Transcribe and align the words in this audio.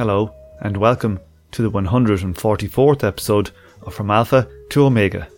Hello, 0.00 0.32
and 0.62 0.78
welcome 0.78 1.20
to 1.50 1.60
the 1.60 1.70
144th 1.70 3.04
episode 3.04 3.50
of 3.82 3.92
From 3.92 4.10
Alpha 4.10 4.48
to 4.70 4.86
Omega. 4.86 5.28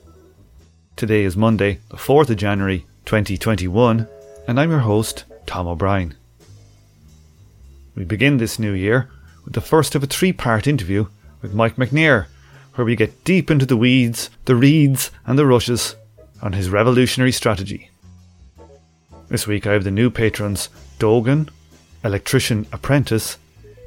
Today 0.95 1.25
is 1.25 1.37
Monday, 1.37 1.81
the 1.89 1.97
4th 1.97 2.31
of 2.31 2.37
January 2.37 2.87
2021, 3.05 4.07
and 4.47 4.61
I'm 4.61 4.71
your 4.71 4.79
host, 4.79 5.25
Tom 5.47 5.67
O'Brien. 5.67 6.15
We 7.97 8.05
begin 8.05 8.37
this 8.37 8.61
new 8.61 8.71
year 8.71 9.11
with 9.45 9.55
the 9.55 9.61
first 9.61 9.97
of 9.97 10.05
a 10.05 10.07
three 10.07 10.33
part 10.33 10.69
interview 10.69 11.09
with 11.41 11.55
Mike 11.55 11.75
Macnair, 11.75 12.27
where 12.77 12.85
we 12.85 12.95
get 12.95 13.25
deep 13.25 13.51
into 13.51 13.67
the 13.67 13.77
weeds, 13.77 14.31
the 14.45 14.55
reeds, 14.55 15.11
and 15.27 15.37
the 15.37 15.45
rushes 15.45 15.97
on 16.41 16.53
his 16.53 16.71
revolutionary 16.71 17.33
strategy. 17.33 17.91
This 19.27 19.45
week 19.45 19.67
I 19.67 19.73
have 19.73 19.83
the 19.83 19.91
new 19.91 20.09
patrons 20.09 20.69
Dogan, 21.01 21.49
Electrician 22.05 22.69
Apprentice, 22.71 23.39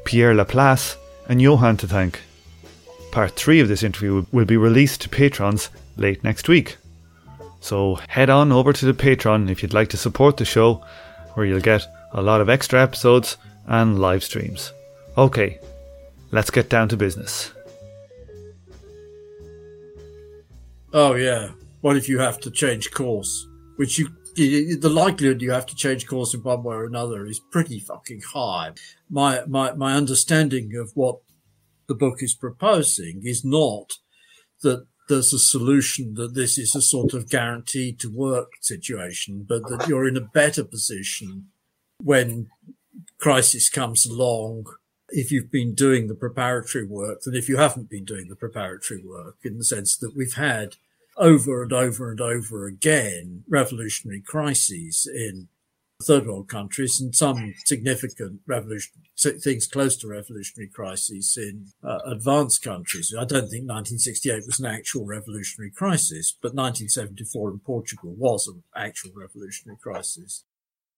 Pierre 0.05 0.33
Laplace, 0.33 0.95
and 1.27 1.41
Johan 1.41 1.77
to 1.77 1.87
thank. 1.87 2.21
Part 3.11 3.31
3 3.31 3.59
of 3.59 3.67
this 3.67 3.83
interview 3.83 4.25
will 4.31 4.45
be 4.45 4.57
released 4.57 5.01
to 5.01 5.09
patrons 5.09 5.69
late 5.97 6.23
next 6.23 6.47
week. 6.47 6.77
So 7.59 7.95
head 8.07 8.29
on 8.29 8.51
over 8.51 8.71
to 8.71 8.85
the 8.85 8.93
Patreon 8.93 9.49
if 9.49 9.61
you'd 9.61 9.73
like 9.73 9.89
to 9.89 9.97
support 9.97 10.37
the 10.37 10.45
show, 10.45 10.85
where 11.33 11.45
you'll 11.45 11.59
get 11.59 11.85
a 12.13 12.21
lot 12.21 12.39
of 12.39 12.49
extra 12.49 12.81
episodes 12.81 13.37
and 13.67 13.99
live 13.99 14.23
streams. 14.23 14.71
Okay, 15.17 15.59
let's 16.31 16.51
get 16.51 16.69
down 16.69 16.89
to 16.89 16.97
business. 16.97 17.51
Oh 20.93 21.15
yeah. 21.15 21.49
What 21.81 21.97
if 21.97 22.07
you 22.07 22.19
have 22.19 22.39
to 22.41 22.51
change 22.51 22.91
course? 22.91 23.47
Which 23.75 23.99
you 23.99 24.09
the 24.35 24.89
likelihood 24.89 25.41
you 25.41 25.51
have 25.51 25.65
to 25.67 25.75
change 25.75 26.07
course 26.07 26.33
in 26.33 26.43
one 26.43 26.63
way 26.63 26.75
or 26.75 26.85
another 26.85 27.25
is 27.25 27.39
pretty 27.39 27.79
fucking 27.79 28.21
high. 28.33 28.73
My 29.09 29.43
my 29.45 29.73
my 29.73 29.95
understanding 29.95 30.75
of 30.75 30.91
what 30.95 31.19
the 31.87 31.95
book 31.95 32.21
is 32.21 32.33
proposing 32.33 33.21
is 33.23 33.45
not 33.45 33.93
that 34.61 34.87
there's 35.07 35.33
a 35.33 35.39
solution 35.39 36.15
that 36.15 36.33
this 36.33 36.57
is 36.57 36.75
a 36.75 36.81
sort 36.81 37.13
of 37.13 37.29
guaranteed 37.29 37.99
to 37.99 38.09
work 38.09 38.53
situation, 38.61 39.45
but 39.47 39.61
that 39.69 39.87
you're 39.87 40.07
in 40.07 40.17
a 40.17 40.21
better 40.21 40.63
position 40.63 41.49
when 42.03 42.47
crisis 43.19 43.69
comes 43.69 44.05
along 44.05 44.65
if 45.09 45.31
you've 45.31 45.51
been 45.51 45.75
doing 45.75 46.07
the 46.07 46.15
preparatory 46.15 46.85
work 46.85 47.21
than 47.21 47.35
if 47.35 47.47
you 47.47 47.57
haven't 47.57 47.89
been 47.89 48.05
doing 48.05 48.27
the 48.27 48.35
preparatory 48.35 49.03
work 49.03 49.37
in 49.43 49.57
the 49.57 49.63
sense 49.63 49.95
that 49.97 50.15
we've 50.15 50.33
had 50.33 50.75
over 51.17 51.63
and 51.63 51.73
over 51.73 52.11
and 52.11 52.21
over 52.21 52.65
again 52.65 53.43
revolutionary 53.47 54.21
crises 54.21 55.07
in 55.07 55.47
third 56.03 56.27
world 56.27 56.49
countries 56.49 56.99
and 56.99 57.15
some 57.15 57.53
significant 57.65 58.41
revolution 58.45 58.91
things 59.17 59.65
close 59.65 59.95
to 59.95 60.07
revolutionary 60.07 60.69
crises 60.69 61.37
in 61.37 61.67
uh, 61.83 61.99
advanced 62.05 62.61
countries. 62.61 63.13
I 63.17 63.23
don't 63.23 63.49
think 63.49 63.63
1968 63.63 64.45
was 64.45 64.59
an 64.59 64.65
actual 64.65 65.05
revolutionary 65.05 65.71
crisis, 65.71 66.33
but 66.41 66.53
1974 66.53 67.51
in 67.51 67.59
Portugal 67.59 68.13
was 68.17 68.47
an 68.47 68.63
actual 68.75 69.11
revolutionary 69.15 69.77
crisis. 69.81 70.43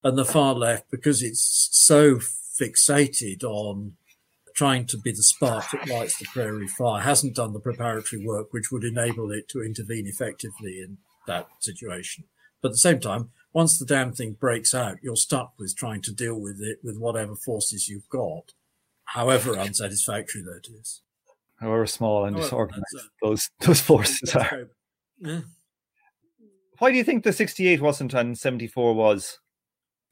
And 0.03 0.17
the 0.17 0.25
far 0.25 0.55
left, 0.55 0.89
because 0.89 1.21
it's 1.21 1.69
so 1.71 2.15
fixated 2.15 3.43
on 3.43 3.93
trying 4.57 4.87
to 4.87 4.97
be 4.97 5.11
the 5.11 5.21
spark 5.21 5.69
that 5.71 5.87
lights 5.87 6.17
the 6.17 6.25
prairie 6.25 6.67
fire, 6.67 7.03
hasn't 7.03 7.35
done 7.35 7.53
the 7.53 7.59
preparatory 7.59 8.25
work 8.25 8.51
which 8.51 8.71
would 8.71 8.83
enable 8.83 9.31
it 9.31 9.47
to 9.47 9.61
intervene 9.61 10.07
effectively 10.07 10.81
in 10.81 10.97
that 11.27 11.47
situation. 11.59 12.23
But 12.59 12.69
at 12.69 12.71
the 12.71 12.77
same 12.79 12.99
time, 12.99 13.29
once 13.53 13.77
the 13.77 13.85
damn 13.85 14.13
thing 14.13 14.33
breaks 14.33 14.73
out, 14.73 14.97
you're 15.03 15.15
stuck 15.15 15.53
with 15.59 15.75
trying 15.75 16.01
to 16.01 16.11
deal 16.11 16.39
with 16.39 16.59
it 16.59 16.79
with 16.83 16.97
whatever 16.97 17.35
forces 17.35 17.87
you've 17.87 18.09
got, 18.09 18.53
however 19.05 19.57
unsatisfactory 19.57 20.41
that 20.41 20.67
is. 20.67 21.01
However 21.59 21.85
small 21.85 22.25
and 22.25 22.35
disorganized 22.35 22.83
those 23.21 23.49
those 23.59 23.81
forces 23.81 24.35
are. 24.35 24.69
Yeah. 25.19 25.41
Why 26.79 26.91
do 26.91 26.97
you 26.97 27.03
think 27.03 27.23
the 27.23 27.33
68 27.33 27.81
wasn't 27.81 28.13
and 28.13 28.37
74 28.37 28.93
was? 28.93 29.39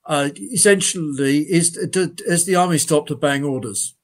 Uh, 0.07 0.29
essentially, 0.53 1.39
is 1.39 1.77
as 2.27 2.45
the 2.45 2.55
army 2.55 2.77
stopped 2.77 3.07
to 3.07 3.15
bang 3.15 3.43
orders 3.43 3.94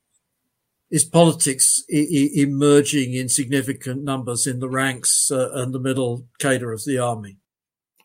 is 0.92 1.06
politics 1.06 1.84
I- 1.90 1.96
I 1.96 2.30
emerging 2.36 3.14
in 3.14 3.30
significant 3.30 4.04
numbers 4.04 4.46
in 4.46 4.60
the 4.60 4.70
ranks 4.70 5.32
uh, 5.32 5.50
and 5.54 5.74
the 5.74 5.80
middle 5.80 6.28
cadre 6.38 6.74
of 6.74 6.84
the 6.86 7.00
army. 7.00 7.38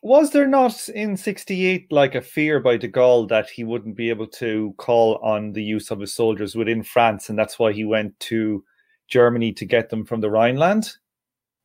Was 0.01 0.31
there 0.31 0.47
not 0.47 0.87
in 0.89 1.17
68 1.17 1.91
like 1.91 2.15
a 2.15 2.21
fear 2.21 2.61
by 2.61 2.77
de 2.77 2.87
Gaulle 2.87 3.27
that 3.27 3.49
he 3.49 3.65
wouldn't 3.65 3.97
be 3.97 4.09
able 4.09 4.27
to 4.27 4.73
call 4.77 5.15
on 5.17 5.51
the 5.51 5.63
use 5.63 5.91
of 5.91 5.99
his 5.99 6.13
soldiers 6.13 6.55
within 6.55 6.81
France 6.81 7.29
and 7.29 7.37
that's 7.37 7.59
why 7.59 7.73
he 7.73 7.83
went 7.83 8.17
to 8.21 8.63
Germany 9.09 9.51
to 9.53 9.65
get 9.65 9.89
them 9.89 10.05
from 10.05 10.21
the 10.21 10.29
Rhineland? 10.29 10.93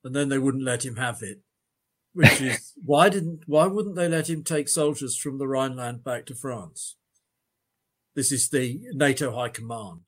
And 0.02 0.16
then 0.16 0.28
they 0.28 0.38
wouldn't 0.38 0.64
let 0.64 0.84
him 0.84 0.96
have 0.96 1.22
it. 1.22 1.40
Which 2.14 2.40
is 2.40 2.72
why 2.84 3.10
didn't 3.10 3.42
why 3.46 3.66
wouldn't 3.66 3.94
they 3.94 4.08
let 4.08 4.28
him 4.28 4.42
take 4.42 4.68
soldiers 4.68 5.16
from 5.16 5.38
the 5.38 5.46
Rhineland 5.46 6.02
back 6.02 6.26
to 6.26 6.34
France? 6.34 6.96
This 8.16 8.32
is 8.32 8.48
the 8.48 8.80
NATO 8.92 9.34
High 9.34 9.50
Command 9.50 10.00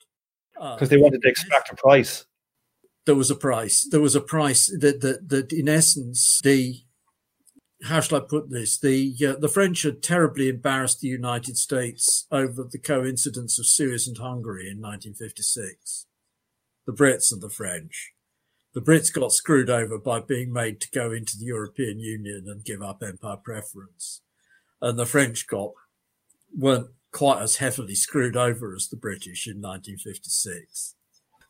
because 0.55 0.83
uh, 0.83 0.87
they 0.87 0.97
wanted 0.97 1.23
to 1.23 1.29
extract 1.29 1.71
a 1.73 1.77
price. 1.77 2.25
There 3.07 3.15
was 3.15 3.31
a 3.31 3.35
price. 3.35 3.87
There 3.91 4.01
was 4.01 4.15
a 4.15 4.21
price 4.21 4.67
that 4.81 5.01
that, 5.01 5.29
that 5.29 5.53
in 5.53 5.69
essence 5.69 6.41
the 6.43 6.81
how 7.85 8.01
shall 8.01 8.19
I 8.19 8.21
put 8.23 8.51
this? 8.51 8.79
The 8.79 9.15
uh, 9.27 9.39
the 9.39 9.49
French 9.49 9.83
had 9.83 10.03
terribly 10.03 10.49
embarrassed 10.49 11.01
the 11.01 11.09
United 11.09 11.57
States 11.57 12.27
over 12.31 12.65
the 12.65 12.79
coincidence 12.79 13.59
of 13.59 13.67
Suez 13.67 14.09
and 14.09 14.17
Hungary 14.19 14.71
in 14.71 14.81
1956. 14.81 16.07
The 16.87 16.93
Brits 16.93 17.33
and 17.33 17.43
the 17.43 17.51
French. 17.51 18.13
The 18.75 18.81
Brits 18.81 19.13
got 19.13 19.33
screwed 19.33 19.71
over 19.71 19.99
by 19.99 20.21
being 20.21 20.53
made 20.53 20.81
to 20.81 20.91
go 20.91 21.13
into 21.13 21.39
the 21.39 21.45
European 21.45 22.01
Union 22.01 22.45
and 22.49 22.65
give 22.65 22.83
up 22.83 23.03
empire 23.03 23.37
preference, 23.37 24.23
and 24.81 24.99
the 24.99 25.07
French 25.07 25.47
got 25.47 25.73
weren't 26.57 26.89
quite 27.15 27.41
as 27.41 27.57
heavily 27.57 27.95
screwed 27.95 28.37
over 28.37 28.75
as 28.75 28.89
the 28.89 28.97
British 28.97 29.47
in 29.47 29.63
1956. 29.63 30.97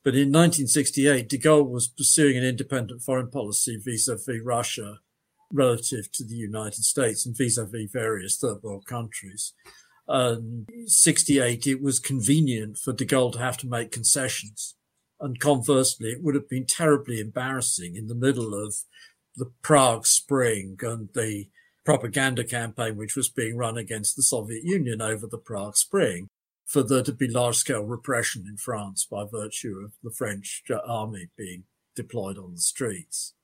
But 0.05 0.15
in 0.15 0.29
1968, 0.29 1.29
de 1.29 1.39
Gaulle 1.39 1.69
was 1.69 1.89
pursuing 1.89 2.37
an 2.37 2.45
independent 2.45 3.01
foreign 3.01 3.31
policy 3.31 3.81
vis-a-vis 3.83 4.43
Russia 4.45 4.99
relative 5.51 6.13
to 6.13 6.25
the 6.25 6.35
United 6.35 6.85
States 6.85 7.25
and 7.25 7.37
vis-a-vis 7.37 7.91
various 7.91 8.37
third 8.37 8.63
world 8.63 8.85
countries. 8.85 9.55
Um, 10.07 10.67
68, 10.87 11.67
it 11.67 11.83
was 11.83 11.99
convenient 11.99 12.77
for 12.77 12.93
de 12.93 13.07
Gaulle 13.07 13.33
to 13.33 13.39
have 13.39 13.57
to 13.59 13.67
make 13.67 13.91
concessions. 13.91 14.75
And 15.19 15.41
conversely, 15.41 16.11
it 16.11 16.23
would 16.23 16.35
have 16.35 16.51
been 16.51 16.67
terribly 16.67 17.21
embarrassing 17.21 17.97
in 17.97 18.09
the 18.09 18.15
middle 18.15 18.53
of 18.53 18.75
the 19.35 19.51
Prague 19.63 20.07
Spring 20.07 20.77
and 20.83 21.09
the 21.15 21.47
propaganda 21.85 22.45
campaign 22.45 22.97
which 22.97 23.17
was 23.17 23.29
being 23.29 23.57
run 23.57 23.77
against 23.77 24.17
the 24.17 24.23
Soviet 24.23 24.65
Union 24.65 25.03
over 25.03 25.27
the 25.27 25.39
Prague 25.39 25.77
Spring 25.77 26.29
for 26.65 26.83
there 26.83 27.03
to 27.03 27.13
be 27.13 27.29
large 27.29 27.57
scale 27.57 27.85
repression 27.85 28.47
in 28.49 28.57
France 28.57 29.07
by 29.11 29.25
virtue 29.31 29.83
of 29.85 29.93
the 30.03 30.11
French 30.11 30.63
uh, 30.71 30.79
army 30.87 31.29
being 31.37 31.65
deployed 31.95 32.39
on 32.39 32.55
the 32.55 32.61
streets. 32.61 33.35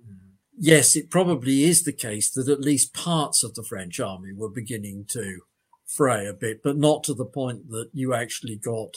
Mm. 0.00 0.16
Yes, 0.58 0.96
it 0.96 1.10
probably 1.10 1.64
is 1.64 1.84
the 1.84 1.92
case 1.92 2.30
that 2.30 2.48
at 2.48 2.60
least 2.60 2.94
parts 2.94 3.44
of 3.44 3.54
the 3.54 3.62
French 3.62 4.00
army 4.00 4.32
were 4.32 4.48
beginning 4.48 5.04
to 5.10 5.40
fray 5.86 6.26
a 6.26 6.32
bit, 6.32 6.62
but 6.62 6.76
not 6.76 7.04
to 7.04 7.14
the 7.14 7.24
point 7.24 7.70
that 7.70 7.90
you 7.92 8.14
actually 8.14 8.56
got. 8.56 8.96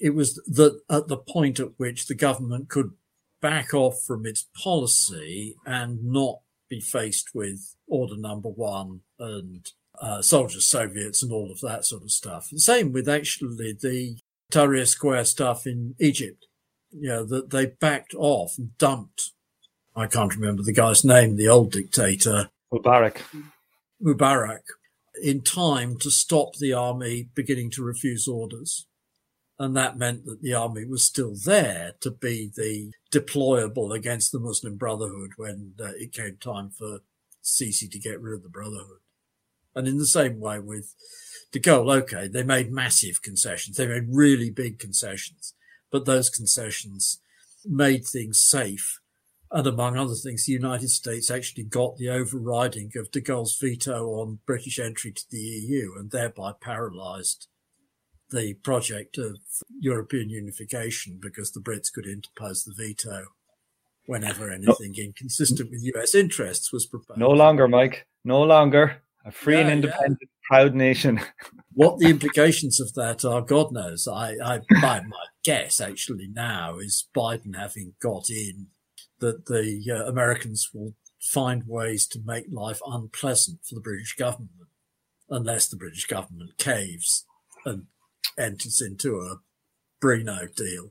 It 0.00 0.14
was 0.14 0.34
that 0.46 0.80
at 0.90 1.08
the 1.08 1.16
point 1.16 1.60
at 1.60 1.78
which 1.78 2.06
the 2.06 2.14
government 2.14 2.68
could 2.68 2.92
back 3.40 3.74
off 3.74 4.02
from 4.02 4.26
its 4.26 4.46
policy 4.62 5.56
and 5.66 6.04
not 6.04 6.40
be 6.72 6.80
faced 6.80 7.34
with 7.34 7.76
order 7.86 8.16
number 8.16 8.48
one 8.48 9.00
and 9.18 9.70
uh, 10.00 10.22
soldiers, 10.22 10.64
Soviets, 10.64 11.22
and 11.22 11.30
all 11.30 11.52
of 11.52 11.60
that 11.60 11.84
sort 11.84 12.02
of 12.02 12.10
stuff. 12.10 12.48
The 12.50 12.58
same 12.58 12.92
with 12.92 13.08
actually 13.10 13.74
the 13.78 14.16
Tahrir 14.50 14.86
Square 14.86 15.26
stuff 15.26 15.66
in 15.66 15.94
Egypt. 16.00 16.46
You 16.90 17.08
know, 17.08 17.24
that 17.26 17.50
they 17.50 17.66
backed 17.66 18.14
off 18.16 18.54
and 18.56 18.76
dumped. 18.78 19.32
I 19.94 20.06
can't 20.06 20.34
remember 20.34 20.62
the 20.62 20.72
guy's 20.72 21.04
name, 21.04 21.36
the 21.36 21.48
old 21.48 21.72
dictator. 21.72 22.48
Mubarak. 22.72 23.18
Mubarak 24.02 24.60
in 25.22 25.42
time 25.42 25.98
to 25.98 26.10
stop 26.10 26.56
the 26.56 26.72
army 26.72 27.28
beginning 27.34 27.70
to 27.72 27.82
refuse 27.82 28.26
orders. 28.26 28.86
And 29.58 29.76
that 29.76 29.98
meant 29.98 30.24
that 30.26 30.42
the 30.42 30.54
army 30.54 30.84
was 30.84 31.04
still 31.04 31.34
there 31.44 31.92
to 32.00 32.10
be 32.10 32.50
the 32.54 32.92
deployable 33.12 33.94
against 33.94 34.32
the 34.32 34.40
Muslim 34.40 34.76
Brotherhood 34.76 35.32
when 35.36 35.74
uh, 35.78 35.92
it 35.96 36.12
came 36.12 36.38
time 36.40 36.70
for 36.70 37.00
Sisi 37.44 37.90
to 37.90 37.98
get 37.98 38.20
rid 38.20 38.34
of 38.34 38.42
the 38.42 38.48
Brotherhood. 38.48 38.98
And 39.74 39.86
in 39.86 39.98
the 39.98 40.06
same 40.06 40.40
way 40.40 40.58
with 40.58 40.94
de 41.52 41.60
Gaulle, 41.60 42.02
okay, 42.02 42.28
they 42.28 42.42
made 42.42 42.72
massive 42.72 43.22
concessions. 43.22 43.76
They 43.76 43.86
made 43.86 44.06
really 44.08 44.50
big 44.50 44.78
concessions, 44.78 45.54
but 45.90 46.04
those 46.04 46.28
concessions 46.28 47.20
made 47.64 48.04
things 48.04 48.40
safe. 48.40 49.00
And 49.50 49.66
among 49.66 49.98
other 49.98 50.14
things, 50.14 50.46
the 50.46 50.52
United 50.52 50.88
States 50.88 51.30
actually 51.30 51.64
got 51.64 51.96
the 51.96 52.08
overriding 52.08 52.90
of 52.96 53.10
de 53.10 53.20
Gaulle's 53.20 53.58
veto 53.58 54.06
on 54.14 54.38
British 54.46 54.78
entry 54.78 55.12
to 55.12 55.24
the 55.30 55.38
EU 55.38 55.92
and 55.98 56.10
thereby 56.10 56.52
paralyzed 56.58 57.48
the 58.32 58.54
project 58.54 59.18
of 59.18 59.38
European 59.78 60.30
unification 60.30 61.18
because 61.20 61.52
the 61.52 61.60
Brits 61.60 61.92
could 61.92 62.06
interpose 62.06 62.64
the 62.64 62.74
veto 62.74 63.26
whenever 64.06 64.50
anything 64.50 64.94
no. 64.96 65.04
inconsistent 65.04 65.70
with 65.70 65.84
US 65.94 66.14
interests 66.14 66.72
was 66.72 66.86
proposed. 66.86 67.20
No 67.20 67.30
longer, 67.30 67.68
Mike. 67.68 68.06
No 68.24 68.42
longer. 68.42 69.02
A 69.24 69.30
free 69.30 69.54
yeah, 69.54 69.60
and 69.60 69.70
independent, 69.70 70.18
yeah. 70.20 70.28
proud 70.48 70.74
nation. 70.74 71.20
what 71.74 71.98
the 71.98 72.08
implications 72.08 72.80
of 72.80 72.94
that 72.94 73.24
are, 73.24 73.40
God 73.40 73.70
knows. 73.70 74.08
I, 74.08 74.34
I 74.42 74.60
my, 74.70 75.00
my 75.00 75.26
guess 75.44 75.80
actually 75.80 76.28
now 76.28 76.78
is 76.78 77.08
Biden 77.14 77.56
having 77.56 77.94
got 78.00 78.28
in 78.28 78.66
that 79.20 79.46
the 79.46 79.80
uh, 79.88 80.10
Americans 80.10 80.70
will 80.74 80.94
find 81.20 81.62
ways 81.68 82.06
to 82.08 82.20
make 82.24 82.46
life 82.50 82.80
unpleasant 82.84 83.60
for 83.64 83.76
the 83.76 83.80
British 83.80 84.16
government 84.16 84.50
unless 85.30 85.68
the 85.68 85.76
British 85.76 86.04
government 86.06 86.58
caves 86.58 87.24
and 87.64 87.86
enters 88.38 88.80
into 88.80 89.18
a 89.18 89.36
Brino 90.02 90.54
deal. 90.54 90.90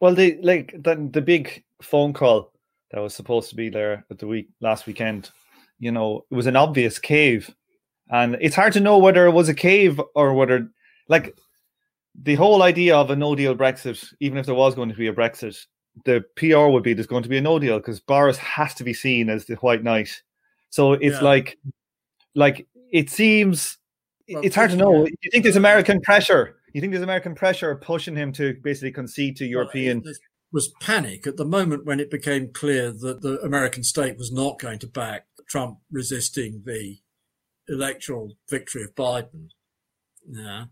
Well, 0.00 0.14
the 0.14 0.38
like 0.42 0.72
the 0.72 1.08
the 1.12 1.22
big 1.22 1.64
phone 1.82 2.12
call 2.12 2.52
that 2.90 3.00
was 3.00 3.14
supposed 3.14 3.50
to 3.50 3.56
be 3.56 3.68
there 3.68 4.04
at 4.10 4.18
the 4.18 4.26
week 4.26 4.48
last 4.60 4.86
weekend, 4.86 5.30
you 5.78 5.90
know, 5.90 6.24
it 6.30 6.34
was 6.34 6.46
an 6.46 6.56
obvious 6.56 6.98
cave, 6.98 7.54
and 8.10 8.36
it's 8.40 8.56
hard 8.56 8.72
to 8.74 8.80
know 8.80 8.98
whether 8.98 9.26
it 9.26 9.32
was 9.32 9.48
a 9.48 9.54
cave 9.54 10.00
or 10.14 10.34
whether 10.34 10.68
like 11.08 11.36
the 12.22 12.34
whole 12.34 12.62
idea 12.62 12.96
of 12.96 13.10
a 13.10 13.16
no 13.16 13.34
deal 13.34 13.54
Brexit, 13.54 14.04
even 14.20 14.38
if 14.38 14.46
there 14.46 14.54
was 14.54 14.74
going 14.74 14.88
to 14.88 14.94
be 14.94 15.08
a 15.08 15.12
Brexit, 15.12 15.58
the 16.04 16.24
PR 16.36 16.68
would 16.68 16.82
be 16.82 16.94
there's 16.94 17.06
going 17.06 17.22
to 17.22 17.28
be 17.28 17.38
a 17.38 17.42
no 17.42 17.58
deal 17.58 17.78
because 17.78 18.00
Boris 18.00 18.38
has 18.38 18.74
to 18.74 18.84
be 18.84 18.94
seen 18.94 19.28
as 19.28 19.44
the 19.44 19.54
white 19.56 19.82
knight. 19.82 20.22
So 20.70 20.92
it's 20.94 21.16
yeah. 21.16 21.24
like, 21.24 21.58
like 22.34 22.66
it 22.92 23.10
seems 23.10 23.78
it's 24.26 24.56
hard 24.56 24.70
to 24.70 24.76
know. 24.76 25.06
You 25.06 25.30
think 25.30 25.44
there's 25.44 25.56
American 25.56 26.00
pressure? 26.00 26.56
You 26.72 26.80
think 26.80 26.92
there's 26.92 27.02
American 27.02 27.34
pressure 27.34 27.74
pushing 27.76 28.16
him 28.16 28.32
to 28.32 28.54
basically 28.62 28.92
concede 28.92 29.36
to 29.36 29.46
European? 29.46 30.02
Well, 30.04 30.14
was 30.52 30.72
panic 30.80 31.26
at 31.26 31.36
the 31.36 31.44
moment 31.44 31.84
when 31.84 32.00
it 32.00 32.10
became 32.10 32.52
clear 32.52 32.92
that 32.92 33.20
the 33.20 33.38
American 33.40 33.82
state 33.82 34.16
was 34.16 34.32
not 34.32 34.58
going 34.58 34.78
to 34.78 34.86
back 34.86 35.26
Trump 35.48 35.78
resisting 35.90 36.62
the 36.64 36.98
electoral 37.68 38.36
victory 38.48 38.84
of 38.84 38.94
Biden. 38.94 39.48
Yeah. 40.28 40.66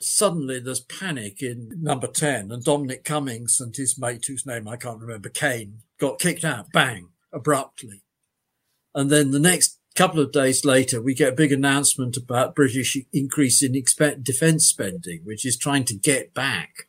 Suddenly 0.00 0.60
there's 0.60 0.80
panic 0.80 1.42
in 1.42 1.70
number 1.80 2.06
10 2.06 2.50
and 2.52 2.62
Dominic 2.62 3.04
Cummings 3.04 3.60
and 3.60 3.74
his 3.74 3.98
mate, 3.98 4.24
whose 4.26 4.46
name 4.46 4.68
I 4.68 4.76
can't 4.76 5.00
remember, 5.00 5.28
Cain, 5.28 5.80
got 5.98 6.18
kicked 6.18 6.44
out, 6.44 6.72
bang, 6.72 7.08
abruptly. 7.32 8.02
And 8.94 9.10
then 9.10 9.30
the 9.30 9.40
next 9.40 9.75
couple 9.96 10.20
of 10.20 10.30
days 10.30 10.64
later, 10.64 11.00
we 11.00 11.14
get 11.14 11.32
a 11.32 11.36
big 11.36 11.52
announcement 11.52 12.16
about 12.16 12.54
British 12.54 12.96
increase 13.12 13.62
in 13.62 13.72
defence 13.72 14.66
spending, 14.66 15.22
which 15.24 15.46
is 15.46 15.56
trying 15.56 15.84
to 15.84 15.94
get 15.94 16.34
back. 16.34 16.86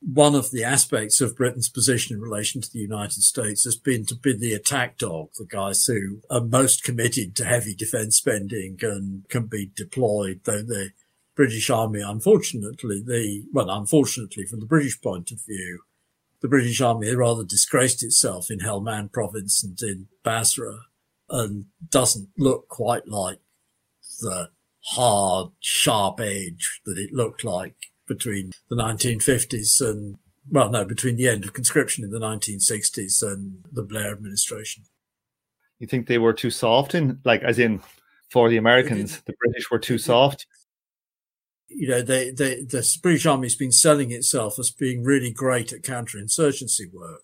One 0.00 0.34
of 0.34 0.50
the 0.50 0.62
aspects 0.62 1.22
of 1.22 1.36
Britain's 1.36 1.70
position 1.70 2.14
in 2.14 2.22
relation 2.22 2.60
to 2.60 2.70
the 2.70 2.80
United 2.80 3.22
States 3.22 3.64
has 3.64 3.76
been 3.76 4.04
to 4.06 4.14
be 4.14 4.36
the 4.36 4.52
attack 4.52 4.98
dog, 4.98 5.30
the 5.38 5.46
guys 5.46 5.86
who 5.86 6.20
are 6.28 6.42
most 6.42 6.84
committed 6.84 7.34
to 7.36 7.46
heavy 7.46 7.74
defence 7.74 8.16
spending 8.16 8.76
and 8.82 9.26
can 9.30 9.46
be 9.46 9.72
deployed, 9.74 10.40
though 10.44 10.62
the 10.62 10.90
British 11.34 11.70
Army, 11.70 12.02
unfortunately, 12.02 13.02
the, 13.04 13.44
well, 13.52 13.70
unfortunately 13.70 14.44
from 14.44 14.60
the 14.60 14.66
British 14.66 15.00
point 15.00 15.32
of 15.32 15.40
view, 15.46 15.80
the 16.42 16.48
British 16.48 16.82
Army 16.82 17.14
rather 17.14 17.42
disgraced 17.42 18.02
itself 18.02 18.50
in 18.50 18.58
Helmand 18.58 19.12
province 19.12 19.64
and 19.64 19.80
in 19.80 20.08
Basra 20.22 20.80
and 21.30 21.66
doesn't 21.90 22.28
look 22.36 22.68
quite 22.68 23.08
like 23.08 23.38
the 24.20 24.50
hard, 24.84 25.50
sharp 25.60 26.20
edge 26.20 26.80
that 26.84 26.98
it 26.98 27.12
looked 27.12 27.44
like 27.44 27.74
between 28.06 28.52
the 28.68 28.76
1950s 28.76 29.80
and, 29.80 30.18
well, 30.50 30.70
no, 30.70 30.84
between 30.84 31.16
the 31.16 31.28
end 31.28 31.44
of 31.44 31.52
conscription 31.52 32.04
in 32.04 32.10
the 32.10 32.18
1960s 32.18 33.22
and 33.22 33.64
the 33.72 33.82
Blair 33.82 34.12
administration. 34.12 34.84
You 35.78 35.86
think 35.86 36.06
they 36.06 36.18
were 36.18 36.32
too 36.32 36.50
soft 36.50 36.94
in, 36.94 37.20
like, 37.24 37.42
as 37.42 37.58
in 37.58 37.80
for 38.30 38.48
the 38.48 38.56
Americans, 38.56 39.20
the 39.26 39.34
British 39.38 39.70
were 39.70 39.78
too 39.78 39.98
soft? 39.98 40.46
You 41.68 41.88
know, 41.88 42.02
they, 42.02 42.30
they, 42.30 42.62
the 42.62 42.98
British 43.02 43.26
Army's 43.26 43.56
been 43.56 43.72
selling 43.72 44.10
itself 44.10 44.58
as 44.58 44.70
being 44.70 45.02
really 45.02 45.30
great 45.30 45.72
at 45.72 45.82
counterinsurgency 45.82 46.92
work. 46.92 47.22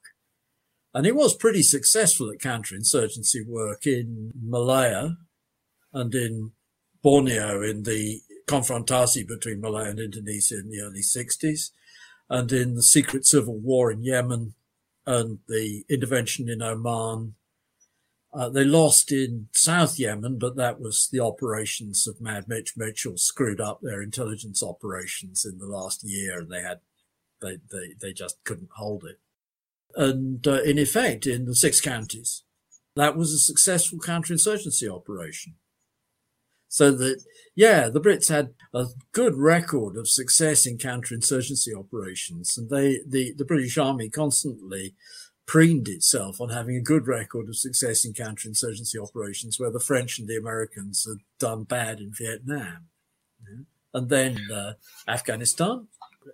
And 0.93 1.07
it 1.07 1.15
was 1.15 1.35
pretty 1.35 1.63
successful 1.63 2.31
at 2.31 2.41
counterinsurgency 2.41 3.47
work 3.47 3.87
in 3.87 4.33
Malaya 4.41 5.17
and 5.93 6.15
in 6.15 6.53
Borneo 7.03 7.63
in 7.63 7.85
the 7.85 8.21
confrontasi 8.49 9.27
between 9.27 9.61
Malaya 9.61 9.91
and 9.91 10.01
Indonesia 10.01 10.59
in 10.59 10.69
the 10.69 10.81
early 10.81 11.03
60s 11.03 11.71
and 12.29 12.51
in 12.51 12.75
the 12.75 12.83
secret 12.83 13.25
civil 13.25 13.57
war 13.57 13.91
in 13.93 14.03
Yemen 14.03 14.55
and 15.07 15.39
the 15.49 15.85
intervention 15.89 16.49
in 16.49 16.61
Oman. 16.61 17.35
Uh, 18.33 18.49
they 18.49 18.65
lost 18.65 19.11
in 19.11 19.49
South 19.53 19.99
Yemen, 19.99 20.39
but 20.39 20.57
that 20.57 20.81
was 20.81 21.09
the 21.11 21.21
operations 21.21 22.07
of 22.07 22.21
Mad 22.21 22.47
Mitch 22.49 22.75
Mitchell 22.77 23.17
screwed 23.17 23.61
up 23.61 23.81
their 23.81 24.03
intelligence 24.03 24.63
operations 24.63 25.45
in 25.45 25.59
the 25.59 25.67
last 25.67 26.03
year 26.05 26.41
and 26.41 26.51
they 26.51 26.63
had, 26.63 26.81
they, 27.41 27.59
they, 27.71 27.95
they 28.01 28.13
just 28.13 28.43
couldn't 28.45 28.71
hold 28.77 29.05
it 29.05 29.21
and 29.97 30.47
uh, 30.47 30.63
in 30.63 30.79
effect 30.79 31.27
in 31.27 31.47
the 31.47 31.55
six 31.55 31.81
counties. 31.81 32.45
That 32.97 33.17
was 33.17 33.33
a 33.33 33.39
successful 33.39 33.99
counterinsurgency 33.99 34.89
operation. 34.89 35.55
So 36.69 36.93
that, 36.93 37.25
yeah, 37.57 37.89
the 37.89 38.01
Brits 38.01 38.29
had 38.29 38.55
a 38.73 38.87
good 39.13 39.37
record 39.37 39.97
of 39.97 40.09
success 40.09 40.67
in 40.67 40.79
counterinsurgency 40.79 41.77
operations, 41.77 42.57
and 42.57 42.71
they, 42.71 43.01
the, 43.07 43.33
the 43.37 43.45
British 43.45 43.77
Army 43.77 44.09
constantly 44.09 44.95
preened 45.47 45.89
itself 45.89 46.41
on 46.41 46.51
having 46.51 46.77
a 46.77 46.81
good 46.81 47.09
record 47.09 47.49
of 47.49 47.57
success 47.57 48.05
in 48.05 48.13
counterinsurgency 48.13 49.03
operations, 49.03 49.59
where 49.59 49.73
the 49.73 49.81
French 49.81 50.19
and 50.19 50.29
the 50.29 50.37
Americans 50.37 51.05
had 51.09 51.19
done 51.41 51.65
bad 51.65 51.99
in 51.99 52.13
Vietnam. 52.17 52.87
Yeah. 53.43 53.65
And 53.93 54.09
then 54.09 54.39
uh, 54.53 54.75
Afghanistan, 55.09 55.89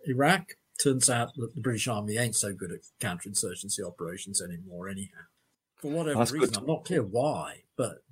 Iraq, 0.07 0.57
turns 0.83 1.11
out 1.11 1.31
that 1.37 1.55
the 1.55 1.61
British 1.61 1.89
Army 1.89 2.17
ain't 2.17 2.37
so 2.37 2.53
good 2.53 2.73
at 2.73 2.81
counterinsurgency 3.01 3.87
operations 3.87 4.43
anymore, 4.43 4.89
anyhow. 4.89 5.25
For 5.77 5.91
whatever 5.91 6.19
That's 6.19 6.33
reason, 6.33 6.57
I'm 6.57 6.67
not 6.67 6.85
clear 6.85 7.03
why, 7.03 7.63
but 7.77 8.03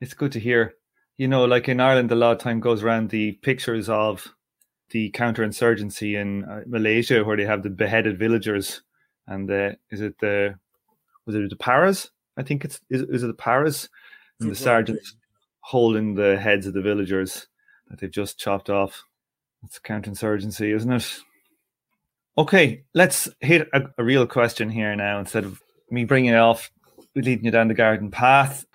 it's 0.00 0.14
good 0.14 0.32
to 0.32 0.40
hear. 0.40 0.74
You 1.16 1.28
know, 1.28 1.44
like 1.44 1.68
in 1.68 1.80
Ireland, 1.80 2.10
a 2.10 2.16
lot 2.16 2.32
of 2.32 2.38
time 2.38 2.60
goes 2.60 2.82
around 2.82 3.10
the 3.10 3.32
pictures 3.32 3.88
of 3.88 4.34
the 4.90 5.10
counterinsurgency 5.12 6.20
in 6.20 6.44
uh, 6.44 6.62
Malaysia, 6.66 7.22
where 7.24 7.36
they 7.36 7.44
have 7.44 7.62
the 7.62 7.70
beheaded 7.70 8.18
villagers, 8.18 8.82
and 9.26 9.50
uh, 9.50 9.72
is 9.90 10.00
it 10.00 10.18
the 10.20 10.58
was 11.26 11.36
it 11.36 11.48
the 11.50 11.56
paras? 11.56 12.10
I 12.36 12.42
think 12.42 12.64
it's 12.64 12.80
is, 12.90 13.02
is 13.02 13.22
it 13.22 13.28
the 13.28 13.34
paras 13.34 13.88
and 14.40 14.50
the 14.50 14.54
sergeants 14.54 15.14
holding 15.60 16.14
the 16.14 16.36
heads 16.38 16.66
of 16.66 16.74
the 16.74 16.82
villagers 16.82 17.46
that 17.88 18.00
they've 18.00 18.10
just 18.10 18.38
chopped 18.38 18.68
off. 18.68 19.04
It's 19.64 19.78
counterinsurgency, 19.78 20.74
isn't 20.74 20.92
it? 20.92 21.20
Okay, 22.36 22.82
let's 22.94 23.28
hit 23.40 23.68
a, 23.72 23.82
a, 23.96 24.02
real 24.02 24.26
question 24.26 24.68
here 24.68 24.96
now 24.96 25.20
instead 25.20 25.44
of 25.44 25.62
me 25.88 26.04
bringing 26.04 26.32
it 26.32 26.36
off, 26.36 26.68
leading 27.14 27.44
you 27.44 27.52
down 27.52 27.68
the 27.68 27.74
garden 27.74 28.10
path. 28.10 28.66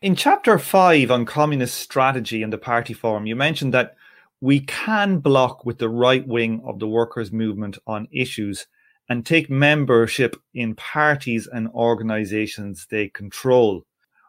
In 0.00 0.14
chapter 0.14 0.58
five 0.60 1.10
on 1.10 1.26
communist 1.26 1.74
strategy 1.78 2.40
and 2.40 2.52
the 2.52 2.58
party 2.58 2.94
forum, 2.94 3.26
you 3.26 3.34
mentioned 3.34 3.74
that 3.74 3.96
we 4.40 4.60
can 4.60 5.18
block 5.18 5.64
with 5.64 5.78
the 5.78 5.88
right 5.88 6.26
wing 6.26 6.62
of 6.64 6.78
the 6.78 6.86
workers' 6.86 7.32
movement 7.32 7.78
on 7.88 8.06
issues 8.12 8.66
and 9.08 9.26
take 9.26 9.50
membership 9.50 10.36
in 10.54 10.76
parties 10.76 11.48
and 11.48 11.68
organizations 11.70 12.86
they 12.90 13.08
control. 13.08 13.84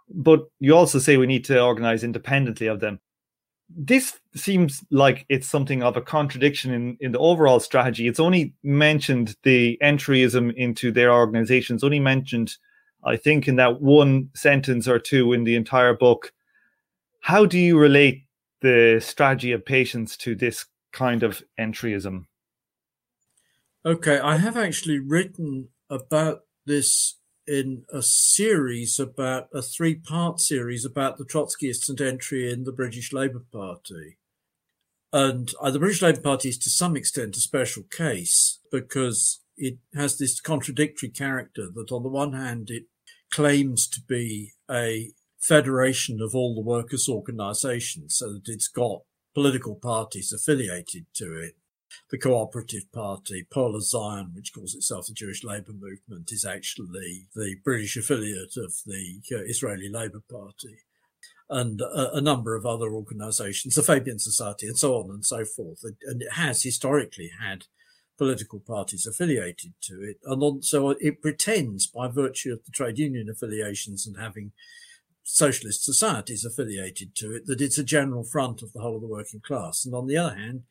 But 0.10 0.42
you 0.60 0.76
also 0.76 0.98
say 0.98 1.18
we 1.18 1.28
need 1.28 1.46
to 1.46 1.62
organize 1.62 2.04
independently 2.04 2.66
of 2.66 2.80
them 2.80 3.00
this 3.70 4.20
seems 4.36 4.84
like 4.90 5.26
it's 5.30 5.48
something 5.48 5.84
of 5.84 5.98
a 5.98 6.02
contradiction 6.02 6.74
in, 6.74 6.98
in 7.00 7.12
the 7.12 7.20
overall 7.20 7.60
strategy. 7.60 8.08
It's 8.08 8.20
only 8.20 8.54
mentioned 8.64 9.36
the 9.44 9.78
entryism 9.82 10.54
into 10.56 10.92
their 10.92 11.12
organizations, 11.14 11.84
only 11.84 12.00
mentioned, 12.00 12.56
I 13.04 13.18
think, 13.18 13.48
in 13.48 13.58
that 13.58 13.82
one 13.82 14.30
sentence 14.36 14.88
or 14.88 15.00
two 15.00 15.34
in 15.34 15.44
the 15.44 15.56
entire 15.56 15.94
book. 15.94 16.34
How 17.22 17.46
do 17.46 17.60
you 17.60 17.78
relate 17.78 18.26
the 18.62 19.00
strategy 19.02 19.52
of 19.52 19.66
patience 19.66 20.18
to 20.18 20.36
this 20.36 20.66
kind 20.92 21.24
of 21.24 21.42
entryism? 21.60 22.26
Okay, 23.86 24.20
I 24.20 24.38
have 24.38 24.58
actually 24.58 25.00
written 25.00 25.70
about 25.90 26.42
this 26.66 27.18
in 27.46 27.84
a 27.92 28.02
series 28.02 29.00
about 29.00 29.50
a 29.54 29.62
three 29.62 29.96
part 29.96 30.40
series 30.40 30.86
about 30.86 31.18
the 31.18 31.26
Trotskyists 31.26 31.90
and 31.90 32.00
entry 32.00 32.52
in 32.52 32.64
the 32.64 32.72
British 32.72 33.12
Labour 33.12 33.44
Party. 33.52 34.18
And 35.14 35.54
uh, 35.62 35.70
the 35.70 35.78
British 35.78 36.02
Labour 36.02 36.22
Party 36.22 36.50
is 36.50 36.58
to 36.58 36.72
some 36.72 36.98
extent 36.98 37.38
a 37.38 37.40
special 37.40 37.84
case 37.84 38.60
because 38.72 39.42
it 39.56 39.78
has 39.94 40.18
this 40.18 40.42
contradictory 40.42 41.10
character 41.10 41.70
that 41.76 41.92
on 41.92 42.02
the 42.02 42.10
one 42.10 42.34
hand, 42.34 42.72
it 42.72 42.86
claims 43.32 43.88
to 43.90 44.02
be 44.02 44.54
a 44.70 45.12
federation 45.40 46.20
of 46.20 46.34
all 46.34 46.56
the 46.56 46.62
workers' 46.62 47.08
organisations 47.08 48.16
so 48.18 48.34
that 48.34 48.48
it's 48.48 48.68
got 48.68 49.02
political 49.36 49.76
parties 49.76 50.34
affiliated 50.34 51.06
to 51.14 51.40
it. 51.40 51.54
The 52.10 52.18
Cooperative 52.18 52.92
Party, 52.92 53.46
Poale 53.52 53.82
Zion, 53.82 54.32
which 54.34 54.52
calls 54.52 54.74
itself 54.74 55.06
the 55.06 55.14
Jewish 55.14 55.44
Labour 55.44 55.74
Movement, 55.74 56.32
is 56.32 56.44
actually 56.44 57.28
the 57.36 57.58
British 57.64 57.96
affiliate 57.98 58.58
of 58.58 58.74
the 58.88 59.22
uh, 59.32 59.44
Israeli 59.46 59.90
Labour 59.90 60.24
Party 60.28 60.80
and 61.54 61.82
a, 61.82 62.16
a, 62.16 62.22
number 62.22 62.56
of 62.56 62.66
other 62.66 62.94
organizations, 62.94 63.76
the 63.76 63.84
Fabian 63.84 64.18
Society 64.18 64.66
and 64.66 64.78
so 64.78 64.96
on 64.96 65.12
and 65.12 65.24
so 65.24 65.46
forth. 65.46 65.84
And 65.84 66.22
it 66.24 66.34
has 66.34 66.64
historically 66.64 67.32
had 67.40 67.66
political 68.18 68.60
parties 68.60 69.06
affiliated 69.06 69.74
to 69.82 70.02
it. 70.02 70.18
And 70.26 70.42
on, 70.42 70.62
so 70.64 70.90
it 71.00 71.22
pretends 71.22 71.86
by 71.86 72.08
virtue 72.08 72.54
of 72.54 72.66
the 72.66 72.72
trade 72.72 72.98
union 72.98 73.30
affiliations 73.30 74.08
and 74.08 74.18
having 74.18 74.52
socialist 75.22 75.86
societies 75.86 76.44
affiliated 76.44 77.16
to 77.16 77.36
it 77.36 77.46
that 77.46 77.62
it's 77.62 77.78
a 77.78 77.84
general 77.84 78.24
front 78.24 78.62
of 78.64 78.74
the 78.74 78.82
whole 78.82 78.96
of 78.96 79.02
the 79.02 79.08
working 79.08 79.40
class. 79.40 79.86
And 79.86 79.94
on 79.94 80.08
the 80.08 80.18
other 80.18 80.36
hand, 80.36 80.64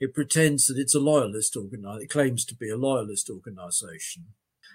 it 0.00 0.14
pretends 0.14 0.66
that 0.66 0.78
it's 0.78 0.94
a 0.94 1.00
loyalist 1.00 1.54
organization. 1.54 2.02
It 2.02 2.10
claims 2.10 2.46
to 2.46 2.54
be 2.54 2.70
a 2.70 2.76
loyalist 2.76 3.28
organization. 3.28 4.24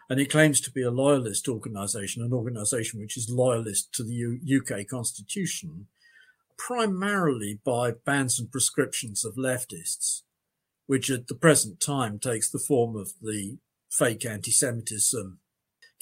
And 0.09 0.19
it 0.19 0.29
claims 0.29 0.61
to 0.61 0.71
be 0.71 0.83
a 0.83 0.91
loyalist 0.91 1.47
organization, 1.47 2.23
an 2.23 2.33
organization 2.33 2.99
which 2.99 3.17
is 3.17 3.29
loyalist 3.29 3.93
to 3.93 4.03
the 4.03 4.13
U- 4.13 4.61
UK 4.61 4.87
constitution, 4.87 5.87
primarily 6.57 7.59
by 7.65 7.91
bans 8.05 8.39
and 8.39 8.51
prescriptions 8.51 9.25
of 9.25 9.35
leftists 9.35 10.21
which 10.87 11.09
at 11.09 11.27
the 11.27 11.35
present 11.35 11.79
time 11.79 12.19
takes 12.19 12.49
the 12.49 12.59
form 12.59 12.95
of 12.95 13.13
the 13.21 13.57
fake 13.89 14.25
anti-Semitism 14.25 15.39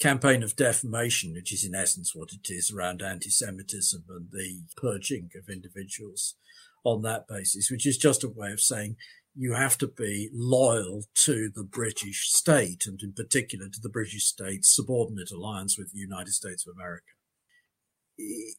campaign 0.00 0.42
of 0.42 0.56
defamation, 0.56 1.32
which 1.32 1.52
is 1.52 1.64
in 1.64 1.74
essence 1.74 2.14
what 2.14 2.30
it 2.32 2.52
is 2.52 2.70
around 2.70 3.00
anti-Semitism 3.00 4.04
and 4.08 4.28
the 4.32 4.62
purging 4.76 5.30
of 5.36 5.48
individuals 5.48 6.34
on 6.82 7.02
that 7.02 7.26
basis, 7.28 7.70
which 7.70 7.86
is 7.86 7.96
just 7.96 8.24
a 8.24 8.28
way 8.28 8.52
of 8.52 8.60
saying 8.60 8.96
you 9.36 9.54
have 9.54 9.76
to 9.78 9.88
be 9.88 10.30
loyal 10.32 11.04
to 11.14 11.50
the 11.54 11.64
British 11.64 12.28
state 12.30 12.86
and 12.86 13.00
in 13.02 13.12
particular 13.12 13.68
to 13.68 13.80
the 13.80 13.88
British 13.88 14.26
state's 14.26 14.74
subordinate 14.74 15.32
alliance 15.32 15.76
with 15.76 15.92
the 15.92 15.98
United 15.98 16.32
States 16.32 16.66
of 16.66 16.74
America. 16.74 17.04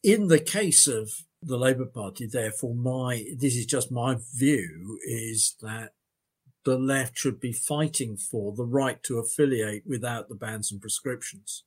In 0.03 0.27
the 0.27 0.39
case 0.39 0.85
of 0.85 1.11
the 1.41 1.57
Labour 1.57 1.85
Party, 1.85 2.27
therefore, 2.27 2.75
my, 2.75 3.25
this 3.37 3.55
is 3.55 3.65
just 3.65 3.91
my 3.91 4.17
view, 4.37 4.99
is 5.05 5.55
that 5.61 5.91
the 6.65 6.77
left 6.77 7.17
should 7.17 7.39
be 7.39 7.53
fighting 7.53 8.17
for 8.17 8.53
the 8.53 8.65
right 8.65 9.01
to 9.03 9.19
affiliate 9.19 9.83
without 9.85 10.27
the 10.27 10.35
bans 10.35 10.71
and 10.71 10.81
prescriptions. 10.81 11.63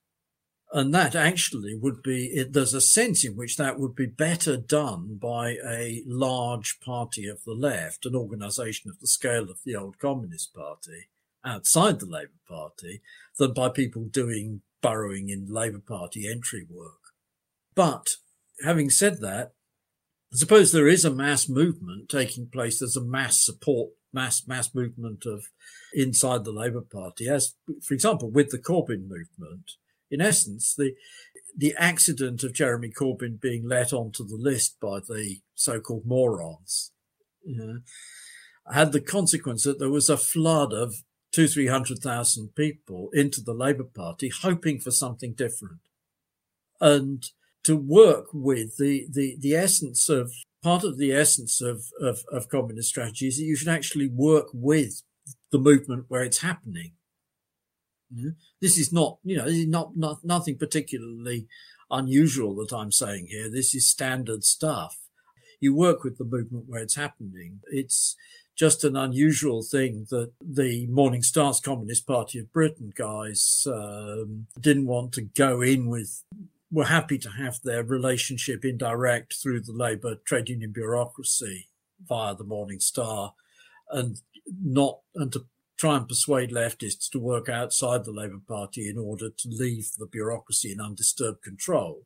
And 0.70 0.92
that 0.92 1.14
actually 1.14 1.74
would 1.74 2.02
be, 2.02 2.44
there's 2.48 2.74
a 2.74 2.80
sense 2.80 3.24
in 3.24 3.36
which 3.36 3.56
that 3.56 3.78
would 3.78 3.94
be 3.94 4.06
better 4.06 4.56
done 4.58 5.18
by 5.20 5.56
a 5.66 6.02
large 6.06 6.78
party 6.80 7.26
of 7.26 7.42
the 7.44 7.54
left, 7.54 8.04
an 8.04 8.14
organization 8.14 8.90
of 8.90 9.00
the 9.00 9.06
scale 9.06 9.44
of 9.44 9.60
the 9.64 9.74
old 9.74 9.98
Communist 9.98 10.54
Party 10.54 11.08
outside 11.44 12.00
the 12.00 12.06
Labour 12.06 12.40
Party, 12.46 13.00
than 13.38 13.54
by 13.54 13.70
people 13.70 14.04
doing 14.04 14.60
burrowing 14.82 15.30
in 15.30 15.46
Labour 15.48 15.80
Party 15.80 16.28
entry 16.28 16.66
work. 16.68 17.14
But 17.74 18.08
having 18.62 18.90
said 18.90 19.20
that, 19.20 19.52
suppose 20.32 20.72
there 20.72 20.88
is 20.88 21.04
a 21.04 21.14
mass 21.14 21.48
movement 21.48 22.10
taking 22.10 22.48
place. 22.48 22.80
There's 22.80 22.96
a 22.96 23.02
mass 23.02 23.42
support 23.42 23.90
mass 24.12 24.46
mass 24.46 24.74
movement 24.74 25.24
of 25.26 25.44
inside 25.94 26.44
the 26.44 26.52
Labour 26.52 26.80
Party, 26.80 27.28
as 27.28 27.54
for 27.82 27.94
example 27.94 28.30
with 28.30 28.50
the 28.50 28.58
Corbyn 28.58 29.08
movement. 29.08 29.72
In 30.10 30.20
essence, 30.20 30.74
the 30.74 30.94
the 31.56 31.74
accident 31.76 32.44
of 32.44 32.52
Jeremy 32.52 32.90
Corbyn 32.90 33.40
being 33.40 33.68
let 33.68 33.92
onto 33.92 34.24
the 34.26 34.36
list 34.36 34.78
by 34.80 35.00
the 35.00 35.40
so-called 35.54 36.06
morons. 36.06 36.92
Had 38.72 38.92
the 38.92 39.00
consequence 39.00 39.64
that 39.64 39.78
there 39.78 39.90
was 39.90 40.08
a 40.08 40.16
flood 40.16 40.72
of 40.72 41.02
two, 41.32 41.48
three 41.48 41.66
hundred 41.66 41.98
thousand 41.98 42.54
people 42.54 43.10
into 43.12 43.40
the 43.40 43.54
Labour 43.54 43.84
Party, 43.84 44.30
hoping 44.42 44.78
for 44.78 44.90
something 44.90 45.32
different, 45.32 45.80
and 46.80 47.30
to 47.64 47.76
work 47.76 48.26
with 48.32 48.76
the 48.76 49.06
the 49.10 49.36
the 49.38 49.54
essence 49.54 50.08
of 50.08 50.32
part 50.62 50.84
of 50.84 50.98
the 50.98 51.12
essence 51.12 51.60
of, 51.60 51.84
of, 52.00 52.24
of 52.32 52.48
communist 52.48 52.88
strategy 52.88 53.28
is 53.28 53.36
that 53.36 53.44
you 53.44 53.56
should 53.56 53.68
actually 53.68 54.08
work 54.08 54.48
with 54.52 55.02
the 55.52 55.58
movement 55.58 56.06
where 56.08 56.24
it's 56.24 56.38
happening. 56.40 56.92
This 58.60 58.78
is 58.78 58.92
not, 58.92 59.18
you 59.24 59.36
know, 59.36 59.44
this 59.44 59.66
not, 59.66 59.96
not 59.96 60.24
nothing 60.24 60.56
particularly 60.56 61.46
unusual 61.90 62.54
that 62.56 62.74
I'm 62.74 62.92
saying 62.92 63.26
here. 63.28 63.50
This 63.50 63.74
is 63.74 63.88
standard 63.88 64.44
stuff. 64.44 64.98
You 65.60 65.74
work 65.74 66.04
with 66.04 66.18
the 66.18 66.24
movement 66.24 66.64
where 66.68 66.82
it's 66.82 66.96
happening. 66.96 67.60
It's 67.70 68.16
just 68.56 68.84
an 68.84 68.96
unusual 68.96 69.62
thing 69.62 70.06
that 70.10 70.32
the 70.40 70.86
Morning 70.88 71.22
Star's 71.22 71.60
Communist 71.60 72.06
Party 72.06 72.38
of 72.40 72.52
Britain 72.52 72.92
guys 72.94 73.66
um, 73.66 74.46
didn't 74.60 74.86
want 74.86 75.12
to 75.14 75.22
go 75.22 75.60
in 75.60 75.88
with 75.88 76.24
were 76.70 76.84
happy 76.84 77.18
to 77.18 77.30
have 77.30 77.60
their 77.62 77.82
relationship 77.82 78.64
indirect 78.64 79.34
through 79.34 79.60
the 79.60 79.72
Labour 79.72 80.16
trade 80.26 80.48
union 80.48 80.72
bureaucracy 80.72 81.68
via 82.06 82.34
the 82.34 82.44
Morning 82.44 82.80
Star 82.80 83.34
and 83.90 84.20
not, 84.62 84.98
and 85.14 85.32
to 85.32 85.46
try 85.78 85.96
and 85.96 86.08
persuade 86.08 86.50
leftists 86.50 87.08
to 87.10 87.20
work 87.20 87.48
outside 87.48 88.04
the 88.04 88.12
Labour 88.12 88.40
Party 88.46 88.88
in 88.88 88.98
order 88.98 89.30
to 89.30 89.48
leave 89.48 89.90
the 89.96 90.06
bureaucracy 90.06 90.72
in 90.72 90.80
undisturbed 90.80 91.42
control. 91.42 92.04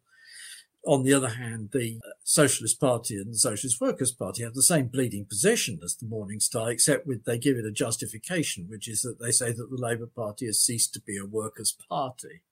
On 0.84 1.04
the 1.04 1.14
other 1.14 1.28
hand, 1.28 1.70
the 1.72 2.00
Socialist 2.24 2.80
Party 2.80 3.14
and 3.14 3.32
the 3.32 3.38
Socialist 3.38 3.80
Workers' 3.80 4.10
Party 4.10 4.42
have 4.42 4.54
the 4.54 4.62
same 4.64 4.88
bleeding 4.88 5.24
position 5.24 5.78
as 5.82 5.94
the 5.94 6.06
Morning 6.06 6.40
Star, 6.40 6.70
except 6.70 7.06
with 7.06 7.24
they 7.24 7.38
give 7.38 7.56
it 7.56 7.64
a 7.64 7.70
justification, 7.70 8.66
which 8.68 8.88
is 8.88 9.02
that 9.02 9.20
they 9.20 9.30
say 9.30 9.52
that 9.52 9.70
the 9.70 9.76
Labour 9.76 10.08
Party 10.08 10.46
has 10.46 10.60
ceased 10.60 10.92
to 10.94 11.00
be 11.00 11.16
a 11.16 11.24
workers' 11.24 11.76
party. 11.88 12.42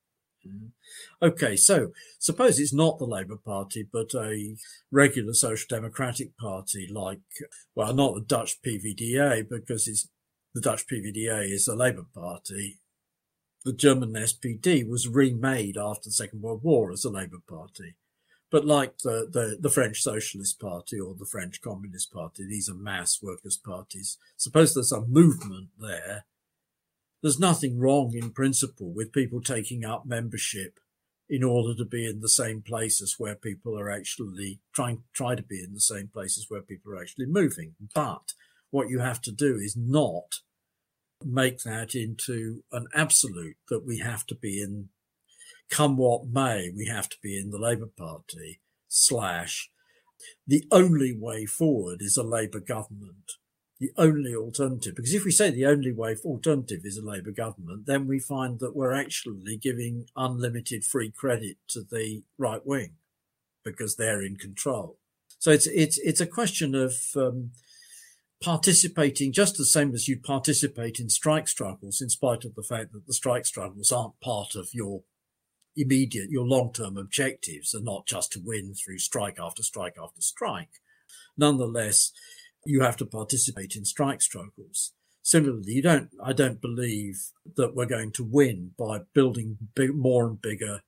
Mm-hmm. 0.47 0.69
Okay, 1.27 1.57
so 1.57 1.93
suppose 2.19 2.61
it's 2.61 2.73
not 2.73 2.99
the 2.99 3.05
Labour 3.05 3.37
Party, 3.37 3.87
but 3.93 4.15
a 4.15 4.57
regular 4.93 5.35
Social 5.35 5.67
Democratic 5.69 6.37
Party 6.39 6.89
like, 6.91 7.21
well, 7.75 7.93
not 7.93 8.15
the 8.15 8.21
Dutch 8.21 8.62
PVDA, 8.62 9.49
because 9.49 9.89
it's 9.89 10.09
the 10.54 10.61
Dutch 10.61 10.87
PVDA 10.87 11.50
is 11.50 11.69
a 11.69 11.75
Labour 11.75 12.07
Party. 12.14 12.78
The 13.64 13.73
German 13.73 14.12
SPD 14.12 14.88
was 14.88 15.09
remade 15.09 15.76
after 15.76 16.09
the 16.09 16.12
Second 16.12 16.42
World 16.42 16.62
War 16.62 16.92
as 16.92 17.04
a 17.04 17.11
Labour 17.11 17.40
Party. 17.49 17.97
But 18.50 18.64
like 18.64 18.99
the, 18.99 19.28
the, 19.30 19.59
the 19.61 19.71
French 19.71 20.02
Socialist 20.02 20.59
Party 20.59 20.99
or 20.99 21.14
the 21.14 21.26
French 21.26 21.61
Communist 21.61 22.12
Party, 22.12 22.45
these 22.47 22.69
are 22.69 22.75
mass 22.75 23.23
workers' 23.23 23.57
parties. 23.57 24.19
Suppose 24.37 24.75
there's 24.75 24.92
a 24.92 25.02
movement 25.02 25.69
there 25.78 26.25
there's 27.23 27.38
nothing 27.38 27.78
wrong 27.78 28.14
in 28.14 28.30
principle 28.30 28.90
with 28.92 29.12
people 29.12 29.40
taking 29.40 29.85
up 29.85 30.07
membership 30.07 30.80
in 31.28 31.45
order 31.45 31.75
to 31.75 31.85
be 31.85 32.09
in 32.09 32.21
the 32.21 32.28
same 32.28 32.62
places 32.62 33.16
where 33.19 33.35
people 33.35 33.78
are 33.78 33.90
actually 33.90 34.61
trying 34.73 35.02
try 35.12 35.35
to 35.35 35.42
be 35.42 35.62
in 35.62 35.75
the 35.75 35.80
same 35.80 36.09
places 36.09 36.47
where 36.49 36.62
people 36.62 36.92
are 36.92 37.00
actually 37.00 37.26
moving. 37.26 37.75
But 37.95 38.33
what 38.71 38.89
you 38.89 39.00
have 39.00 39.21
to 39.23 39.33
do 39.33 39.57
is 39.57 39.77
not 39.77 40.37
make 41.25 41.62
that 41.62 41.95
into 41.95 42.62
an 42.73 42.87
absolute 42.95 43.57
that 43.69 43.85
we 43.87 43.99
have 43.99 44.27
to 44.27 44.35
be 44.35 44.62
in 44.62 44.89
come 45.69 45.97
what 45.97 46.27
may, 46.27 46.71
we 46.75 46.87
have 46.87 47.09
to 47.09 47.17
be 47.23 47.39
in 47.39 47.50
the 47.50 47.59
Labour 47.59 47.91
Party 47.97 48.61
slash 48.89 49.71
the 50.47 50.65
only 50.73 51.17
way 51.17 51.47
forward 51.47 51.99
is 52.00 52.17
a 52.17 52.23
Labour 52.23 52.61
government 52.61 53.33
the 53.81 53.91
only 53.97 54.35
alternative. 54.35 54.95
Because 54.95 55.15
if 55.15 55.25
we 55.25 55.31
say 55.31 55.50
the 55.50 55.67
only 55.67 55.91
way 55.91 56.15
alternative 56.25 56.81
is 56.85 56.99
a 56.99 57.05
Labour 57.05 57.33
government, 57.33 57.87
then 57.87 58.07
we 58.07 58.21
find 58.21 58.61
that 58.61 58.77
we're 58.77 58.95
actually 58.95 59.57
giving 59.57 60.07
unlimited 60.15 60.85
free 60.85 61.11
credit 61.11 61.57
to 61.69 61.81
the 61.91 62.23
right 62.37 62.65
wing 62.65 62.97
because 63.65 63.97
they're 63.97 64.23
in 64.23 64.37
control. 64.37 64.99
So 65.39 65.50
it's 65.50 65.67
it's 65.67 65.99
it's 65.99 66.21
a 66.21 66.27
question 66.27 66.75
of 66.75 66.95
um, 67.17 67.53
participating 68.42 69.32
just 69.32 69.56
the 69.56 69.66
same 69.66 69.94
as 69.94 70.09
you'd 70.09 70.23
participate 70.23 70.99
in 70.99 71.11
strike 71.11 71.47
struggles, 71.47 72.00
in 72.00 72.09
spite 72.09 72.44
of 72.44 72.54
the 72.54 72.62
fact 72.62 72.92
that 72.92 73.06
the 73.06 73.12
strike 73.12 73.44
struggles 73.44 73.92
aren't 73.92 74.20
part 74.20 74.54
of 74.54 74.68
your 74.73 75.02
immediate, 75.76 76.30
your 76.30 76.47
long-term 76.47 76.97
objectives, 76.97 77.75
and 77.75 77.85
not 77.85 78.06
just 78.06 78.32
to 78.32 78.40
win 78.42 78.75
through 78.75 78.99
strike 78.99 79.38
after 79.38 79.62
strike 79.62 79.97
after 80.02 80.23
strike. 80.23 80.80
Nonetheless, 81.37 82.12
you 82.64 82.80
have 82.80 82.97
to 82.97 83.06
participate 83.06 83.76
in 83.76 83.85
strike 83.85 84.23
struggles. 84.23 84.92
Similarly, 85.23 85.73
you 85.73 85.82
don't, 85.82 86.11
I 86.23 86.32
don't 86.32 86.62
believe 86.62 87.20
that 87.56 87.75
we're 87.75 87.87
going 87.87 88.12
to 88.12 88.25
win 88.25 88.73
by 88.78 89.00
building 89.14 89.59
big, 89.75 89.94
more 89.94 90.26
and 90.26 90.40
bigger. 90.40 90.80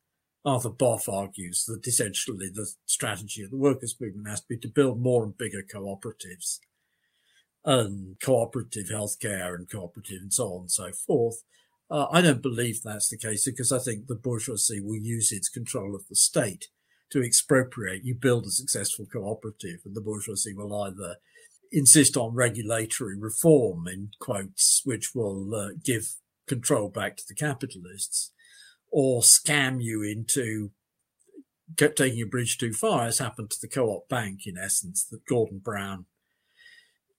Arthur 0.44 0.70
Boff 0.70 1.06
argues 1.12 1.64
that 1.66 1.86
essentially 1.86 2.50
the 2.52 2.68
strategy 2.86 3.42
of 3.42 3.50
the 3.50 3.58
workers' 3.58 3.94
movement 4.00 4.28
has 4.28 4.40
to 4.40 4.46
be 4.48 4.56
to 4.58 4.68
build 4.68 5.00
more 5.00 5.22
and 5.22 5.36
bigger 5.36 5.62
cooperatives 5.62 6.58
and 7.64 8.16
cooperative 8.20 8.88
healthcare 8.88 9.54
and 9.54 9.70
cooperative 9.70 10.20
and 10.20 10.32
so 10.32 10.54
on 10.54 10.60
and 10.62 10.70
so 10.70 10.90
forth. 10.92 11.42
Uh, 11.90 12.06
I 12.10 12.20
don't 12.20 12.42
believe 12.42 12.82
that's 12.82 13.10
the 13.10 13.18
case 13.18 13.44
because 13.44 13.70
I 13.70 13.78
think 13.78 14.06
the 14.06 14.14
bourgeoisie 14.14 14.80
will 14.80 14.96
use 14.96 15.30
its 15.30 15.48
control 15.48 15.94
of 15.94 16.06
the 16.08 16.16
state 16.16 16.68
to 17.10 17.22
expropriate. 17.22 18.04
You 18.04 18.14
build 18.14 18.46
a 18.46 18.50
successful 18.50 19.06
cooperative 19.12 19.80
and 19.84 19.94
the 19.94 20.00
bourgeoisie 20.00 20.54
will 20.54 20.74
either 20.82 21.16
insist 21.70 22.16
on 22.16 22.34
regulatory 22.34 23.18
reform 23.18 23.86
in 23.88 24.10
quotes, 24.20 24.82
which 24.84 25.14
will 25.14 25.54
uh, 25.54 25.68
give 25.84 26.14
control 26.46 26.88
back 26.88 27.16
to 27.16 27.24
the 27.28 27.34
capitalists, 27.34 28.32
or 28.90 29.22
scam 29.22 29.82
you 29.82 30.02
into 30.02 30.70
taking 31.76 32.20
a 32.20 32.26
bridge 32.26 32.58
too 32.58 32.72
far, 32.72 33.06
as 33.06 33.18
happened 33.18 33.50
to 33.50 33.58
the 33.60 33.68
Co-op 33.68 34.08
Bank 34.08 34.40
in 34.46 34.58
essence, 34.58 35.04
that 35.04 35.24
Gordon 35.26 35.58
Brown 35.58 36.06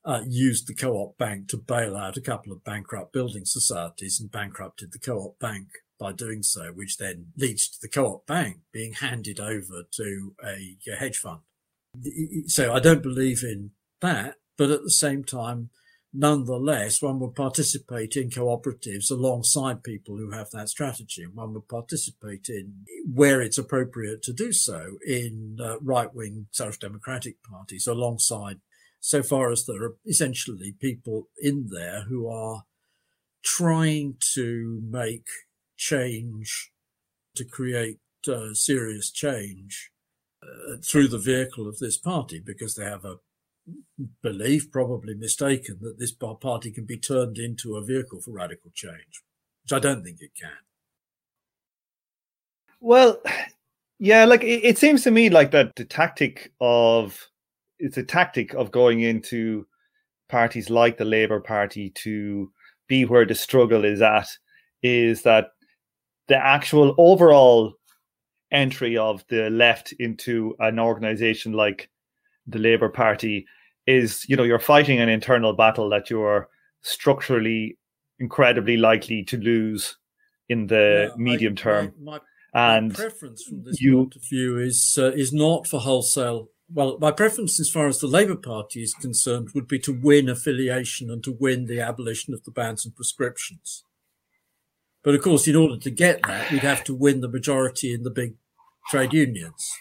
uh, 0.05 0.21
used 0.27 0.67
the 0.67 0.75
Co-op 0.75 1.17
Bank 1.17 1.47
to 1.49 1.57
bail 1.57 1.95
out 1.95 2.17
a 2.17 2.21
couple 2.21 2.51
of 2.51 2.63
bankrupt 2.63 3.13
building 3.13 3.45
societies 3.45 4.19
and 4.19 4.31
bankrupted 4.31 4.91
the 4.91 4.99
Co-op 4.99 5.39
Bank 5.39 5.67
by 5.99 6.11
doing 6.11 6.43
so, 6.43 6.71
which 6.73 6.97
then 6.97 7.27
leads 7.37 7.69
to 7.69 7.77
the 7.81 7.87
Co-op 7.87 8.25
Bank 8.25 8.57
being 8.71 8.93
handed 8.93 9.39
over 9.39 9.83
to 9.91 10.35
a, 10.43 10.77
a 10.91 10.95
hedge 10.97 11.17
fund. 11.17 11.39
So 12.47 12.73
I 12.73 12.79
don't 12.79 13.03
believe 13.03 13.43
in 13.43 13.71
that, 14.01 14.35
but 14.57 14.71
at 14.71 14.83
the 14.83 14.89
same 14.89 15.23
time, 15.23 15.69
nonetheless, 16.11 17.01
one 17.01 17.19
would 17.19 17.35
participate 17.35 18.15
in 18.15 18.29
cooperatives 18.29 19.09
alongside 19.09 19.83
people 19.83 20.17
who 20.17 20.31
have 20.31 20.49
that 20.51 20.69
strategy, 20.69 21.23
and 21.23 21.35
one 21.35 21.53
would 21.53 21.67
participate 21.67 22.49
in 22.49 22.85
where 23.11 23.41
it's 23.41 23.57
appropriate 23.57 24.21
to 24.23 24.33
do 24.33 24.51
so 24.51 24.97
in 25.07 25.57
uh, 25.63 25.79
right-wing 25.79 26.47
social 26.51 26.79
democratic 26.79 27.41
parties 27.43 27.87
alongside, 27.87 28.59
so 29.05 29.21
far 29.21 29.51
as 29.51 29.65
there 29.65 29.83
are 29.83 29.95
essentially 30.05 30.73
people 30.79 31.27
in 31.37 31.67
there 31.69 32.05
who 32.07 32.25
are 32.25 32.63
trying 33.43 34.15
to 34.33 34.81
make 34.89 35.27
change, 35.75 36.71
to 37.35 37.43
create 37.43 37.99
uh, 38.29 38.53
serious 38.53 39.11
change 39.11 39.91
uh, 40.41 40.77
through 40.81 41.09
the 41.09 41.17
vehicle 41.17 41.67
of 41.67 41.79
this 41.79 41.97
party 41.97 42.39
because 42.39 42.75
they 42.75 42.85
have 42.85 43.03
a 43.03 43.17
belief, 44.21 44.71
probably 44.71 45.15
mistaken, 45.15 45.79
that 45.81 45.99
this 45.99 46.13
party 46.13 46.71
can 46.71 46.85
be 46.85 46.97
turned 46.97 47.37
into 47.37 47.75
a 47.75 47.83
vehicle 47.83 48.21
for 48.21 48.31
radical 48.31 48.71
change, 48.73 49.21
which 49.63 49.73
I 49.73 49.79
don't 49.79 50.05
think 50.05 50.21
it 50.21 50.31
can. 50.39 50.49
Well, 52.79 53.21
yeah, 53.99 54.23
like 54.23 54.43
it, 54.43 54.63
it 54.63 54.77
seems 54.77 55.03
to 55.03 55.11
me 55.11 55.29
like 55.29 55.51
that 55.51 55.75
the 55.75 55.83
tactic 55.83 56.53
of 56.61 57.27
it's 57.83 57.97
a 57.97 58.03
tactic 58.03 58.53
of 58.53 58.71
going 58.71 59.01
into 59.01 59.67
parties 60.29 60.69
like 60.69 60.97
the 60.97 61.05
Labour 61.05 61.41
Party 61.41 61.91
to 61.95 62.49
be 62.87 63.03
where 63.03 63.25
the 63.25 63.35
struggle 63.35 63.83
is 63.83 64.01
at 64.01 64.29
is 64.81 65.23
that 65.23 65.49
the 66.27 66.37
actual 66.37 66.95
overall 66.97 67.73
entry 68.51 68.97
of 68.97 69.25
the 69.27 69.49
left 69.49 69.91
into 69.99 70.55
an 70.59 70.79
organization 70.79 71.51
like 71.51 71.89
the 72.47 72.59
Labour 72.59 72.87
Party 72.87 73.45
is, 73.85 74.25
you 74.29 74.37
know, 74.37 74.43
you're 74.43 74.59
fighting 74.59 74.99
an 74.99 75.09
internal 75.09 75.51
battle 75.53 75.89
that 75.89 76.09
you're 76.09 76.47
structurally 76.81 77.77
incredibly 78.19 78.77
likely 78.77 79.23
to 79.23 79.37
lose 79.37 79.97
in 80.47 80.67
the 80.67 81.09
yeah, 81.09 81.15
medium 81.17 81.53
I, 81.53 81.61
term. 81.61 81.93
My, 82.01 82.11
my, 82.13 82.75
and 82.77 82.89
my 82.89 82.95
preference 82.95 83.43
from 83.43 83.63
this 83.63 83.81
you, 83.81 83.97
point 83.97 84.15
of 84.15 84.23
view 84.29 84.57
is 84.57 84.97
uh, 84.97 85.11
is 85.11 85.33
not 85.33 85.67
for 85.67 85.79
wholesale. 85.79 86.49
Well, 86.71 86.97
my 86.99 87.11
preference, 87.11 87.59
as 87.59 87.69
far 87.69 87.87
as 87.87 87.99
the 87.99 88.07
Labour 88.07 88.35
Party 88.35 88.81
is 88.81 88.93
concerned, 88.93 89.49
would 89.53 89.67
be 89.67 89.79
to 89.79 89.93
win 89.93 90.29
affiliation 90.29 91.09
and 91.09 91.23
to 91.23 91.31
win 91.31 91.65
the 91.65 91.79
abolition 91.79 92.33
of 92.33 92.43
the 92.43 92.51
bans 92.51 92.85
and 92.85 92.95
prescriptions. 92.95 93.83
But 95.03 95.15
of 95.15 95.21
course, 95.21 95.47
in 95.47 95.55
order 95.55 95.77
to 95.77 95.91
get 95.91 96.21
that, 96.23 96.49
we'd 96.49 96.61
have 96.61 96.83
to 96.85 96.95
win 96.95 97.21
the 97.21 97.27
majority 97.27 97.93
in 97.93 98.03
the 98.03 98.09
big 98.09 98.35
trade 98.89 99.13
unions. 99.13 99.71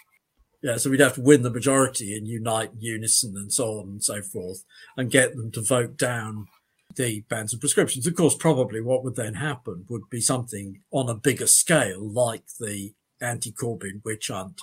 Yeah, 0.61 0.77
so 0.77 0.89
we'd 0.89 0.99
have 0.99 1.15
to 1.15 1.21
win 1.21 1.41
the 1.41 1.49
majority 1.49 2.15
and 2.15 2.27
unite 2.27 2.71
unison 2.79 3.35
and 3.35 3.51
so 3.51 3.79
on 3.79 3.87
and 3.87 4.03
so 4.03 4.21
forth 4.21 4.63
and 4.95 5.11
get 5.11 5.35
them 5.35 5.51
to 5.51 5.61
vote 5.61 5.97
down 5.97 6.47
the 6.95 7.21
bans 7.27 7.53
and 7.53 7.59
prescriptions. 7.59 8.07
Of 8.07 8.15
course, 8.15 8.35
probably 8.35 8.81
what 8.81 9.03
would 9.03 9.15
then 9.15 9.35
happen 9.35 9.85
would 9.89 10.09
be 10.09 10.21
something 10.21 10.81
on 10.91 11.09
a 11.09 11.15
bigger 11.15 11.47
scale 11.47 12.07
like 12.09 12.43
the 12.59 12.93
anti-Corbyn 13.19 14.03
witch 14.05 14.27
hunt. 14.27 14.61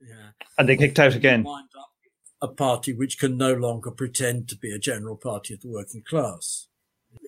Yeah. 0.00 0.30
And 0.56 0.68
they 0.68 0.76
kicked 0.76 0.98
out 0.98 1.14
again. 1.14 1.46
A 2.40 2.48
party 2.48 2.92
which 2.92 3.18
can 3.18 3.36
no 3.36 3.52
longer 3.52 3.90
pretend 3.90 4.48
to 4.48 4.56
be 4.56 4.72
a 4.72 4.78
general 4.78 5.16
party 5.16 5.54
of 5.54 5.60
the 5.60 5.68
working 5.68 6.02
class. 6.08 6.68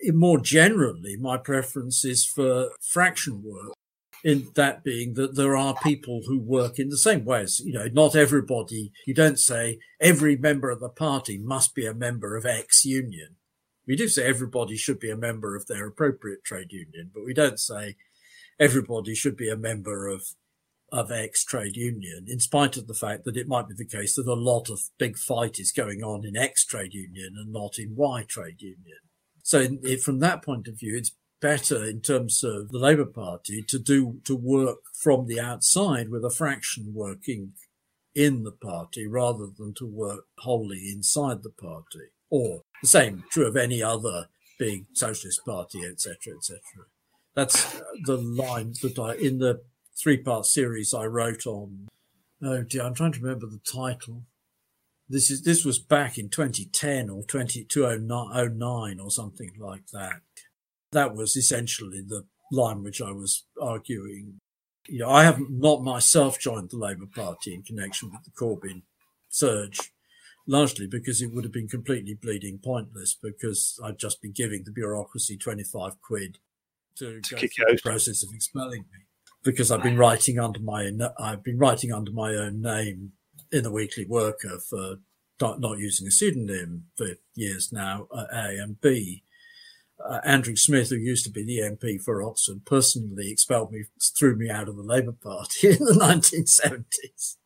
More 0.04 0.38
generally, 0.38 1.16
my 1.16 1.36
preference 1.36 2.04
is 2.04 2.24
for 2.24 2.70
fraction 2.80 3.42
work 3.42 3.72
in 4.22 4.48
that 4.54 4.84
being 4.84 5.14
that 5.14 5.34
there 5.34 5.56
are 5.56 5.74
people 5.82 6.22
who 6.26 6.38
work 6.38 6.78
in 6.78 6.90
the 6.90 6.98
same 6.98 7.24
ways. 7.24 7.60
You 7.64 7.72
know, 7.72 7.88
not 7.92 8.14
everybody, 8.14 8.92
you 9.06 9.14
don't 9.14 9.38
say 9.38 9.78
every 10.00 10.36
member 10.36 10.70
of 10.70 10.80
the 10.80 10.88
party 10.88 11.38
must 11.38 11.74
be 11.74 11.86
a 11.86 11.94
member 11.94 12.36
of 12.36 12.46
X 12.46 12.84
union. 12.84 13.36
We 13.86 13.96
do 13.96 14.08
say 14.08 14.26
everybody 14.26 14.76
should 14.76 15.00
be 15.00 15.10
a 15.10 15.16
member 15.16 15.56
of 15.56 15.66
their 15.66 15.86
appropriate 15.86 16.44
trade 16.44 16.70
union, 16.70 17.10
but 17.12 17.24
we 17.24 17.34
don't 17.34 17.58
say 17.58 17.96
everybody 18.58 19.14
should 19.14 19.36
be 19.36 19.48
a 19.48 19.56
member 19.56 20.06
of 20.06 20.22
of 20.92 21.10
X 21.10 21.44
trade 21.44 21.76
union, 21.76 22.26
in 22.28 22.40
spite 22.40 22.76
of 22.76 22.86
the 22.86 22.94
fact 22.94 23.24
that 23.24 23.36
it 23.36 23.48
might 23.48 23.68
be 23.68 23.74
the 23.74 23.84
case 23.84 24.16
that 24.16 24.26
a 24.26 24.34
lot 24.34 24.68
of 24.68 24.80
big 24.98 25.16
fight 25.16 25.58
is 25.58 25.72
going 25.72 26.02
on 26.02 26.24
in 26.24 26.36
X 26.36 26.64
trade 26.64 26.94
union 26.94 27.34
and 27.36 27.52
not 27.52 27.78
in 27.78 27.94
Y 27.96 28.24
trade 28.26 28.60
union. 28.60 28.98
So 29.42 29.68
from 30.04 30.18
that 30.20 30.42
point 30.42 30.68
of 30.68 30.78
view, 30.78 30.96
it's 30.96 31.12
better 31.40 31.84
in 31.84 32.00
terms 32.00 32.44
of 32.44 32.70
the 32.70 32.78
Labour 32.78 33.06
Party 33.06 33.62
to 33.68 33.78
do 33.78 34.20
to 34.24 34.36
work 34.36 34.80
from 34.94 35.26
the 35.26 35.40
outside 35.40 36.10
with 36.10 36.24
a 36.24 36.30
fraction 36.30 36.92
working 36.94 37.52
in 38.14 38.42
the 38.42 38.52
party 38.52 39.06
rather 39.06 39.46
than 39.56 39.72
to 39.74 39.86
work 39.86 40.24
wholly 40.38 40.90
inside 40.92 41.42
the 41.42 41.50
party. 41.50 42.10
Or 42.28 42.62
the 42.82 42.88
same 42.88 43.24
true 43.30 43.46
of 43.46 43.56
any 43.56 43.82
other 43.82 44.28
big 44.58 44.86
socialist 44.92 45.44
party, 45.46 45.84
etc., 45.84 46.34
etc. 46.36 46.60
That's 47.34 47.80
the 48.04 48.16
line 48.16 48.74
that 48.82 48.98
I 48.98 49.14
in 49.14 49.38
the 49.38 49.62
three 49.98 50.16
part 50.16 50.46
series 50.46 50.94
I 50.94 51.06
wrote 51.06 51.46
on. 51.46 51.88
Oh 52.42 52.62
dear, 52.62 52.82
I'm 52.82 52.94
trying 52.94 53.12
to 53.12 53.20
remember 53.20 53.46
the 53.46 53.60
title. 53.64 54.22
This 55.08 55.30
is 55.30 55.42
this 55.42 55.64
was 55.64 55.78
back 55.78 56.18
in 56.18 56.28
2010 56.28 57.10
or 57.10 57.24
2009 57.24 59.00
or 59.00 59.10
something 59.10 59.50
like 59.58 59.86
that 59.92 60.20
that 60.92 61.14
was 61.14 61.36
essentially 61.36 62.00
the 62.00 62.24
line 62.52 62.82
which 62.82 63.00
I 63.00 63.12
was 63.12 63.44
arguing. 63.60 64.40
You 64.88 65.00
know, 65.00 65.10
I 65.10 65.24
have 65.24 65.38
not 65.48 65.82
myself 65.82 66.38
joined 66.38 66.70
the 66.70 66.78
Labour 66.78 67.06
Party 67.06 67.54
in 67.54 67.62
connection 67.62 68.10
with 68.10 68.24
the 68.24 68.30
Corbyn 68.30 68.82
surge, 69.28 69.92
largely 70.46 70.86
because 70.86 71.22
it 71.22 71.32
would 71.32 71.44
have 71.44 71.52
been 71.52 71.68
completely 71.68 72.14
bleeding 72.14 72.58
pointless 72.58 73.16
because 73.20 73.78
I'd 73.84 73.98
just 73.98 74.20
been 74.20 74.32
giving 74.32 74.64
the 74.64 74.72
bureaucracy 74.72 75.36
25 75.36 76.00
quid 76.02 76.38
to, 76.96 77.20
to 77.20 77.34
go 77.34 77.40
through 77.40 77.76
the 77.76 77.80
process 77.82 78.22
of 78.22 78.30
expelling 78.34 78.84
me 78.92 79.04
because 79.42 79.70
I've 79.70 79.82
been 79.82 79.96
writing 79.96 80.38
under 80.38 80.60
my 80.60 80.90
I've 81.18 81.42
been 81.42 81.58
writing 81.58 81.92
under 81.92 82.12
my 82.12 82.34
own 82.34 82.60
name 82.60 83.12
in 83.52 83.62
the 83.62 83.70
Weekly 83.70 84.04
Worker 84.04 84.58
for 84.58 84.96
not 85.40 85.78
using 85.78 86.06
a 86.06 86.10
pseudonym 86.10 86.84
for 86.96 87.08
years 87.34 87.72
now, 87.72 88.06
uh, 88.12 88.26
A 88.30 88.58
and 88.58 88.80
B 88.80 89.22
uh, 90.08 90.20
Andrew 90.24 90.56
Smith, 90.56 90.90
who 90.90 90.96
used 90.96 91.24
to 91.24 91.30
be 91.30 91.42
the 91.42 91.58
MP 91.58 92.00
for 92.00 92.22
Oxford, 92.22 92.64
personally 92.64 93.30
expelled 93.30 93.72
me, 93.72 93.84
threw 94.00 94.36
me 94.36 94.50
out 94.50 94.68
of 94.68 94.76
the 94.76 94.82
Labour 94.82 95.12
Party 95.12 95.68
in 95.70 95.78
the 95.78 95.92
1970s. 95.92 97.36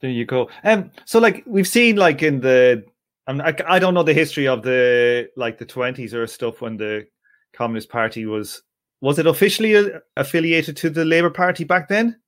there 0.00 0.10
you 0.10 0.24
go. 0.24 0.48
Um, 0.62 0.90
so 1.04 1.18
like 1.18 1.42
we've 1.46 1.68
seen, 1.68 1.96
like 1.96 2.22
in 2.22 2.40
the, 2.40 2.84
I, 3.26 3.54
I 3.66 3.78
don't 3.78 3.94
know 3.94 4.02
the 4.02 4.12
history 4.12 4.46
of 4.46 4.62
the 4.62 5.30
like 5.36 5.58
the 5.58 5.66
20s 5.66 6.12
or 6.12 6.26
stuff 6.26 6.60
when 6.60 6.76
the 6.76 7.06
Communist 7.54 7.88
Party 7.88 8.26
was 8.26 8.62
was 9.04 9.18
it 9.18 9.26
officially 9.26 9.76
uh, 9.76 10.00
affiliated 10.16 10.76
to 10.78 10.90
the 10.90 11.04
Labour 11.04 11.30
Party 11.30 11.64
back 11.64 11.88
then? 11.88 12.20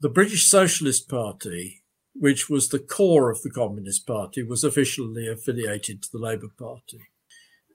The 0.00 0.08
British 0.08 0.48
Socialist 0.48 1.08
Party, 1.08 1.84
which 2.14 2.48
was 2.48 2.68
the 2.68 2.78
core 2.78 3.30
of 3.30 3.42
the 3.42 3.50
Communist 3.50 4.06
Party, 4.06 4.42
was 4.42 4.64
officially 4.64 5.28
affiliated 5.28 6.02
to 6.02 6.08
the 6.12 6.18
Labour 6.18 6.48
Party 6.58 7.00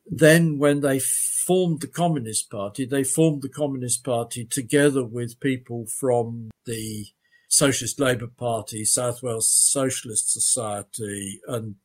then 0.09 0.57
when 0.57 0.81
they 0.81 0.99
formed 0.99 1.81
the 1.81 1.87
Communist 1.87 2.49
Party, 2.49 2.85
they 2.85 3.03
formed 3.03 3.41
the 3.41 3.49
Communist 3.49 4.03
Party 4.03 4.45
together 4.45 5.03
with 5.03 5.39
people 5.39 5.85
from 5.85 6.49
the 6.65 7.07
Socialist 7.49 7.99
Labour 7.99 8.27
Party, 8.27 8.85
South 8.85 9.21
Wales 9.21 9.49
Socialist 9.49 10.31
Society, 10.31 11.39
and 11.47 11.75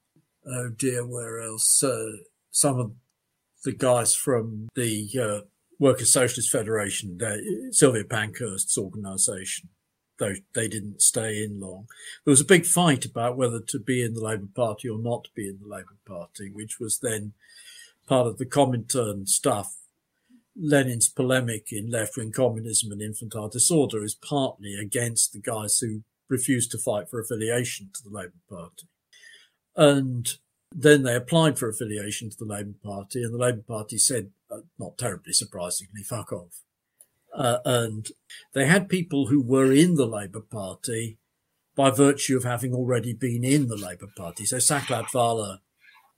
oh 0.46 0.70
dear, 0.76 1.06
where 1.06 1.40
else? 1.40 1.82
Uh, 1.82 2.16
some 2.50 2.78
of 2.78 2.92
the 3.64 3.72
guys 3.72 4.14
from 4.14 4.68
the 4.74 5.08
uh, 5.20 5.46
Workers' 5.82 6.12
Socialist 6.12 6.48
Federation, 6.48 7.18
Sylvia 7.72 8.04
Pankhurst's 8.04 8.78
organisation, 8.78 9.68
though 10.18 10.34
they 10.54 10.68
didn't 10.68 11.02
stay 11.02 11.42
in 11.42 11.58
long. 11.58 11.88
There 12.24 12.30
was 12.30 12.40
a 12.40 12.44
big 12.44 12.66
fight 12.66 13.04
about 13.04 13.36
whether 13.36 13.58
to 13.58 13.80
be 13.80 14.00
in 14.00 14.14
the 14.14 14.22
Labour 14.22 14.46
Party 14.54 14.88
or 14.88 14.96
not 14.96 15.24
to 15.24 15.30
be 15.34 15.48
in 15.48 15.58
the 15.60 15.66
Labour 15.66 15.96
Party, 16.06 16.50
which 16.52 16.78
was 16.78 17.00
then 17.00 17.32
part 18.06 18.28
of 18.28 18.38
the 18.38 18.46
Comintern 18.46 19.26
stuff, 19.28 19.74
Lenin's 20.56 21.08
polemic 21.08 21.72
in 21.72 21.90
left 21.90 22.16
wing 22.16 22.30
communism 22.30 22.92
and 22.92 23.02
infantile 23.02 23.48
disorder 23.48 24.04
is 24.04 24.14
partly 24.14 24.76
against 24.76 25.32
the 25.32 25.40
guys 25.40 25.80
who 25.80 26.02
refused 26.28 26.70
to 26.70 26.78
fight 26.78 27.10
for 27.10 27.20
affiliation 27.20 27.90
to 27.94 28.04
the 28.04 28.16
Labour 28.16 28.40
Party. 28.48 28.86
And 29.74 30.28
then 30.74 31.02
they 31.02 31.16
applied 31.16 31.58
for 31.58 31.68
affiliation 31.68 32.30
to 32.30 32.36
the 32.38 32.44
Labour 32.44 32.74
Party, 32.84 33.24
and 33.24 33.34
the 33.34 33.38
Labour 33.38 33.62
Party 33.66 33.98
said, 33.98 34.30
not 34.78 34.98
terribly 34.98 35.32
surprisingly, 35.32 36.02
fuck 36.02 36.32
off. 36.32 36.62
Uh, 37.34 37.58
and 37.64 38.08
they 38.52 38.66
had 38.66 38.88
people 38.88 39.28
who 39.28 39.40
were 39.40 39.72
in 39.72 39.94
the 39.94 40.06
Labour 40.06 40.40
Party 40.40 41.18
by 41.74 41.90
virtue 41.90 42.36
of 42.36 42.44
having 42.44 42.74
already 42.74 43.14
been 43.14 43.44
in 43.44 43.68
the 43.68 43.76
Labour 43.76 44.08
Party. 44.14 44.44
So 44.44 44.56
Saklatvala 44.56 45.58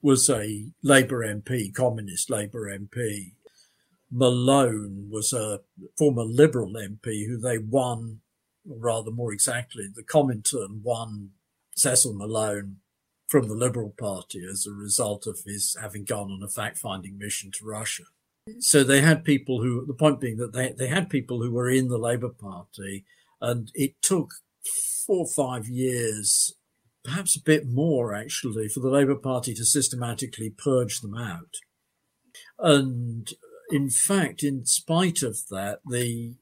was 0.01 0.29
a 0.29 0.71
Labour 0.83 1.25
MP, 1.25 1.73
communist 1.73 2.29
Labour 2.29 2.69
MP. 2.69 3.31
Malone 4.11 5.07
was 5.09 5.33
a 5.33 5.61
former 5.97 6.23
Liberal 6.23 6.73
MP 6.73 7.25
who 7.27 7.37
they 7.37 7.57
won, 7.57 8.19
or 8.69 8.77
rather 8.77 9.11
more 9.11 9.31
exactly, 9.31 9.85
the 9.93 10.03
Comintern 10.03 10.81
won 10.83 11.31
Cecil 11.75 12.13
Malone 12.13 12.77
from 13.27 13.47
the 13.47 13.55
Liberal 13.55 13.93
Party 13.97 14.43
as 14.49 14.67
a 14.67 14.71
result 14.71 15.25
of 15.25 15.39
his 15.45 15.75
having 15.81 16.05
gone 16.05 16.31
on 16.31 16.43
a 16.43 16.47
fact 16.47 16.77
finding 16.77 17.17
mission 17.17 17.51
to 17.51 17.65
Russia. 17.65 18.03
So 18.59 18.83
they 18.83 19.01
had 19.01 19.25
people 19.25 19.61
who, 19.61 19.85
the 19.85 19.93
point 19.93 20.19
being 20.19 20.37
that 20.37 20.53
they, 20.53 20.71
they 20.77 20.87
had 20.87 21.09
people 21.09 21.41
who 21.41 21.51
were 21.51 21.69
in 21.69 21.87
the 21.87 21.97
Labour 21.97 22.29
Party, 22.29 23.05
and 23.41 23.71
it 23.73 24.01
took 24.01 24.29
four 25.05 25.25
or 25.25 25.27
five 25.27 25.67
years, 25.67 26.53
perhaps 27.03 27.35
a 27.35 27.43
bit 27.43 27.67
more 27.67 28.13
actually, 28.13 28.67
for 28.67 28.81
the 28.81 28.89
Labour 28.89 29.15
Party 29.15 29.53
to 29.55 29.65
systematically 29.65 30.51
purge 30.51 31.01
them 31.01 31.15
out. 31.15 31.55
And 32.59 33.27
in 33.71 33.89
fact, 33.89 34.43
in 34.43 34.65
spite 34.65 35.23
of 35.23 35.37
that, 35.49 35.79
the 35.89 36.35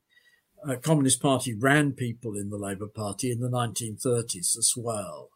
uh, 0.68 0.76
Communist 0.76 1.22
Party 1.22 1.54
ran 1.54 1.94
people 1.94 2.36
in 2.36 2.50
the 2.50 2.58
Labour 2.58 2.88
Party 2.88 3.32
in 3.32 3.40
the 3.40 3.50
1930s 3.50 4.58
as 4.58 4.74
well 4.76 5.30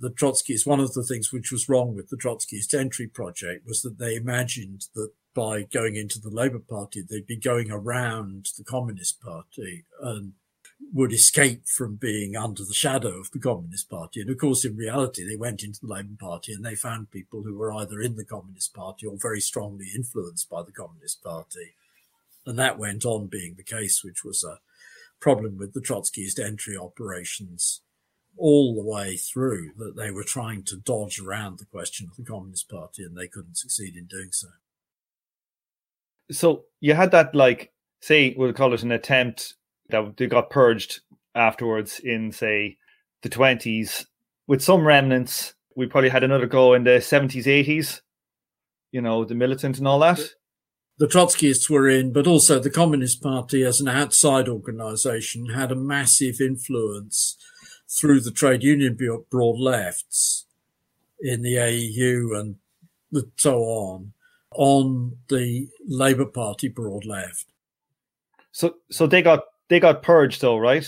the 0.00 0.10
Trotskyists, 0.10 0.66
one 0.66 0.80
of 0.80 0.92
the 0.94 1.04
things 1.04 1.32
which 1.32 1.52
was 1.52 1.68
wrong 1.68 1.94
with 1.94 2.08
the 2.08 2.16
Trotskyist 2.16 2.74
entry 2.74 3.06
project 3.06 3.66
was 3.66 3.82
that 3.82 3.98
they 3.98 4.16
imagined 4.16 4.86
that 4.94 5.12
by 5.34 5.62
going 5.62 5.96
into 5.96 6.20
the 6.20 6.30
Labour 6.30 6.60
Party, 6.60 7.02
they'd 7.02 7.26
be 7.26 7.36
going 7.36 7.70
around 7.70 8.50
the 8.56 8.64
Communist 8.64 9.20
Party 9.20 9.84
and 10.00 10.32
would 10.92 11.12
escape 11.12 11.66
from 11.66 11.96
being 11.96 12.36
under 12.36 12.64
the 12.64 12.74
shadow 12.74 13.18
of 13.18 13.30
the 13.32 13.38
Communist 13.38 13.90
Party. 13.90 14.20
And 14.20 14.30
of 14.30 14.38
course, 14.38 14.64
in 14.64 14.76
reality, 14.76 15.26
they 15.26 15.36
went 15.36 15.62
into 15.62 15.80
the 15.80 15.92
Labour 15.92 16.16
Party 16.18 16.52
and 16.52 16.64
they 16.64 16.74
found 16.74 17.10
people 17.10 17.42
who 17.42 17.56
were 17.56 17.72
either 17.72 18.00
in 18.00 18.16
the 18.16 18.24
Communist 18.24 18.74
Party 18.74 19.06
or 19.06 19.16
very 19.20 19.40
strongly 19.40 19.86
influenced 19.94 20.48
by 20.48 20.62
the 20.62 20.72
Communist 20.72 21.22
Party. 21.22 21.74
And 22.46 22.58
that 22.58 22.78
went 22.78 23.04
on 23.04 23.26
being 23.26 23.54
the 23.56 23.64
case, 23.64 24.04
which 24.04 24.24
was 24.24 24.44
a 24.44 24.60
problem 25.20 25.56
with 25.56 25.72
the 25.72 25.80
Trotskyist 25.80 26.38
entry 26.38 26.76
operations 26.76 27.80
all 28.36 28.74
the 28.74 28.88
way 28.88 29.16
through 29.16 29.70
that 29.78 29.96
they 29.96 30.10
were 30.10 30.24
trying 30.24 30.64
to 30.64 30.76
dodge 30.76 31.20
around 31.20 31.58
the 31.58 31.64
question 31.64 32.08
of 32.10 32.16
the 32.16 32.30
Communist 32.30 32.68
Party 32.68 33.02
and 33.02 33.16
they 33.16 33.28
couldn't 33.28 33.56
succeed 33.56 33.96
in 33.96 34.06
doing 34.06 34.30
so. 34.32 34.48
So 36.30 36.64
you 36.80 36.94
had 36.94 37.10
that, 37.12 37.34
like, 37.34 37.72
say, 38.00 38.34
we'll 38.36 38.52
call 38.52 38.74
it 38.74 38.82
an 38.82 38.92
attempt 38.92 39.54
that 39.90 40.16
they 40.16 40.26
got 40.26 40.50
purged 40.50 41.00
afterwards 41.34 42.00
in, 42.00 42.32
say, 42.32 42.78
the 43.22 43.28
20s 43.28 44.06
with 44.46 44.62
some 44.62 44.86
remnants. 44.86 45.54
We 45.76 45.86
probably 45.86 46.10
had 46.10 46.24
another 46.24 46.46
go 46.46 46.74
in 46.74 46.84
the 46.84 46.98
70s, 47.00 47.44
80s, 47.44 48.00
you 48.92 49.00
know, 49.00 49.24
the 49.24 49.34
militant 49.34 49.78
and 49.78 49.88
all 49.88 49.98
that. 50.00 50.20
The 50.98 51.08
Trotskyists 51.08 51.68
were 51.68 51.88
in, 51.88 52.12
but 52.12 52.28
also 52.28 52.60
the 52.60 52.70
Communist 52.70 53.20
Party 53.20 53.64
as 53.64 53.80
an 53.80 53.88
outside 53.88 54.48
organization 54.48 55.50
had 55.50 55.72
a 55.72 55.76
massive 55.76 56.40
influence 56.40 57.36
through 57.88 58.20
the 58.20 58.30
trade 58.30 58.62
union 58.62 58.96
broad 59.30 59.58
lefts 59.58 60.46
in 61.20 61.42
the 61.42 61.54
AEU 61.54 62.38
and 62.38 62.56
so 63.36 63.58
on 63.60 64.13
on 64.54 65.16
the 65.28 65.68
Labour 65.86 66.26
Party 66.26 66.68
broad 66.68 67.04
left. 67.04 67.46
So, 68.52 68.76
so 68.90 69.06
they 69.06 69.22
got 69.22 69.44
they 69.68 69.80
got 69.80 70.02
purged, 70.02 70.40
though, 70.40 70.58
right? 70.58 70.86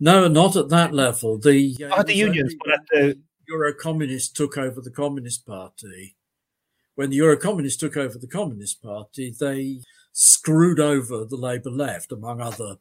No, 0.00 0.26
not 0.28 0.56
at 0.56 0.68
that 0.70 0.92
level. 0.92 1.38
The 1.38 1.76
at 1.96 2.06
the 2.06 2.14
unions, 2.14 2.54
but 2.58 2.74
at 2.74 2.86
the 2.90 3.18
Euro 3.48 3.74
communists 3.74 4.32
took 4.32 4.56
over 4.56 4.80
the 4.80 4.90
Communist 4.90 5.46
Party. 5.46 6.16
When 6.94 7.10
the 7.10 7.16
Euro 7.16 7.36
communists 7.36 7.80
took 7.80 7.96
over 7.96 8.18
the 8.18 8.26
Communist 8.26 8.82
Party, 8.82 9.34
they 9.38 9.80
screwed 10.12 10.80
over 10.80 11.24
the 11.24 11.36
Labour 11.36 11.70
left, 11.70 12.12
among 12.12 12.40
other 12.40 12.76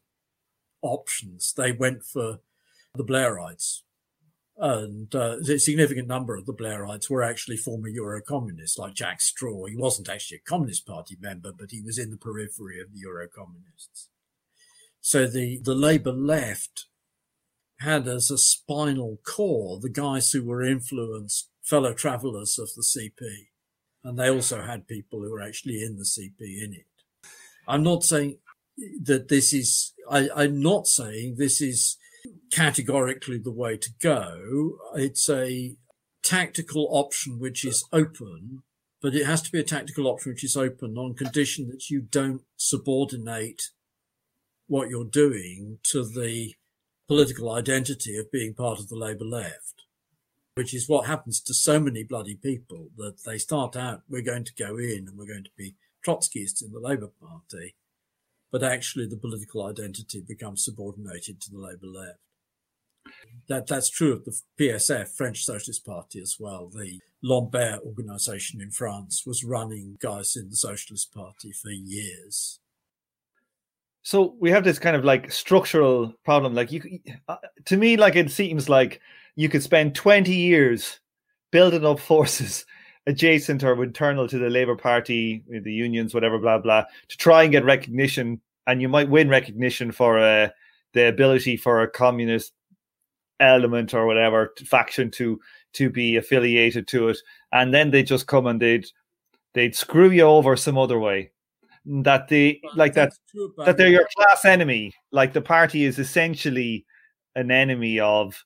options. 0.81 1.53
They 1.53 1.71
went 1.71 2.03
for 2.03 2.39
the 2.95 3.03
Blairites. 3.03 3.81
And 4.61 5.13
uh, 5.15 5.37
a 5.39 5.57
significant 5.57 6.07
number 6.07 6.35
of 6.35 6.45
the 6.45 6.53
Blairites 6.53 7.09
were 7.09 7.23
actually 7.23 7.57
former 7.57 7.87
Euro 7.87 8.21
communists, 8.21 8.77
like 8.77 8.93
Jack 8.93 9.19
Straw. 9.19 9.65
He 9.65 9.75
wasn't 9.75 10.07
actually 10.07 10.37
a 10.37 10.49
Communist 10.49 10.85
Party 10.85 11.17
member, 11.19 11.51
but 11.51 11.71
he 11.71 11.81
was 11.81 11.97
in 11.97 12.11
the 12.11 12.17
periphery 12.17 12.79
of 12.79 12.93
the 12.93 12.99
Euro 12.99 13.27
communists. 13.27 14.09
So 15.01 15.25
the, 15.25 15.59
the 15.63 15.73
Labour 15.73 16.11
left 16.11 16.85
had 17.79 18.07
as 18.07 18.29
a 18.29 18.37
spinal 18.37 19.17
core 19.25 19.79
the 19.79 19.89
guys 19.89 20.29
who 20.31 20.43
were 20.43 20.61
influenced 20.61 21.49
fellow 21.63 21.95
travellers 21.95 22.59
of 22.59 22.69
the 22.75 22.83
CP. 22.83 23.47
And 24.03 24.19
they 24.19 24.29
also 24.29 24.61
had 24.61 24.87
people 24.87 25.23
who 25.23 25.31
were 25.31 25.41
actually 25.41 25.81
in 25.81 25.97
the 25.97 26.03
CP 26.03 26.39
in 26.39 26.73
it. 26.73 26.85
I'm 27.67 27.81
not 27.81 28.03
saying 28.03 28.37
that 29.01 29.27
this 29.27 29.53
is, 29.53 29.93
I, 30.07 30.29
I'm 30.35 30.61
not 30.61 30.85
saying 30.85 31.37
this 31.37 31.61
is 31.61 31.97
categorically 32.51 33.37
the 33.37 33.51
way 33.51 33.77
to 33.77 33.89
go. 34.01 34.77
It's 34.95 35.29
a 35.29 35.75
tactical 36.23 36.87
option 36.91 37.39
which 37.39 37.65
is 37.65 37.85
open, 37.91 38.63
but 39.01 39.15
it 39.15 39.25
has 39.25 39.41
to 39.43 39.51
be 39.51 39.59
a 39.59 39.63
tactical 39.63 40.07
option 40.07 40.31
which 40.31 40.43
is 40.43 40.57
open 40.57 40.97
on 40.97 41.15
condition 41.15 41.67
that 41.69 41.89
you 41.89 42.01
don't 42.01 42.41
subordinate 42.57 43.63
what 44.67 44.89
you're 44.89 45.03
doing 45.03 45.79
to 45.83 46.03
the 46.03 46.53
political 47.07 47.51
identity 47.51 48.17
of 48.17 48.31
being 48.31 48.53
part 48.53 48.79
of 48.79 48.87
the 48.87 48.95
Labour 48.95 49.25
left, 49.25 49.83
which 50.55 50.73
is 50.73 50.87
what 50.87 51.07
happens 51.07 51.41
to 51.41 51.53
so 51.53 51.79
many 51.79 52.03
bloody 52.03 52.35
people 52.35 52.89
that 52.97 53.23
they 53.25 53.37
start 53.37 53.75
out, 53.75 54.03
we're 54.07 54.21
going 54.21 54.45
to 54.45 54.53
go 54.53 54.77
in 54.77 55.07
and 55.07 55.17
we're 55.17 55.25
going 55.25 55.43
to 55.43 55.51
be 55.57 55.75
Trotskyists 56.05 56.63
in 56.63 56.71
the 56.71 56.79
Labour 56.79 57.09
Party 57.21 57.75
but 58.51 58.63
actually 58.63 59.07
the 59.07 59.17
political 59.17 59.65
identity 59.65 60.21
becomes 60.21 60.65
subordinated 60.65 61.39
to 61.41 61.51
the 61.51 61.57
Labour 61.57 61.87
left. 61.87 62.19
That 63.47 63.67
that's 63.67 63.89
true 63.89 64.13
of 64.13 64.25
the 64.25 64.39
PSF, 64.59 65.09
French 65.09 65.43
Socialist 65.43 65.85
Party, 65.85 66.21
as 66.21 66.37
well. 66.39 66.67
The 66.67 66.99
Lambert 67.23 67.81
organization 67.85 68.61
in 68.61 68.71
France 68.71 69.25
was 69.25 69.43
running 69.43 69.97
guys 70.01 70.35
in 70.35 70.49
the 70.49 70.55
Socialist 70.55 71.13
Party 71.13 71.51
for 71.51 71.71
years. 71.71 72.59
So 74.03 74.35
we 74.39 74.51
have 74.51 74.63
this 74.63 74.79
kind 74.79 74.95
of 74.95 75.05
like 75.05 75.31
structural 75.31 76.13
problem. 76.23 76.53
Like 76.53 76.71
you, 76.71 76.99
uh, 77.27 77.37
to 77.65 77.77
me, 77.77 77.97
like 77.97 78.15
it 78.15 78.31
seems 78.31 78.69
like 78.69 79.01
you 79.35 79.49
could 79.49 79.63
spend 79.63 79.95
twenty 79.95 80.35
years 80.35 80.99
building 81.51 81.85
up 81.85 81.99
forces 82.11 82.65
adjacent 83.07 83.63
or 83.63 83.83
internal 83.83 84.27
to 84.27 84.37
the 84.37 84.49
Labour 84.49 84.75
Party, 84.75 85.43
the 85.47 85.73
unions, 85.73 86.13
whatever, 86.13 86.37
blah 86.37 86.57
blah, 86.57 86.85
to 87.07 87.17
try 87.17 87.43
and 87.43 87.51
get 87.51 87.65
recognition, 87.65 88.41
and 88.67 88.81
you 88.81 88.89
might 88.89 89.09
win 89.09 89.29
recognition 89.29 89.91
for 89.91 90.19
uh, 90.19 90.49
the 90.93 91.07
ability 91.07 91.57
for 91.57 91.81
a 91.81 91.89
communist 91.89 92.53
element 93.39 93.93
or 93.93 94.05
whatever 94.05 94.53
faction 94.65 95.09
to 95.11 95.39
to 95.73 95.89
be 95.89 96.17
affiliated 96.17 96.87
to 96.87 97.09
it, 97.09 97.17
and 97.51 97.73
then 97.73 97.91
they 97.91 98.03
just 98.03 98.27
come 98.27 98.47
and 98.47 98.61
they'd 98.61 98.85
they'd 99.53 99.75
screw 99.75 100.09
you 100.09 100.23
over 100.23 100.55
some 100.55 100.77
other 100.77 100.99
way. 100.99 101.31
That 101.85 102.27
they 102.27 102.61
like 102.75 102.93
that 102.93 103.13
that 103.57 103.77
they're 103.77 103.87
your 103.87 104.07
class 104.15 104.45
enemy. 104.45 104.93
Like 105.11 105.33
the 105.33 105.41
party 105.41 105.85
is 105.85 105.97
essentially 105.97 106.85
an 107.35 107.49
enemy 107.49 107.99
of 107.99 108.43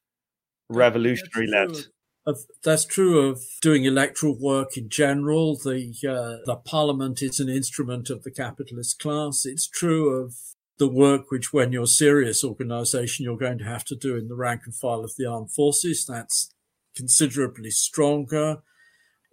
revolutionary 0.70 1.48
left 1.48 1.90
of, 2.26 2.40
that's 2.64 2.86
true 2.86 3.20
of 3.20 3.42
doing 3.62 3.86
electoral 3.86 4.38
work 4.38 4.78
in 4.78 4.90
general. 4.90 5.56
The 5.56 5.94
uh, 6.04 6.44
the 6.46 6.56
parliament 6.56 7.22
is 7.22 7.40
an 7.40 7.50
instrument 7.50 8.10
of 8.10 8.24
the 8.24 8.32
capitalist 8.32 9.00
class. 9.00 9.46
It's 9.46 9.68
true 9.68 10.10
of 10.10 10.36
the 10.78 10.88
work 10.88 11.30
which, 11.30 11.54
when 11.54 11.72
you're 11.72 11.84
a 11.84 11.88
serious 11.88 12.44
organisation, 12.44 13.24
you're 13.24 13.38
going 13.38 13.60
to 13.60 13.66
have 13.66 13.86
to 13.86 13.96
do 13.96 14.16
in 14.18 14.28
the 14.28 14.36
rank 14.36 14.62
and 14.66 14.76
file 14.76 15.04
of 15.04 15.14
the 15.18 15.26
armed 15.26 15.52
forces. 15.52 16.06
That's 16.06 16.54
considerably 16.96 17.72
stronger. 17.72 18.58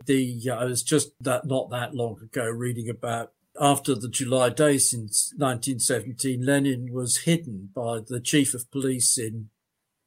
The 0.05 0.51
uh, 0.51 0.57
I 0.57 0.65
was 0.65 0.83
just 0.83 1.13
that 1.21 1.47
not 1.47 1.71
that 1.71 1.95
long 1.95 2.19
ago 2.23 2.45
reading 2.49 2.91
about 2.91 3.33
after 3.61 3.95
the 3.95 4.09
July 4.09 4.49
Day 4.49 4.79
since 4.79 5.33
1917, 5.37 6.45
Lenin 6.45 6.93
was 6.93 7.19
hidden 7.19 7.71
by 7.75 8.01
the 8.07 8.21
chief 8.21 8.55
of 8.55 8.71
police 8.71 9.19
in 9.19 9.51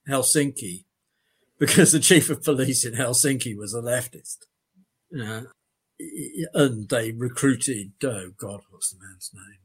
Helsinki 0.10 0.85
because 1.60 1.91
the 1.91 2.00
chief 2.00 2.30
of 2.30 2.44
police 2.44 2.86
in 2.86 2.94
Helsinki 2.94 3.56
was 3.56 3.74
a 3.74 3.82
leftist. 3.82 4.38
Uh, 5.18 5.44
and 6.54 6.89
they 6.89 7.12
recruited, 7.12 7.94
oh 8.04 8.32
God, 8.38 8.62
what's 8.70 8.91
the 8.91 9.00
man's 9.00 9.32
name? 9.34 9.60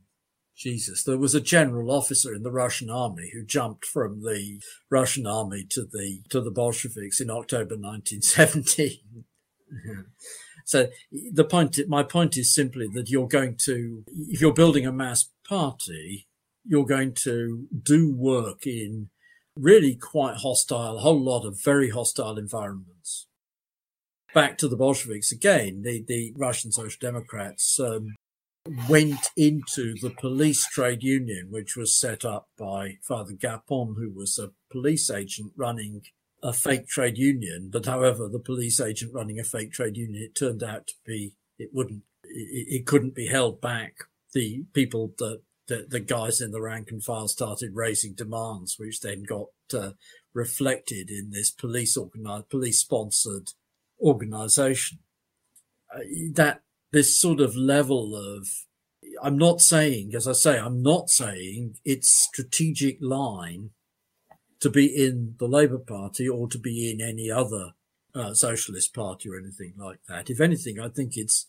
Jesus, 0.56 1.02
there 1.04 1.18
was 1.18 1.34
a 1.34 1.40
general 1.40 1.90
officer 1.90 2.34
in 2.34 2.42
the 2.42 2.52
Russian 2.52 2.90
army 2.90 3.30
who 3.32 3.44
jumped 3.44 3.86
from 3.86 4.22
the 4.22 4.60
Russian 4.90 5.26
army 5.26 5.64
to 5.70 5.86
the 5.90 6.20
to 6.28 6.42
the 6.42 6.50
Bolsheviks 6.50 7.18
in 7.18 7.30
October 7.30 7.76
1917. 7.76 9.24
so 10.66 10.88
the 11.32 11.44
point, 11.44 11.78
my 11.88 12.02
point 12.02 12.36
is 12.36 12.54
simply 12.54 12.88
that 12.92 13.08
you're 13.08 13.26
going 13.26 13.56
to, 13.64 14.04
if 14.28 14.42
you're 14.42 14.52
building 14.52 14.86
a 14.86 14.92
mass 14.92 15.30
party, 15.48 16.28
you're 16.66 16.84
going 16.84 17.14
to 17.14 17.66
do 17.82 18.14
work 18.14 18.66
in 18.66 19.08
really 19.56 19.94
quite 19.94 20.36
hostile, 20.36 20.96
a 20.96 21.00
whole 21.00 21.20
lot 21.20 21.44
of 21.44 21.62
very 21.62 21.90
hostile 21.90 22.38
environments. 22.38 23.26
Back 24.32 24.58
to 24.58 24.68
the 24.68 24.76
Bolsheviks 24.76 25.32
again, 25.32 25.82
the, 25.82 26.04
the 26.06 26.32
Russian 26.36 26.70
Social 26.70 26.98
Democrats 27.00 27.80
um, 27.80 28.14
went 28.88 29.30
into 29.36 29.94
the 30.00 30.10
police 30.10 30.66
trade 30.68 31.02
union, 31.02 31.48
which 31.50 31.76
was 31.76 31.98
set 31.98 32.24
up 32.24 32.48
by 32.56 32.98
Father 33.02 33.32
Gapon, 33.32 33.96
who 33.96 34.12
was 34.14 34.38
a 34.38 34.52
police 34.70 35.10
agent 35.10 35.52
running 35.56 36.02
a 36.42 36.52
fake 36.52 36.86
trade 36.86 37.18
union. 37.18 37.70
But 37.72 37.86
however, 37.86 38.28
the 38.28 38.38
police 38.38 38.80
agent 38.80 39.12
running 39.12 39.40
a 39.40 39.44
fake 39.44 39.72
trade 39.72 39.96
union, 39.96 40.22
it 40.22 40.38
turned 40.38 40.62
out 40.62 40.86
to 40.88 40.94
be, 41.04 41.34
it 41.58 41.70
wouldn't, 41.72 42.02
it, 42.24 42.80
it 42.80 42.86
couldn't 42.86 43.14
be 43.14 43.26
held 43.26 43.60
back. 43.60 43.94
The 44.32 44.64
people 44.72 45.12
that 45.18 45.42
the, 45.70 45.86
the 45.88 46.00
guys 46.00 46.40
in 46.40 46.50
the 46.50 46.60
rank 46.60 46.90
and 46.90 47.02
file 47.02 47.28
started 47.28 47.70
raising 47.74 48.12
demands, 48.12 48.76
which 48.76 49.00
then 49.00 49.22
got 49.22 49.46
uh, 49.72 49.92
reflected 50.34 51.08
in 51.10 51.30
this 51.30 51.50
police 51.50 51.96
organized, 51.96 52.50
police 52.50 52.80
sponsored 52.80 53.52
organization. 54.00 54.98
Uh, 55.94 56.00
that 56.32 56.62
this 56.92 57.16
sort 57.16 57.40
of 57.40 57.56
level 57.56 58.16
of 58.16 58.48
I'm 59.22 59.38
not 59.38 59.60
saying, 59.60 60.12
as 60.14 60.26
I 60.26 60.32
say, 60.32 60.58
I'm 60.58 60.82
not 60.82 61.08
saying 61.08 61.76
it's 61.84 62.10
strategic 62.10 62.98
line 63.00 63.70
to 64.60 64.70
be 64.70 64.86
in 64.86 65.36
the 65.38 65.46
Labour 65.46 65.78
Party 65.78 66.28
or 66.28 66.48
to 66.48 66.58
be 66.58 66.90
in 66.90 67.00
any 67.00 67.30
other 67.30 67.72
uh, 68.14 68.34
socialist 68.34 68.92
party 68.92 69.28
or 69.28 69.38
anything 69.38 69.74
like 69.76 70.00
that. 70.08 70.30
If 70.30 70.40
anything, 70.40 70.80
I 70.80 70.88
think 70.88 71.16
it's 71.16 71.46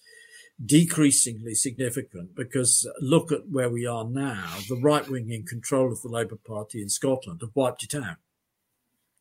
decreasingly 0.64 1.56
significant 1.56 2.36
because 2.36 2.88
look 3.00 3.32
at 3.32 3.50
where 3.50 3.70
we 3.70 3.86
are 3.86 4.06
now. 4.06 4.58
The 4.68 4.80
right 4.80 5.08
wing 5.08 5.32
in 5.32 5.44
control 5.44 5.92
of 5.92 6.02
the 6.02 6.10
Labour 6.10 6.38
Party 6.38 6.82
in 6.82 6.90
Scotland 6.90 7.42
have 7.42 7.56
wiped 7.56 7.84
it 7.84 7.96
out. 7.96 8.18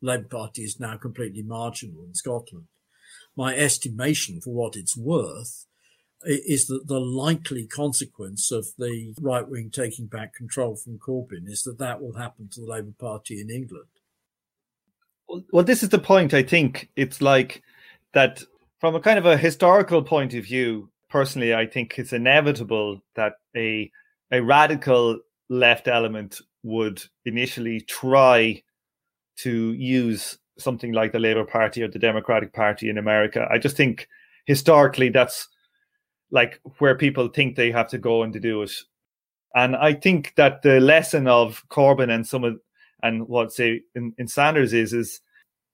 Labour 0.02 0.28
Party 0.28 0.62
is 0.62 0.80
now 0.80 0.96
completely 0.96 1.42
marginal 1.42 2.04
in 2.04 2.14
Scotland. 2.14 2.66
My 3.36 3.54
estimation 3.56 4.40
for 4.40 4.50
what 4.50 4.76
it's 4.76 4.96
worth 4.96 5.66
is 6.24 6.66
that 6.66 6.86
the 6.86 7.00
likely 7.00 7.66
consequence 7.66 8.50
of 8.50 8.68
the 8.76 9.14
right 9.20 9.48
wing 9.48 9.70
taking 9.70 10.06
back 10.06 10.34
control 10.34 10.76
from 10.76 10.98
Corbyn 10.98 11.48
is 11.48 11.62
that 11.62 11.78
that 11.78 12.02
will 12.02 12.14
happen 12.14 12.48
to 12.52 12.60
the 12.60 12.66
Labour 12.66 12.92
Party 12.98 13.40
in 13.40 13.50
England. 13.50 13.86
Well, 15.52 15.64
this 15.64 15.82
is 15.82 15.88
the 15.88 15.98
point. 15.98 16.34
I 16.34 16.42
think 16.42 16.90
it's 16.96 17.22
like 17.22 17.62
that 18.12 18.42
from 18.80 18.94
a 18.94 19.00
kind 19.00 19.18
of 19.18 19.26
a 19.26 19.36
historical 19.36 20.02
point 20.02 20.34
of 20.34 20.44
view. 20.44 20.89
Personally, 21.10 21.54
I 21.54 21.66
think 21.66 21.98
it's 21.98 22.12
inevitable 22.12 23.02
that 23.16 23.34
a 23.56 23.90
a 24.32 24.40
radical 24.40 25.18
left 25.48 25.88
element 25.88 26.40
would 26.62 27.02
initially 27.24 27.80
try 27.80 28.62
to 29.38 29.72
use 29.72 30.38
something 30.58 30.92
like 30.92 31.12
the 31.12 31.18
Labour 31.18 31.44
Party 31.44 31.82
or 31.82 31.88
the 31.88 31.98
Democratic 31.98 32.52
Party 32.52 32.88
in 32.88 32.98
America. 32.98 33.48
I 33.50 33.58
just 33.58 33.76
think 33.76 34.08
historically 34.44 35.08
that's 35.08 35.48
like 36.30 36.60
where 36.78 36.94
people 36.94 37.28
think 37.28 37.56
they 37.56 37.72
have 37.72 37.88
to 37.88 37.98
go 37.98 38.22
and 38.22 38.32
to 38.32 38.40
do 38.40 38.62
it. 38.62 38.72
And 39.54 39.74
I 39.74 39.94
think 39.94 40.34
that 40.36 40.62
the 40.62 40.78
lesson 40.78 41.26
of 41.26 41.64
Corbyn 41.70 42.12
and 42.12 42.26
some 42.26 42.44
of 42.44 42.60
and 43.02 43.26
what 43.26 43.52
say 43.52 43.82
in, 43.94 44.14
in 44.18 44.28
Sanders 44.28 44.72
is 44.72 44.92
is 44.92 45.20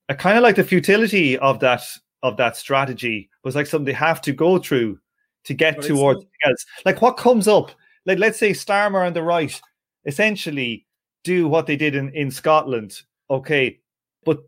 a 0.08 0.14
kind 0.14 0.38
of 0.38 0.42
like 0.42 0.56
the 0.56 0.64
futility 0.64 1.36
of 1.38 1.60
that 1.60 1.82
of 2.22 2.36
that 2.38 2.56
strategy 2.56 3.28
was 3.44 3.54
like 3.54 3.66
something 3.66 3.84
they 3.84 3.92
have 3.92 4.20
to 4.22 4.32
go 4.32 4.58
through 4.58 4.98
to 5.46 5.54
get 5.54 5.76
but 5.76 5.86
towards 5.86 6.24
else. 6.44 6.66
Like 6.84 7.00
what 7.00 7.16
comes 7.16 7.48
up, 7.48 7.72
like 8.04 8.18
let's 8.18 8.38
say 8.38 8.50
Starmer 8.50 9.06
and 9.06 9.16
the 9.16 9.22
right 9.22 9.58
essentially 10.04 10.86
do 11.24 11.48
what 11.48 11.66
they 11.66 11.76
did 11.76 11.94
in, 11.96 12.10
in 12.14 12.30
Scotland. 12.30 13.00
Okay. 13.30 13.80
But 14.24 14.44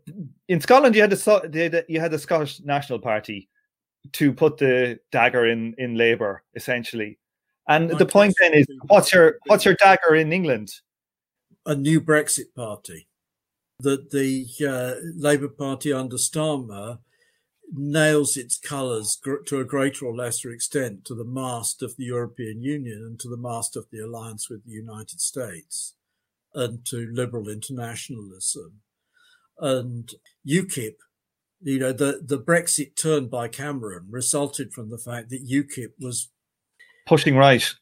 in 0.47 0.61
Scotland 0.61 0.95
you 0.95 1.01
had 1.01 1.09
the 1.09 1.85
you 1.87 1.99
had 1.99 2.11
the 2.11 2.19
Scottish 2.19 2.61
National 2.61 2.99
Party 2.99 3.49
to 4.13 4.31
put 4.31 4.57
the 4.57 4.99
dagger 5.11 5.47
in 5.47 5.73
in 5.77 5.95
Labour 5.95 6.43
essentially. 6.55 7.17
And 7.67 7.91
the 7.91 8.05
point 8.05 8.33
then 8.41 8.55
is, 8.55 8.65
what's 8.87 9.13
your 9.13 9.37
what's 9.45 9.63
your 9.63 9.75
dagger 9.75 10.15
in 10.15 10.33
England? 10.33 10.73
A 11.67 11.75
new 11.75 12.01
Brexit 12.01 12.53
party. 12.55 13.07
That 13.81 14.09
the 14.09 14.47
uh, 14.67 14.95
Labour 15.15 15.49
Party 15.49 15.93
under 15.93 16.17
Starmer 16.17 16.97
nails 17.71 18.35
its 18.35 18.57
colours 18.57 19.19
to 19.45 19.59
a 19.59 19.65
greater 19.65 20.05
or 20.05 20.15
lesser 20.15 20.49
extent 20.49 21.05
to 21.05 21.15
the 21.15 21.25
mast 21.25 21.83
of 21.83 21.95
the 21.97 22.05
European 22.05 22.61
Union 22.61 22.99
and 22.99 23.19
to 23.19 23.29
the 23.29 23.37
mast 23.37 23.75
of 23.75 23.85
the 23.91 23.99
alliance 23.99 24.49
with 24.49 24.65
the 24.65 24.71
United 24.71 25.21
States 25.21 25.95
and 26.53 26.85
to 26.85 27.09
liberal 27.11 27.47
internationalism. 27.47 28.81
And 29.59 30.09
UKIP 30.47 30.95
you 31.61 31.79
know, 31.79 31.91
the, 31.91 32.21
the 32.23 32.39
Brexit 32.39 32.95
turn 32.95 33.27
by 33.27 33.47
Cameron 33.47 34.07
resulted 34.09 34.73
from 34.73 34.89
the 34.89 34.97
fact 34.97 35.29
that 35.29 35.47
UKIP 35.47 35.91
was 35.99 36.29
pushing 37.05 37.35
right, 37.35 37.75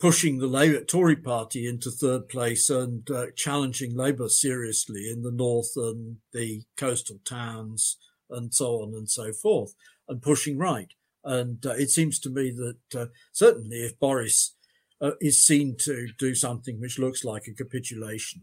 pushing 0.00 0.38
the 0.38 0.46
Labour, 0.46 0.82
Tory 0.82 1.16
party 1.16 1.68
into 1.68 1.90
third 1.90 2.28
place 2.28 2.70
and 2.70 3.08
uh, 3.10 3.26
challenging 3.36 3.96
Labour 3.96 4.28
seriously 4.28 5.08
in 5.08 5.22
the 5.22 5.30
north 5.30 5.72
and 5.76 6.16
the 6.32 6.62
coastal 6.76 7.20
towns 7.24 7.96
and 8.30 8.54
so 8.54 8.82
on 8.82 8.94
and 8.94 9.10
so 9.10 9.32
forth, 9.32 9.74
and 10.08 10.22
pushing 10.22 10.58
right. 10.58 10.92
And 11.24 11.64
uh, 11.64 11.70
it 11.72 11.90
seems 11.90 12.18
to 12.20 12.30
me 12.30 12.50
that 12.50 13.00
uh, 13.00 13.06
certainly 13.32 13.78
if 13.78 13.98
Boris 13.98 14.54
uh, 15.00 15.12
is 15.20 15.44
seen 15.44 15.76
to 15.80 16.08
do 16.18 16.34
something 16.34 16.80
which 16.80 16.98
looks 16.98 17.24
like 17.24 17.46
a 17.46 17.54
capitulation, 17.54 18.42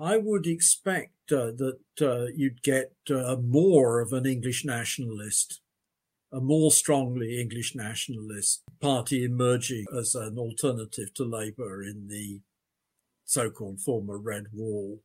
I 0.00 0.16
would 0.16 0.46
expect 0.46 1.32
uh, 1.32 1.52
that 1.56 1.78
uh, 2.00 2.26
you'd 2.34 2.62
get 2.62 2.92
uh, 3.10 3.36
more 3.36 4.00
of 4.00 4.12
an 4.12 4.26
English 4.26 4.64
nationalist, 4.64 5.60
a 6.32 6.40
more 6.40 6.70
strongly 6.70 7.40
English 7.40 7.74
nationalist 7.74 8.62
party 8.80 9.24
emerging 9.24 9.84
as 9.96 10.14
an 10.14 10.38
alternative 10.38 11.12
to 11.14 11.24
Labour 11.24 11.82
in 11.82 12.08
the 12.08 12.40
so-called 13.24 13.80
former 13.80 14.18
Red 14.18 14.46
Wall. 14.52 15.02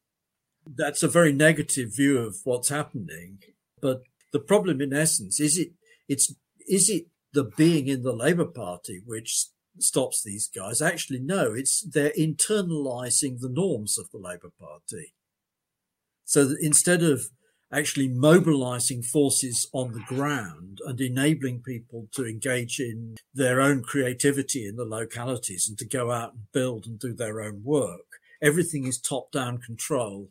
That's 0.65 1.03
a 1.03 1.07
very 1.07 1.33
negative 1.33 1.95
view 1.95 2.19
of 2.19 2.37
what's 2.43 2.69
happening. 2.69 3.39
But 3.81 4.01
the 4.33 4.39
problem, 4.39 4.81
in 4.81 4.93
essence, 4.93 5.39
is 5.39 5.57
it 5.57 5.69
it's 6.07 6.33
is 6.67 6.89
it 6.89 7.07
the 7.33 7.43
being 7.43 7.87
in 7.87 8.03
the 8.03 8.13
Labour 8.13 8.45
Party 8.45 9.01
which 9.05 9.47
stops 9.79 10.23
these 10.23 10.49
guys. 10.53 10.81
Actually, 10.81 11.19
no, 11.19 11.53
it's 11.53 11.81
they're 11.81 12.13
internalizing 12.17 13.39
the 13.39 13.49
norms 13.49 13.97
of 13.97 14.09
the 14.11 14.17
Labour 14.17 14.51
Party. 14.59 15.13
So 16.25 16.45
that 16.45 16.59
instead 16.59 17.03
of 17.03 17.29
actually 17.71 18.07
mobilizing 18.07 19.03
forces 19.03 19.67
on 19.73 19.91
the 19.91 20.03
ground 20.07 20.79
and 20.85 20.99
enabling 21.01 21.61
people 21.61 22.07
to 22.13 22.25
engage 22.25 22.79
in 22.79 23.15
their 23.33 23.59
own 23.59 23.83
creativity 23.83 24.65
in 24.65 24.77
the 24.77 24.85
localities 24.85 25.67
and 25.67 25.77
to 25.77 25.85
go 25.85 26.11
out 26.11 26.33
and 26.33 26.51
build 26.53 26.85
and 26.85 26.97
do 26.99 27.13
their 27.13 27.41
own 27.41 27.61
work, 27.63 28.21
everything 28.41 28.85
is 28.85 28.99
top 28.99 29.31
down 29.31 29.57
control. 29.57 30.29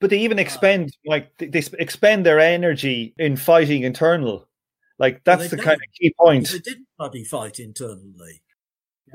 But 0.00 0.10
they 0.10 0.18
even 0.18 0.38
uh, 0.38 0.42
expend 0.42 0.96
like 1.04 1.36
they 1.38 1.62
expend 1.78 2.24
their 2.26 2.40
energy 2.40 3.14
in 3.18 3.36
fighting 3.36 3.82
internal 3.82 4.48
like 5.00 5.24
that's 5.24 5.48
the 5.48 5.56
kind 5.56 5.80
of 5.80 5.92
key 5.98 6.14
point. 6.16 6.50
They 6.50 6.58
didn't 6.58 6.86
bloody 6.98 7.24
fight 7.24 7.58
internally. 7.58 8.42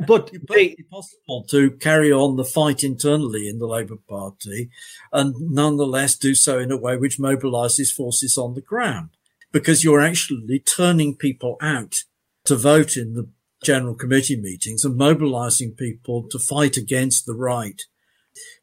But 0.07 0.31
it's 0.33 0.89
possible 0.89 1.45
to 1.51 1.71
carry 1.71 2.11
on 2.11 2.35
the 2.35 2.43
fight 2.43 2.83
internally 2.83 3.47
in 3.47 3.59
the 3.59 3.67
Labour 3.67 3.95
Party 4.09 4.69
and 5.13 5.33
nonetheless 5.39 6.17
do 6.17 6.35
so 6.35 6.59
in 6.59 6.69
a 6.69 6.75
way 6.75 6.97
which 6.97 7.17
mobilises 7.17 7.95
forces 7.95 8.37
on 8.37 8.55
the 8.55 8.61
ground 8.61 9.11
because 9.53 9.85
you're 9.85 10.01
actually 10.01 10.59
turning 10.59 11.15
people 11.15 11.55
out 11.61 12.03
to 12.43 12.57
vote 12.57 12.97
in 12.97 13.13
the 13.13 13.29
general 13.63 13.95
committee 13.95 14.35
meetings 14.35 14.83
and 14.83 14.97
mobilising 14.97 15.71
people 15.71 16.27
to 16.27 16.39
fight 16.39 16.75
against 16.75 17.25
the 17.25 17.33
right 17.33 17.83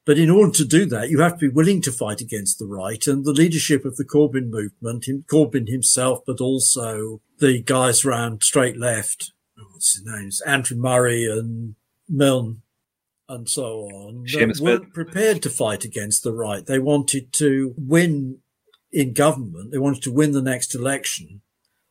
but 0.04 0.18
in 0.18 0.30
order 0.30 0.52
to 0.52 0.64
do 0.64 0.84
that, 0.86 1.10
you 1.10 1.20
have 1.20 1.38
to 1.38 1.48
be 1.48 1.54
willing 1.54 1.80
to 1.82 1.92
fight 1.92 2.20
against 2.20 2.58
the 2.58 2.66
right 2.66 3.06
and 3.06 3.24
the 3.24 3.32
leadership 3.32 3.84
of 3.84 3.96
the 3.96 4.04
Corbyn 4.04 4.48
movement, 4.50 5.06
Corbyn 5.26 5.68
himself, 5.68 6.20
but 6.26 6.40
also 6.40 7.20
the 7.38 7.62
guys 7.62 8.04
around 8.04 8.42
straight 8.42 8.76
left. 8.76 9.32
What's 9.70 9.94
his 9.94 10.04
name? 10.04 10.30
Andrew 10.46 10.76
Murray 10.76 11.24
and 11.24 11.76
Milne 12.08 12.62
and 13.28 13.48
so 13.48 13.82
on. 13.82 14.24
They 14.32 14.46
weren't 14.60 14.92
prepared 14.92 15.42
to 15.42 15.50
fight 15.50 15.84
against 15.84 16.22
the 16.22 16.32
right. 16.32 16.66
They 16.66 16.78
wanted 16.78 17.32
to 17.34 17.74
win 17.78 18.38
in 18.90 19.12
government. 19.12 19.70
They 19.70 19.78
wanted 19.78 20.02
to 20.02 20.12
win 20.12 20.32
the 20.32 20.42
next 20.42 20.74
election 20.74 21.42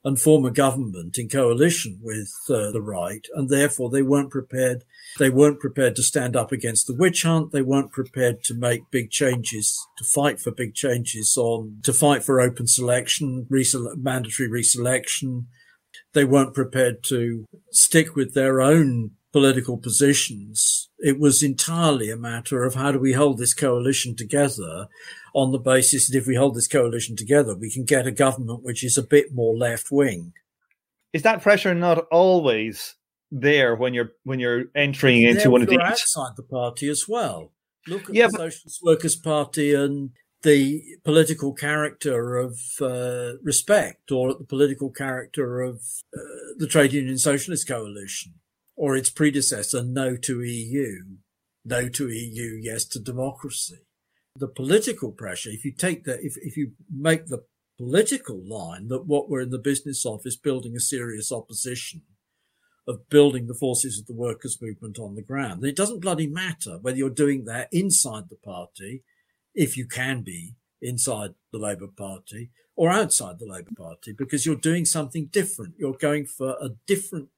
and 0.03 0.19
form 0.19 0.45
a 0.45 0.51
government 0.51 1.17
in 1.17 1.29
coalition 1.29 1.99
with 2.01 2.31
uh, 2.49 2.71
the 2.71 2.81
right, 2.81 3.25
and 3.35 3.49
therefore 3.49 3.89
they 3.89 4.01
weren't 4.01 4.31
prepared. 4.31 4.83
They 5.19 5.29
weren't 5.29 5.59
prepared 5.59 5.95
to 5.97 6.03
stand 6.03 6.35
up 6.35 6.51
against 6.51 6.87
the 6.87 6.95
witch 6.95 7.23
hunt. 7.23 7.51
They 7.51 7.61
weren't 7.61 7.91
prepared 7.91 8.43
to 8.45 8.55
make 8.55 8.89
big 8.91 9.11
changes, 9.11 9.79
to 9.97 10.03
fight 10.03 10.39
for 10.39 10.51
big 10.51 10.73
changes 10.73 11.35
on, 11.37 11.79
to 11.83 11.93
fight 11.93 12.23
for 12.23 12.41
open 12.41 12.67
selection, 12.67 13.45
resele- 13.51 13.97
mandatory 13.97 14.49
reselection. 14.49 15.45
They 16.13 16.25
weren't 16.25 16.53
prepared 16.53 17.03
to 17.05 17.45
stick 17.71 18.15
with 18.15 18.33
their 18.33 18.59
own 18.59 19.11
political 19.31 19.77
positions. 19.77 20.89
It 20.99 21.19
was 21.19 21.41
entirely 21.41 22.09
a 22.09 22.17
matter 22.17 22.63
of 22.63 22.75
how 22.75 22.91
do 22.91 22.99
we 22.99 23.13
hold 23.13 23.37
this 23.37 23.53
coalition 23.53 24.15
together 24.15 24.87
on 25.33 25.51
the 25.51 25.59
basis 25.59 26.07
that 26.07 26.17
if 26.17 26.27
we 26.27 26.35
hold 26.35 26.55
this 26.55 26.67
coalition 26.67 27.15
together, 27.15 27.55
we 27.55 27.71
can 27.71 27.85
get 27.85 28.07
a 28.07 28.11
government 28.11 28.63
which 28.63 28.83
is 28.83 28.97
a 28.97 29.03
bit 29.03 29.33
more 29.33 29.55
left 29.55 29.91
wing. 29.91 30.33
Is 31.13 31.23
that 31.23 31.41
pressure 31.41 31.73
not 31.73 32.05
always 32.11 32.95
there 33.31 33.75
when 33.75 33.93
you're 33.93 34.11
when 34.23 34.39
you're 34.39 34.65
entering 34.75 35.21
into 35.21 35.49
one 35.49 35.61
of 35.61 35.69
these 35.69 35.79
outside 35.79 36.35
the 36.35 36.43
party 36.43 36.89
as 36.89 37.05
well? 37.07 37.51
Look 37.87 38.09
at 38.09 38.15
yeah, 38.15 38.27
the 38.27 38.37
but... 38.37 38.51
Socialist 38.51 38.79
Workers' 38.83 39.15
Party 39.15 39.73
and 39.73 40.11
the 40.43 40.81
political 41.03 41.53
character 41.53 42.37
of 42.37 42.59
uh, 42.81 43.33
respect, 43.43 44.11
or 44.11 44.31
at 44.31 44.39
the 44.39 44.45
political 44.45 44.89
character 44.89 45.61
of 45.61 45.81
uh, 46.15 46.19
the 46.57 46.67
Trade 46.67 46.93
Union 46.93 47.17
Socialist 47.17 47.67
Coalition, 47.67 48.33
or 48.81 48.95
its 48.95 49.09
predecessor, 49.09 49.83
No 49.83 50.17
to 50.17 50.41
EU, 50.41 50.95
No 51.63 51.87
to 51.89 52.09
EU, 52.09 52.59
Yes 52.61 52.85
to 52.85 52.99
Democracy 52.99 53.85
the 54.35 54.47
political 54.47 55.11
pressure, 55.11 55.49
if 55.49 55.65
you 55.65 55.71
take 55.71 56.05
that, 56.05 56.19
if, 56.21 56.37
if 56.37 56.55
you 56.55 56.71
make 56.89 57.27
the 57.27 57.43
political 57.77 58.41
line 58.47 58.87
that 58.87 59.05
what 59.05 59.29
we're 59.29 59.41
in 59.41 59.49
the 59.49 59.57
business 59.57 60.05
of 60.05 60.21
is 60.25 60.37
building 60.37 60.75
a 60.75 60.79
serious 60.79 61.31
opposition, 61.31 62.03
of 62.87 63.09
building 63.09 63.47
the 63.47 63.53
forces 63.53 63.99
of 63.99 64.07
the 64.07 64.13
workers' 64.13 64.59
movement 64.61 64.99
on 64.99 65.15
the 65.15 65.21
ground. 65.21 65.63
It 65.63 65.75
doesn't 65.75 66.01
bloody 66.01 66.27
matter 66.27 66.77
whether 66.81 66.97
you're 66.97 67.09
doing 67.09 67.45
that 67.45 67.67
inside 67.71 68.29
the 68.29 68.37
party, 68.37 69.03
if 69.53 69.77
you 69.77 69.85
can 69.85 70.21
be 70.21 70.55
inside 70.81 71.31
the 71.51 71.59
Labour 71.59 71.87
Party, 71.87 72.51
or 72.75 72.89
outside 72.89 73.37
the 73.37 73.45
Labour 73.45 73.71
Party, 73.77 74.13
because 74.17 74.45
you're 74.45 74.55
doing 74.55 74.85
something 74.85 75.27
different. 75.27 75.75
You're 75.77 75.93
going 75.93 76.25
for 76.25 76.51
a 76.61 76.69
different 76.87 77.29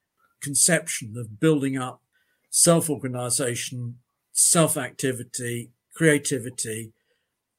conception 0.43 1.15
of 1.17 1.39
building 1.39 1.77
up 1.77 2.01
self 2.49 2.89
organization, 2.89 3.99
self 4.31 4.77
activity, 4.77 5.71
creativity. 5.95 6.93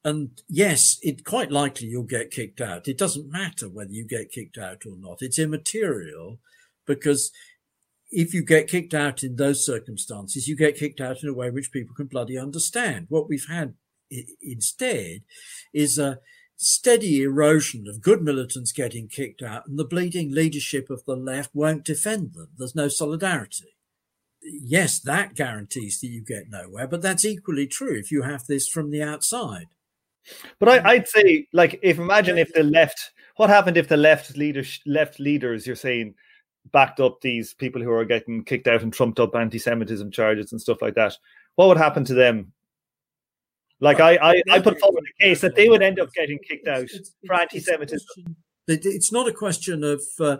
And 0.03 0.41
yes, 0.47 0.99
it 1.01 1.25
quite 1.25 1.51
likely 1.51 1.87
you'll 1.87 2.03
get 2.03 2.31
kicked 2.31 2.61
out. 2.61 2.87
It 2.87 2.97
doesn't 2.97 3.31
matter 3.31 3.67
whether 3.67 3.91
you 3.91 4.05
get 4.05 4.31
kicked 4.31 4.57
out 4.57 4.83
or 4.85 4.95
not. 4.97 5.17
It's 5.21 5.39
immaterial 5.39 6.39
because 6.85 7.31
if 8.11 8.33
you 8.33 8.43
get 8.43 8.67
kicked 8.67 8.93
out 8.93 9.23
in 9.23 9.35
those 9.35 9.65
circumstances, 9.65 10.47
you 10.47 10.55
get 10.55 10.77
kicked 10.77 11.01
out 11.01 11.23
in 11.23 11.29
a 11.29 11.33
way 11.33 11.49
which 11.49 11.71
people 11.71 11.95
can 11.95 12.05
bloody 12.05 12.37
understand. 12.37 13.07
What 13.09 13.27
we've 13.27 13.47
had 13.49 13.73
instead 14.41 15.21
is 15.73 15.97
a 15.97 16.19
steady 16.57 17.21
erosion 17.21 17.87
of 17.87 18.01
good 18.01 18.21
militants 18.21 18.71
getting 18.71 19.07
kicked 19.07 19.41
out 19.41 19.67
and 19.67 19.77
the 19.77 19.85
bleeding 19.85 20.31
leadership 20.33 20.89
of 20.89 21.03
the 21.05 21.15
left 21.15 21.53
won't 21.53 21.83
defend 21.83 22.33
them. 22.33 22.49
There's 22.57 22.75
no 22.75 22.87
solidarity 22.87 23.75
yes, 24.45 24.99
that 24.99 25.35
guarantees 25.35 25.99
that 25.99 26.07
you 26.07 26.21
get 26.21 26.49
nowhere, 26.49 26.87
but 26.87 27.01
that's 27.01 27.25
equally 27.25 27.67
true 27.67 27.97
if 27.97 28.11
you 28.11 28.21
have 28.21 28.45
this 28.45 28.67
from 28.67 28.91
the 28.91 29.01
outside. 29.01 29.67
But 30.59 30.85
I, 30.85 30.95
would 30.95 31.07
say, 31.07 31.47
like, 31.53 31.79
if 31.83 31.99
imagine 31.99 32.37
if 32.37 32.51
the 32.53 32.63
left, 32.63 33.11
what 33.35 33.49
happened 33.49 33.77
if 33.77 33.87
the 33.87 33.97
left 33.97 34.35
leaders, 34.37 34.79
left 34.85 35.19
leaders, 35.19 35.67
you're 35.67 35.75
saying, 35.75 36.15
backed 36.71 36.99
up 36.99 37.21
these 37.21 37.53
people 37.53 37.81
who 37.81 37.91
are 37.91 38.05
getting 38.05 38.43
kicked 38.43 38.67
out 38.67 38.81
and 38.81 38.91
trumped 38.91 39.19
up 39.19 39.35
anti-Semitism 39.35 40.09
charges 40.11 40.51
and 40.51 40.59
stuff 40.59 40.81
like 40.81 40.95
that? 40.95 41.15
What 41.55 41.67
would 41.67 41.77
happen 41.77 42.03
to 42.05 42.15
them? 42.15 42.51
Like, 43.79 43.99
I, 43.99 44.15
I, 44.15 44.41
I 44.49 44.59
put 44.59 44.79
forward 44.79 45.03
the 45.03 45.25
case 45.25 45.41
that 45.41 45.55
they 45.55 45.69
would 45.69 45.81
end 45.81 45.99
up 45.99 46.13
getting 46.13 46.39
kicked 46.39 46.67
out 46.67 46.89
for 47.25 47.35
anti-Semitism. 47.35 48.35
It's 48.67 49.11
not 49.11 49.27
a 49.27 49.33
question 49.33 49.83
of. 49.83 50.01
Uh, 50.19 50.37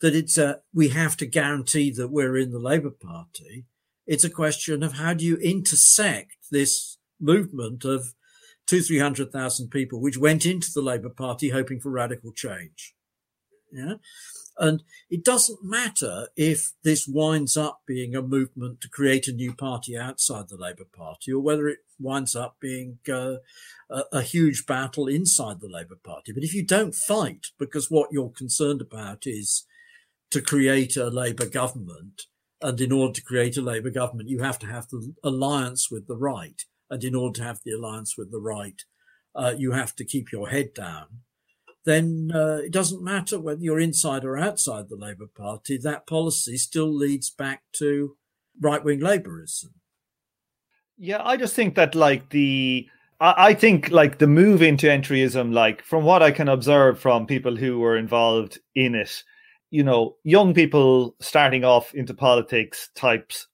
that 0.00 0.14
it's 0.14 0.38
a, 0.38 0.60
we 0.72 0.88
have 0.88 1.14
to 1.14 1.26
guarantee 1.26 1.90
that 1.90 2.08
we're 2.08 2.38
in 2.38 2.52
the 2.52 2.58
Labour 2.58 2.88
Party. 2.88 3.66
It's 4.06 4.24
a 4.24 4.30
question 4.30 4.82
of 4.82 4.94
how 4.94 5.12
do 5.12 5.26
you 5.26 5.36
intersect 5.36 6.36
this 6.50 6.96
movement 7.20 7.84
of 7.84 8.14
two, 8.66 8.80
three 8.80 8.98
hundred 8.98 9.30
thousand 9.30 9.68
people, 9.68 10.00
which 10.00 10.16
went 10.16 10.46
into 10.46 10.70
the 10.74 10.80
Labour 10.80 11.10
Party 11.10 11.50
hoping 11.50 11.80
for 11.80 11.90
radical 11.90 12.32
change. 12.32 12.94
Yeah. 13.70 13.96
And 14.60 14.82
it 15.08 15.24
doesn't 15.24 15.64
matter 15.64 16.28
if 16.36 16.72
this 16.84 17.08
winds 17.08 17.56
up 17.56 17.80
being 17.86 18.14
a 18.14 18.20
movement 18.20 18.82
to 18.82 18.90
create 18.90 19.26
a 19.26 19.32
new 19.32 19.54
party 19.54 19.96
outside 19.96 20.48
the 20.48 20.58
Labour 20.58 20.84
Party 20.84 21.32
or 21.32 21.40
whether 21.40 21.66
it 21.66 21.78
winds 21.98 22.36
up 22.36 22.56
being 22.60 22.98
uh, 23.08 23.36
a, 23.88 24.02
a, 24.12 24.22
huge 24.22 24.66
battle 24.66 25.08
inside 25.08 25.60
the 25.60 25.68
Labour 25.68 25.98
Party. 26.04 26.32
But 26.32 26.44
if 26.44 26.52
you 26.52 26.62
don't 26.62 26.94
fight 26.94 27.46
because 27.58 27.90
what 27.90 28.10
you're 28.12 28.28
concerned 28.28 28.82
about 28.82 29.26
is 29.26 29.64
to 30.30 30.42
create 30.42 30.96
a 30.96 31.08
Labour 31.08 31.46
government. 31.46 32.22
And 32.60 32.78
in 32.80 32.92
order 32.92 33.14
to 33.14 33.22
create 33.22 33.56
a 33.56 33.62
Labour 33.62 33.90
government, 33.90 34.28
you 34.28 34.40
have 34.40 34.58
to 34.60 34.66
have 34.66 34.88
the 34.88 35.14
alliance 35.24 35.90
with 35.90 36.06
the 36.06 36.16
right. 36.16 36.62
And 36.90 37.02
in 37.02 37.14
order 37.14 37.38
to 37.40 37.44
have 37.44 37.60
the 37.64 37.72
alliance 37.72 38.18
with 38.18 38.30
the 38.30 38.40
right, 38.40 38.82
uh, 39.34 39.54
you 39.56 39.72
have 39.72 39.96
to 39.96 40.04
keep 40.04 40.32
your 40.32 40.50
head 40.50 40.74
down. 40.74 41.06
Then 41.84 42.30
uh, 42.34 42.58
it 42.64 42.72
doesn't 42.72 43.02
matter 43.02 43.40
whether 43.40 43.62
you're 43.62 43.80
inside 43.80 44.24
or 44.24 44.36
outside 44.36 44.88
the 44.88 44.96
Labour 44.96 45.26
Party. 45.26 45.78
That 45.78 46.06
policy 46.06 46.56
still 46.58 46.92
leads 46.92 47.30
back 47.30 47.62
to 47.74 48.16
right 48.60 48.84
wing 48.84 49.00
Labourism. 49.00 49.72
Yeah, 50.98 51.22
I 51.24 51.38
just 51.38 51.54
think 51.54 51.76
that 51.76 51.94
like 51.94 52.28
the 52.30 52.86
I 53.22 53.52
think 53.52 53.90
like 53.90 54.18
the 54.18 54.26
move 54.26 54.62
into 54.62 54.86
entryism, 54.86 55.52
like 55.52 55.82
from 55.82 56.04
what 56.04 56.22
I 56.22 56.30
can 56.30 56.48
observe 56.48 56.98
from 56.98 57.26
people 57.26 57.54
who 57.54 57.78
were 57.78 57.98
involved 57.98 58.58
in 58.74 58.94
it, 58.94 59.22
you 59.70 59.84
know, 59.84 60.16
young 60.24 60.54
people 60.54 61.16
starting 61.20 61.62
off 61.64 61.94
into 61.94 62.14
politics 62.14 62.88
types 62.94 63.46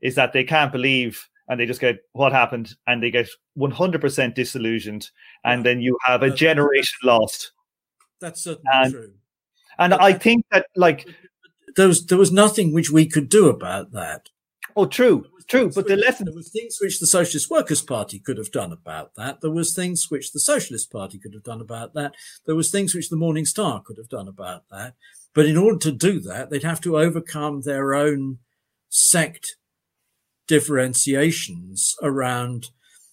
is 0.00 0.16
that 0.16 0.32
they 0.32 0.42
can't 0.42 0.72
believe 0.72 1.28
and 1.48 1.60
they 1.60 1.66
just 1.66 1.80
get 1.80 1.98
what 2.12 2.32
happened 2.32 2.74
and 2.86 3.00
they 3.00 3.12
get 3.12 3.28
100% 3.56 4.34
disillusioned 4.34 5.08
and 5.44 5.64
then 5.64 5.80
you 5.80 5.96
have 6.04 6.22
a 6.22 6.30
generation 6.30 6.98
lost 7.04 7.52
that's 8.22 8.42
certainly 8.42 8.70
and, 8.72 8.92
true. 8.92 9.12
and 9.78 9.90
but 9.90 10.02
i 10.02 10.12
think 10.12 10.46
that 10.50 10.66
like 10.74 11.06
there 11.76 11.88
was 11.88 12.06
there 12.06 12.18
was 12.18 12.32
nothing 12.32 12.72
which 12.72 12.90
we 12.90 13.06
could 13.06 13.28
do 13.28 13.48
about 13.48 13.92
that. 13.92 14.28
Oh 14.76 14.86
true 14.86 15.26
true 15.48 15.70
but 15.74 15.88
the 15.88 15.96
lesson 15.96 16.26
there 16.26 16.34
was 16.34 16.50
things 16.50 16.78
which 16.80 17.00
the 17.00 17.06
socialist 17.06 17.50
workers 17.50 17.82
party 17.82 18.18
could 18.18 18.38
have 18.38 18.52
done 18.52 18.72
about 18.72 19.14
that. 19.16 19.40
There 19.40 19.50
was 19.50 19.74
things 19.74 20.10
which 20.10 20.32
the 20.32 20.40
socialist 20.40 20.90
party 20.90 21.18
could 21.18 21.34
have 21.34 21.42
done 21.42 21.60
about 21.60 21.94
that. 21.94 22.14
There 22.46 22.54
was 22.54 22.70
things 22.70 22.94
which 22.94 23.10
the 23.10 23.16
morning 23.16 23.44
star 23.44 23.82
could 23.84 23.98
have 23.98 24.08
done 24.08 24.28
about 24.28 24.64
that. 24.70 24.94
But 25.34 25.46
in 25.46 25.56
order 25.56 25.78
to 25.78 25.92
do 25.92 26.20
that, 26.20 26.50
they'd 26.50 26.62
have 26.62 26.80
to 26.82 26.98
overcome 26.98 27.62
their 27.62 27.94
own 27.94 28.38
sect 28.88 29.56
differentiations 30.46 31.96
around 32.02 32.70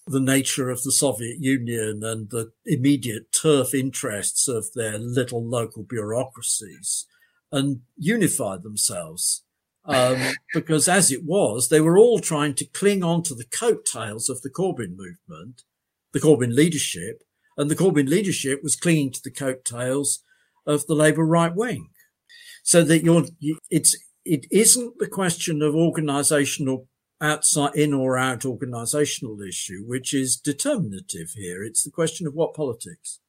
the 0.09 0.19
nature 0.19 0.69
of 0.71 0.81
the 0.81 0.91
Soviet 0.91 1.37
Union 1.39 2.03
and 2.03 2.31
the 2.31 2.51
immediate 2.65 3.31
turf 3.31 3.75
interests 3.75 4.47
of 4.47 4.73
their 4.73 4.97
little 4.97 5.45
local 5.45 5.83
bureaucracies 5.83 7.05
and 7.51 7.81
unify 7.95 8.57
themselves. 8.57 9.43
Um, 9.85 10.17
because 10.53 10.87
as 10.87 11.11
it 11.11 11.23
was, 11.23 11.69
they 11.69 11.79
were 11.79 11.97
all 11.97 12.19
trying 12.19 12.55
to 12.55 12.65
cling 12.65 13.03
on 13.03 13.21
to 13.23 13.35
the 13.35 13.45
coattails 13.45 14.29
of 14.29 14.41
the 14.41 14.49
Corbyn 14.49 14.95
movement, 14.95 15.63
the 16.11 16.19
Corbyn 16.19 16.55
leadership, 16.55 17.23
and 17.55 17.69
the 17.69 17.75
Corbyn 17.75 18.09
leadership 18.09 18.61
was 18.63 18.75
clinging 18.75 19.11
to 19.11 19.21
the 19.23 19.31
coattails 19.31 20.23
of 20.65 20.87
the 20.87 20.95
Labour 20.95 21.25
right 21.25 21.55
wing 21.55 21.89
so 22.63 22.83
that 22.83 23.03
you're 23.03 23.25
it's 23.69 23.95
it 24.25 24.45
isn't 24.51 24.99
the 24.99 25.07
question 25.07 25.62
of 25.62 25.75
organizational 25.75 26.87
outside 27.21 27.75
in 27.75 27.93
or 27.93 28.17
out 28.17 28.45
organizational 28.45 29.41
issue 29.41 29.83
which 29.85 30.13
is 30.13 30.37
determinative 30.37 31.31
here. 31.35 31.63
It's 31.63 31.83
the 31.83 31.91
question 31.91 32.27
of 32.27 32.33
what 32.33 32.53
politics. 32.53 33.19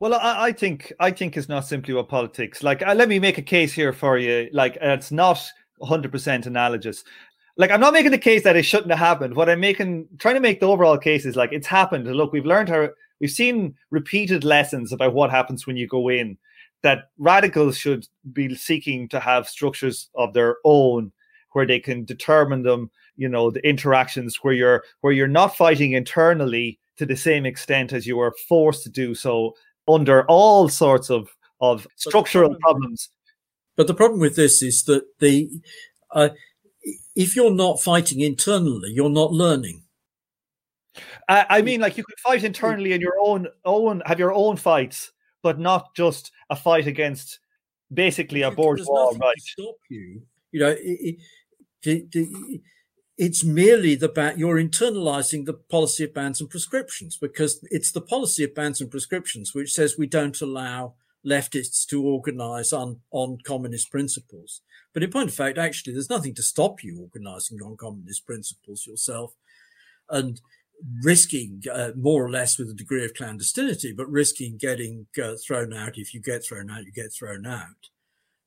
Well 0.00 0.14
i, 0.14 0.46
I 0.46 0.52
think 0.52 0.92
i 1.00 1.10
think 1.10 1.36
it's 1.36 1.48
not 1.48 1.66
simply 1.66 1.94
what 1.94 2.08
politics. 2.08 2.62
Like 2.62 2.86
uh, 2.86 2.94
let 2.94 3.08
me 3.08 3.18
make 3.18 3.38
a 3.38 3.42
case 3.42 3.72
here 3.72 3.92
for 3.92 4.18
you 4.18 4.48
like 4.52 4.76
uh, 4.76 4.90
it's 4.90 5.12
not 5.12 5.42
100% 5.82 6.46
analogous. 6.46 7.04
Like 7.56 7.70
i'm 7.70 7.80
not 7.80 7.92
making 7.92 8.12
the 8.12 8.18
case 8.18 8.42
that 8.44 8.56
it 8.56 8.64
shouldn't 8.64 8.90
have 8.90 8.98
happened. 8.98 9.36
What 9.36 9.48
i'm 9.48 9.60
making 9.60 10.08
trying 10.18 10.34
to 10.34 10.40
make 10.40 10.60
the 10.60 10.68
overall 10.68 10.98
case 10.98 11.26
is 11.26 11.36
like 11.36 11.52
it's 11.52 11.66
happened. 11.66 12.06
Look 12.06 12.32
we've 12.32 12.46
learned 12.46 12.68
how 12.68 12.88
we've 13.20 13.30
seen 13.30 13.74
repeated 13.90 14.44
lessons 14.44 14.92
about 14.92 15.14
what 15.14 15.30
happens 15.30 15.66
when 15.66 15.76
you 15.76 15.86
go 15.86 16.08
in 16.08 16.38
that 16.82 17.10
radicals 17.18 17.76
should 17.76 18.06
be 18.32 18.54
seeking 18.54 19.08
to 19.08 19.18
have 19.18 19.48
structures 19.48 20.08
of 20.14 20.32
their 20.32 20.56
own 20.64 21.12
where 21.56 21.66
they 21.66 21.80
can 21.80 22.04
determine 22.04 22.62
them 22.62 22.90
you 23.16 23.26
know 23.26 23.50
the 23.50 23.66
interactions 23.66 24.36
where 24.42 24.52
you're 24.52 24.84
where 25.00 25.14
you're 25.14 25.26
not 25.26 25.56
fighting 25.56 25.92
internally 25.92 26.78
to 26.98 27.06
the 27.06 27.16
same 27.16 27.46
extent 27.46 27.94
as 27.94 28.06
you 28.06 28.18
were 28.18 28.34
forced 28.46 28.82
to 28.82 28.90
do 28.90 29.14
so 29.14 29.54
under 29.88 30.26
all 30.26 30.68
sorts 30.68 31.08
of 31.10 31.34
of 31.62 31.86
structural 31.96 32.54
problems. 32.56 33.08
But 33.74 33.86
the 33.86 33.94
problem 33.94 34.20
with 34.20 34.36
this 34.36 34.62
is 34.62 34.84
that 34.84 35.04
the 35.18 35.50
uh, 36.10 36.28
if 37.14 37.34
you're 37.34 37.54
not 37.54 37.80
fighting 37.80 38.20
internally, 38.20 38.90
you're 38.90 39.08
not 39.08 39.32
learning. 39.32 39.82
I, 41.26 41.46
I 41.48 41.62
mean, 41.62 41.80
like 41.80 41.96
you 41.96 42.04
could 42.04 42.18
fight 42.20 42.44
internally 42.44 42.92
in 42.92 43.00
your 43.00 43.16
own 43.20 43.48
own 43.64 44.02
have 44.04 44.18
your 44.18 44.34
own 44.34 44.56
fights, 44.56 45.12
but 45.42 45.58
not 45.58 45.94
just 45.94 46.32
a 46.50 46.56
fight 46.56 46.86
against 46.86 47.40
basically 47.92 48.42
a 48.42 48.50
bourgeois 48.50 49.12
right. 49.20 49.34
stop 49.38 49.76
you. 49.88 50.22
You 50.52 50.60
know, 50.60 50.70
it, 50.70 50.80
it, 50.80 51.16
it, 51.82 52.60
it's 53.18 53.44
merely 53.44 53.94
the 53.94 54.08
ban. 54.08 54.38
You're 54.38 54.60
internalizing 54.60 55.46
the 55.46 55.54
policy 55.54 56.04
of 56.04 56.14
bans 56.14 56.40
and 56.40 56.50
proscriptions 56.50 57.16
because 57.16 57.64
it's 57.70 57.92
the 57.92 58.00
policy 58.00 58.44
of 58.44 58.54
bans 58.54 58.80
and 58.80 58.90
proscriptions 58.90 59.54
which 59.54 59.72
says 59.72 59.96
we 59.96 60.06
don't 60.06 60.40
allow 60.40 60.94
leftists 61.26 61.86
to 61.86 62.04
organize 62.04 62.72
on, 62.72 63.00
on 63.10 63.38
communist 63.44 63.90
principles. 63.90 64.60
But 64.94 65.02
in 65.02 65.10
point 65.10 65.28
of 65.28 65.34
fact, 65.34 65.58
actually, 65.58 65.92
there's 65.92 66.10
nothing 66.10 66.34
to 66.36 66.42
stop 66.42 66.82
you 66.82 67.00
organizing 67.00 67.58
on 67.62 67.76
communist 67.76 68.26
principles 68.26 68.86
yourself 68.86 69.34
and 70.08 70.40
risking 71.02 71.62
uh, 71.72 71.90
more 71.96 72.24
or 72.24 72.30
less 72.30 72.58
with 72.58 72.70
a 72.70 72.74
degree 72.74 73.04
of 73.04 73.14
clandestinity, 73.14 73.96
but 73.96 74.08
risking 74.08 74.56
getting 74.58 75.06
uh, 75.22 75.34
thrown 75.44 75.72
out. 75.72 75.98
If 75.98 76.14
you 76.14 76.20
get 76.20 76.44
thrown 76.44 76.70
out, 76.70 76.84
you 76.84 76.92
get 76.92 77.12
thrown 77.12 77.46
out. 77.46 77.90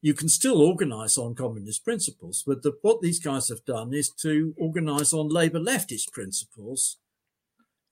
You 0.02 0.14
can 0.14 0.30
still 0.30 0.62
organize 0.62 1.18
on 1.18 1.36
communist 1.36 1.84
principles, 1.84 2.43
but 2.45 2.64
the, 2.64 2.74
what 2.82 3.02
these 3.02 3.20
guys 3.20 3.50
have 3.50 3.66
done 3.66 3.93
is 3.93 4.10
to 4.22 4.54
organize 4.58 5.12
on 5.14 5.28
Labour 5.28 5.60
leftist 5.60 6.12
principles 6.12 6.97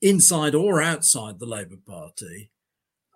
inside 0.01 0.55
or 0.55 0.81
outside 0.81 1.39
the 1.39 1.45
Labour 1.45 1.77
Party 1.85 2.51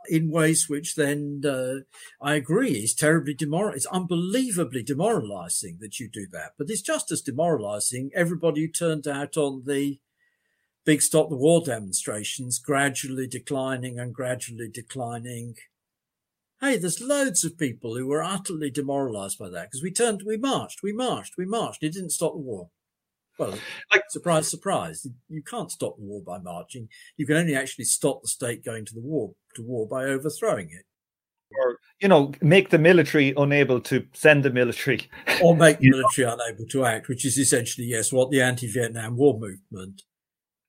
in 0.10 0.32
ways 0.32 0.68
which 0.68 0.96
then 0.96 1.42
uh, 1.46 1.82
I 2.22 2.36
agree 2.36 2.72
is 2.72 2.94
terribly 2.94 3.36
demoral. 3.36 3.76
It's 3.76 3.86
unbelievably 3.88 4.84
demoralizing 4.84 5.78
that 5.80 6.00
you 6.00 6.10
do 6.10 6.28
that, 6.32 6.54
but 6.58 6.70
it's 6.70 6.82
just 6.82 7.12
as 7.12 7.22
demoralizing 7.22 8.12
everybody 8.16 8.62
who 8.62 8.68
turned 8.68 9.08
out 9.08 9.38
on 9.38 9.64
the 9.66 10.00
big 10.86 11.02
stop 11.02 11.30
the 11.30 11.36
war 11.36 11.62
demonstrations, 11.64 12.60
gradually 12.60 13.28
declining 13.28 14.00
and 14.00 14.14
gradually 14.14 14.70
declining. 14.70 15.56
Hey, 16.62 16.78
there's 16.78 17.01
loads 17.01 17.43
of 17.43 17.57
people 17.57 17.95
who 17.95 18.05
were 18.05 18.24
utterly 18.24 18.70
demoralized 18.70 19.39
by 19.39 19.49
that 19.49 19.64
because 19.64 19.82
we 19.82 19.91
turned, 19.91 20.22
we 20.26 20.38
marched, 20.38 20.84
we 20.84 20.93
marched, 20.93 21.34
we 21.36 21.45
marched. 21.45 21.82
It 21.82 21.93
didn't 21.93 22.12
stop 22.12 22.34
the 22.34 22.39
war. 22.39 22.70
Well, 23.39 23.57
like, 23.91 24.03
surprise, 24.09 24.47
surprise. 24.47 25.07
You 25.28 25.41
can't 25.41 25.72
stop 25.72 25.97
the 25.97 26.03
war 26.03 26.22
by 26.22 26.38
marching. 26.38 26.88
You 27.18 27.26
can 27.26 27.38
only 27.38 27.55
actually 27.55 27.86
stop 27.86 28.22
the 28.22 28.28
state 28.28 28.64
going 28.64 28.86
to 28.86 28.93
the 28.93 29.01
war 29.01 29.34
to 29.55 29.64
war 29.64 29.88
by 29.88 30.03
overthrowing 30.03 30.70
it. 30.72 30.86
Or, 31.57 31.78
you 31.99 32.07
know, 32.07 32.32
make 32.41 32.70
the 32.70 32.78
military 32.78 33.34
unable 33.36 33.82
to 33.82 34.05
send 34.14 34.43
the 34.43 34.51
military. 34.51 35.09
or 35.41 35.55
make 35.55 35.80
the 35.80 35.89
military 35.89 36.28
know. 36.28 36.38
unable 36.39 36.68
to 36.68 36.86
act, 36.86 37.07
which 37.07 37.26
is 37.26 37.39
essentially, 37.39 37.88
yes, 37.88 38.14
what 38.14 38.30
the 38.30 38.41
anti 38.41 38.68
Vietnam 38.68 39.18
War 39.18 39.34
movement 39.34 40.03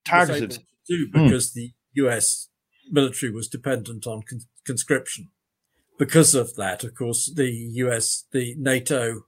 targeted 0.07 0.53
to 0.53 0.61
do 0.89 1.09
hmm. 1.13 1.25
because 1.25 1.51
mm. 1.51 1.55
the 1.55 1.73
US 1.95 2.49
military 2.91 3.31
was 3.31 3.49
dependent 3.49 4.07
on 4.07 4.23
con- 4.23 4.41
conscription. 4.65 5.29
Because 6.03 6.35
of 6.35 6.57
that, 6.57 6.83
of 6.83 6.97
course, 6.97 7.33
the 7.33 7.49
US, 7.49 8.25
the 8.33 8.57
NATO 8.59 9.21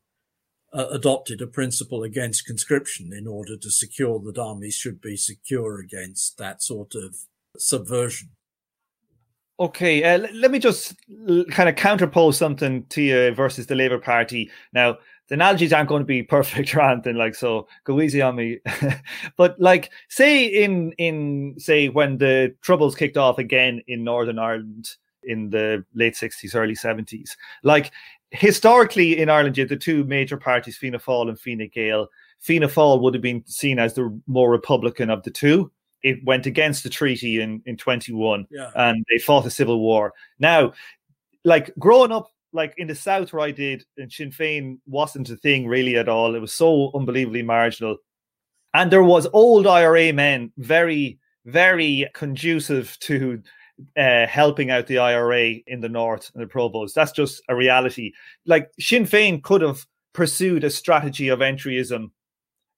uh, 0.73 0.89
adopted 0.91 1.41
a 1.41 1.47
principle 1.47 2.03
against 2.03 2.47
conscription 2.47 3.13
in 3.13 3.29
order 3.29 3.57
to 3.57 3.71
secure 3.71 4.19
that 4.19 4.39
armies 4.39 4.75
should 4.75 5.01
be 5.01 5.17
secure 5.17 5.79
against 5.79 6.37
that 6.39 6.65
sort 6.65 6.97
of 6.97 7.15
subversion. 7.57 8.31
Okay, 9.61 10.03
uh, 10.03 10.27
let 10.35 10.51
me 10.51 10.59
just 10.59 10.97
kind 11.53 11.69
of 11.69 11.77
counterpose 11.77 12.35
something 12.35 12.85
to 12.87 13.03
you 13.03 13.31
versus 13.37 13.69
the 13.69 13.77
Labour 13.77 14.01
Party. 14.01 14.51
Now, 14.73 14.99
the 15.29 15.35
analogies 15.35 15.73
aren't 15.73 15.89
going 15.89 16.03
to 16.03 16.05
be 16.05 16.23
perfect 16.39 16.75
or 16.75 16.81
anything 16.81 17.15
like 17.15 17.37
so. 17.37 17.69
Go 17.85 18.01
easy 18.01 18.21
on 18.21 18.35
me. 18.35 18.59
but 19.37 19.61
like, 19.61 19.93
say 20.09 20.45
in 20.45 20.91
in 20.99 21.55
say 21.57 21.89
when 21.89 22.19
the 22.19 22.53
troubles 22.63 22.97
kicked 22.97 23.17
off 23.17 23.39
again 23.39 23.81
in 23.87 24.03
Northern 24.03 24.41
Ireland 24.41 24.97
in 25.27 25.51
the 25.51 25.85
late 25.95 26.17
sixties, 26.17 26.55
early 26.55 26.75
seventies, 26.75 27.37
like 27.63 27.91
historically 28.35 29.19
in 29.19 29.31
Ireland, 29.31 29.57
you 29.57 29.63
had 29.63 29.69
the 29.69 29.77
two 29.77 30.05
major 30.05 30.37
parties, 30.37 30.77
Fianna 30.77 30.99
Fáil 30.99 31.29
and 31.29 31.39
Fine 31.39 31.71
Gael. 31.73 32.09
Fianna 32.41 32.69
Fáil 32.69 33.01
would 33.01 33.15
have 33.15 33.23
been 33.23 33.45
seen 33.47 33.79
as 33.79 33.95
the 33.95 34.21
more 34.27 34.51
Republican 34.51 35.09
of 35.09 35.23
the 35.23 35.31
two. 35.31 35.71
It 36.03 36.23
went 36.25 36.45
against 36.45 36.83
the 36.83 36.91
treaty 36.91 37.41
in, 37.41 37.63
in 37.65 37.77
21 37.77 38.47
yeah. 38.51 38.71
and 38.75 39.05
they 39.09 39.19
fought 39.19 39.47
a 39.47 39.51
civil 39.51 39.81
war. 39.81 40.13
Now, 40.39 40.75
like 41.45 41.73
growing 41.79 42.13
up, 42.13 42.29
like 42.53 42.75
in 42.77 42.87
the 42.87 42.95
South 42.95 43.33
where 43.33 43.43
I 43.43 43.51
did, 43.51 43.85
and 43.97 44.13
Sinn 44.13 44.31
Féin 44.31 44.79
wasn't 44.87 45.31
a 45.31 45.37
thing 45.37 45.67
really 45.67 45.97
at 45.97 46.09
all. 46.09 46.35
It 46.35 46.41
was 46.41 46.53
so 46.53 46.91
unbelievably 46.95 47.43
marginal. 47.43 47.97
And 48.75 48.91
there 48.91 49.03
was 49.03 49.27
old 49.33 49.67
IRA 49.67 50.13
men, 50.13 50.53
very, 50.59 51.19
very 51.47 52.09
conducive 52.15 52.99
to 53.01 53.43
uh, 53.97 54.27
helping 54.27 54.71
out 54.71 54.87
the 54.87 54.99
IRA 54.99 55.55
in 55.67 55.81
the 55.81 55.89
north 55.89 56.31
and 56.35 56.43
the 56.43 56.47
Provos. 56.47 56.93
That's 56.95 57.13
just 57.13 57.43
a 57.49 57.57
reality. 57.57 58.13
Like 58.47 58.71
Sinn 58.79 59.05
Féin 59.05 59.43
could 59.43 59.63
have 59.63 59.87
pursued 60.13 60.65
a 60.65 60.71
strategy 60.71 61.29
of 61.29 61.41
entryism 61.41 62.11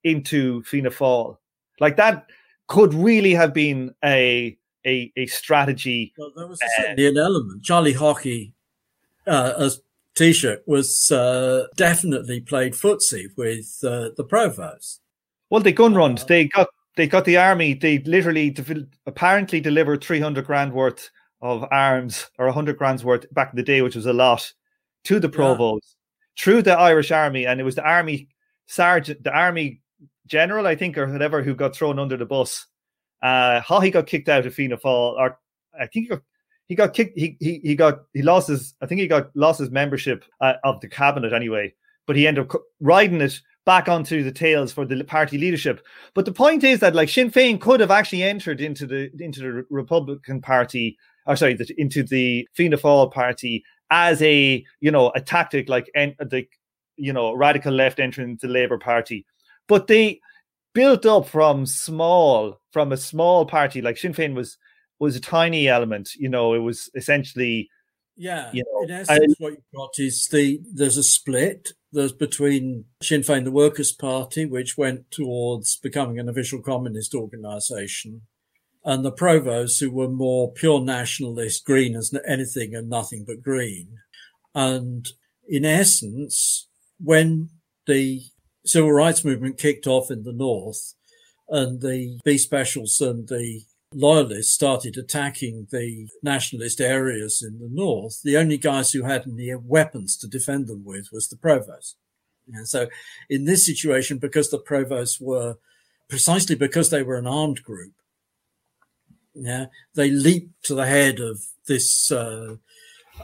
into 0.05 0.63
Fianna 0.63 0.91
Fáil. 0.91 1.37
Like 1.81 1.97
that 1.97 2.27
could 2.69 2.95
really 2.95 3.35
have 3.35 3.53
been 3.53 3.95
a 4.05 4.57
a, 4.87 5.13
a 5.17 5.27
strategy. 5.27 6.15
Well, 6.17 6.33
there 6.37 6.47
was 6.47 6.61
uh, 6.63 6.93
an 6.97 7.19
element. 7.19 7.65
Charlie 7.65 7.95
Haughey, 7.95 8.53
uh, 9.27 9.53
as 9.59 9.81
Taoiseach, 10.15 10.61
was 10.67 11.11
uh, 11.11 11.67
definitely 11.77 12.41
played 12.41 12.75
footsie 12.75 13.37
with 13.37 13.81
uh, 13.83 14.11
the 14.17 14.25
Provos. 14.25 15.01
Well, 15.51 15.61
they 15.61 15.73
gun 15.73 15.95
run. 15.95 16.17
They 16.29 16.47
got 16.47 16.69
they 16.97 17.07
got 17.07 17.25
the 17.25 17.37
army. 17.37 17.75
They 17.75 17.99
literally 18.01 18.51
de- 18.51 18.87
apparently 19.07 19.61
delivered 19.61 20.03
three 20.03 20.21
hundred 20.21 20.47
grand 20.47 20.73
worth 20.73 21.11
of 21.41 21.65
arms 21.71 22.29
or 22.39 22.51
hundred 22.51 22.79
grand's 22.79 23.05
worth 23.05 23.33
back 23.33 23.51
in 23.53 23.57
the 23.57 23.63
day, 23.63 23.83
which 23.83 23.97
was 23.97 24.07
a 24.07 24.13
lot, 24.13 24.53
to 25.05 25.21
the 25.21 25.29
Provos 25.29 25.81
yeah. 25.83 26.43
through 26.43 26.63
the 26.63 26.79
Irish 26.79 27.11
army, 27.13 27.47
and 27.47 27.61
it 27.61 27.65
was 27.65 27.75
the 27.75 27.85
army 27.85 28.29
sergeant, 28.67 29.23
the 29.23 29.33
army 29.33 29.81
general, 30.27 30.67
I 30.67 30.75
think, 30.75 30.99
or 30.99 31.07
whatever, 31.07 31.43
who 31.43 31.55
got 31.55 31.75
thrown 31.75 31.99
under 31.99 32.17
the 32.17 32.27
bus. 32.27 32.67
Uh, 33.23 33.61
Haughey 33.61 33.93
got 33.93 34.07
kicked 34.07 34.29
out 34.29 34.47
of 34.47 34.55
Fianna 34.55 34.77
Fáil, 34.77 35.13
or 35.13 35.39
I 35.75 35.87
think 35.87 36.05
he 36.05 36.07
got, 36.07 36.23
he 36.69 36.75
got 36.75 36.95
kicked. 36.95 37.19
He, 37.19 37.37
he 37.41 37.61
he 37.63 37.75
got 37.77 38.01
he 38.13 38.23
lost 38.23 38.49
his. 38.49 38.75
I 38.81 38.87
think 38.87 39.01
he 39.01 39.07
got 39.07 39.35
lost 39.37 39.61
his 39.61 39.71
membership 39.71 40.25
uh, 40.41 40.55
of 40.65 40.81
the 40.81 40.89
cabinet 40.89 41.33
anyway. 41.33 41.75
But 42.07 42.17
he 42.17 42.27
ended 42.27 42.51
up 42.51 42.63
riding 42.81 43.21
it 43.21 43.41
back 43.67 43.89
onto 43.89 44.23
the 44.23 44.33
tails 44.33 44.73
for 44.73 44.87
the 44.87 45.05
party 45.05 45.37
leadership. 45.37 45.85
But 46.15 46.25
the 46.25 46.33
point 46.33 46.65
is 46.65 46.81
that 46.81 46.95
like 46.95 47.11
Sinn 47.11 47.31
Féin 47.31 47.61
could 47.61 47.81
have 47.81 47.91
actually 47.91 48.23
entered 48.23 48.61
into 48.61 48.87
the 48.87 49.11
into 49.19 49.41
the 49.41 49.67
Republican 49.69 50.41
Party, 50.41 50.97
or 51.27 51.37
sorry, 51.37 51.55
the, 51.55 51.69
into 51.77 52.03
the 52.03 52.49
Fianna 52.55 52.79
Fáil 52.79 53.13
Party 53.13 53.65
as 53.91 54.23
a 54.23 54.65
you 54.81 54.91
know 54.91 55.13
a 55.15 55.21
tactic 55.21 55.69
like 55.69 55.91
en- 55.95 56.17
the 56.19 56.47
you 56.97 57.13
know 57.13 57.35
radical 57.35 57.73
left 57.73 58.01
entering 58.01 58.39
the 58.41 58.49
Labour 58.49 58.79
Party, 58.79 59.27
but 59.69 59.89
they 59.89 60.21
built 60.73 61.05
up 61.05 61.29
from 61.29 61.67
small 61.67 62.61
from 62.71 62.93
a 62.93 62.97
small 62.97 63.45
party 63.47 63.83
like 63.83 63.99
Sinn 63.99 64.15
Féin 64.15 64.35
was 64.35 64.57
was 64.99 65.17
a 65.17 65.21
tiny 65.21 65.69
element. 65.69 66.15
You 66.15 66.29
know, 66.29 66.55
it 66.55 66.61
was 66.61 66.89
essentially 66.95 67.69
yeah, 68.17 68.51
you 68.53 68.65
know, 68.65 68.83
in 68.83 68.91
essence, 68.91 69.35
I, 69.41 69.43
what 69.43 69.53
you've 69.53 69.75
got 69.75 69.99
is 69.99 70.27
the 70.29 70.61
there's 70.73 70.97
a 70.97 71.03
split. 71.03 71.73
There's 71.93 72.13
between 72.13 72.85
Sinn 73.03 73.23
Féin, 73.23 73.45
the 73.45 73.51
Workers' 73.51 73.93
Party, 73.93 74.45
which 74.45 74.77
went 74.77 75.11
towards 75.11 75.77
becoming 75.77 76.19
an 76.19 76.29
official 76.29 76.61
communist 76.61 77.15
organisation, 77.15 78.23
and 78.85 79.05
the 79.05 79.13
Provos, 79.13 79.81
who 79.81 79.91
were 79.91 80.09
more 80.09 80.53
pure 80.53 80.81
nationalist, 80.81 81.65
green 81.65 81.95
as 81.95 82.13
anything 82.27 82.75
and 82.75 82.89
nothing 82.89 83.25
but 83.27 83.43
green. 83.43 83.99
And 84.55 85.07
in 85.47 85.65
essence, 85.65 86.69
when 86.99 87.51
the 87.87 88.23
civil 88.65 88.93
rights 88.93 89.25
movement 89.25 89.59
kicked 89.59 89.87
off 89.87 90.11
in 90.11 90.25
the 90.25 90.33
north, 90.33 90.95
and 91.49 91.81
the 91.81 92.19
B 92.25 92.39
specials 92.39 93.01
and 93.01 93.29
the 93.29 93.63
loyalists 93.97 94.53
started 94.53 94.99
attacking 94.99 95.69
the 95.71 96.09
nationalist 96.23 96.81
areas 96.81 97.43
in 97.43 97.59
the 97.59 97.69
north, 97.73 98.21
the 98.23 98.37
only 98.37 98.59
guys 98.59 98.93
who 98.93 99.05
had 99.05 99.27
any 99.27 99.53
weapons 99.55 100.19
to 100.19 100.29
defend 100.29 100.67
them 100.67 100.85
with 100.85 101.09
was 101.11 101.29
the 101.29 101.37
Provos. 101.37 101.95
And 102.53 102.69
so 102.69 102.89
in 103.31 103.47
this 103.47 103.65
situation, 103.65 104.19
because 104.19 104.51
the 104.51 104.61
Provos 104.61 105.19
were 105.21 105.57
precisely 106.09 106.55
because 106.55 106.91
they 106.91 107.03
were 107.03 107.17
an 107.17 107.27
armed 107.27 107.63
group, 107.63 107.95
yeah, 109.35 109.67
they 109.95 110.11
leaped 110.11 110.65
to 110.65 110.75
the 110.75 110.87
head 110.87 111.19
of 111.19 111.41
this, 111.67 112.13
uh, 112.13 112.57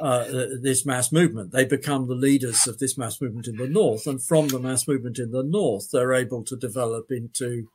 uh, 0.00 0.24
this 0.60 0.86
mass 0.86 1.12
movement. 1.12 1.52
They 1.52 1.66
become 1.66 2.08
the 2.08 2.14
leaders 2.14 2.66
of 2.66 2.78
this 2.78 2.96
mass 2.96 3.20
movement 3.20 3.46
in 3.46 3.56
the 3.56 3.68
north. 3.68 4.06
And 4.06 4.22
from 4.22 4.48
the 4.48 4.58
mass 4.58 4.88
movement 4.88 5.18
in 5.18 5.32
the 5.32 5.42
north, 5.42 5.90
they're 5.90 6.14
able 6.14 6.44
to 6.44 6.56
develop 6.56 7.10
into 7.10 7.68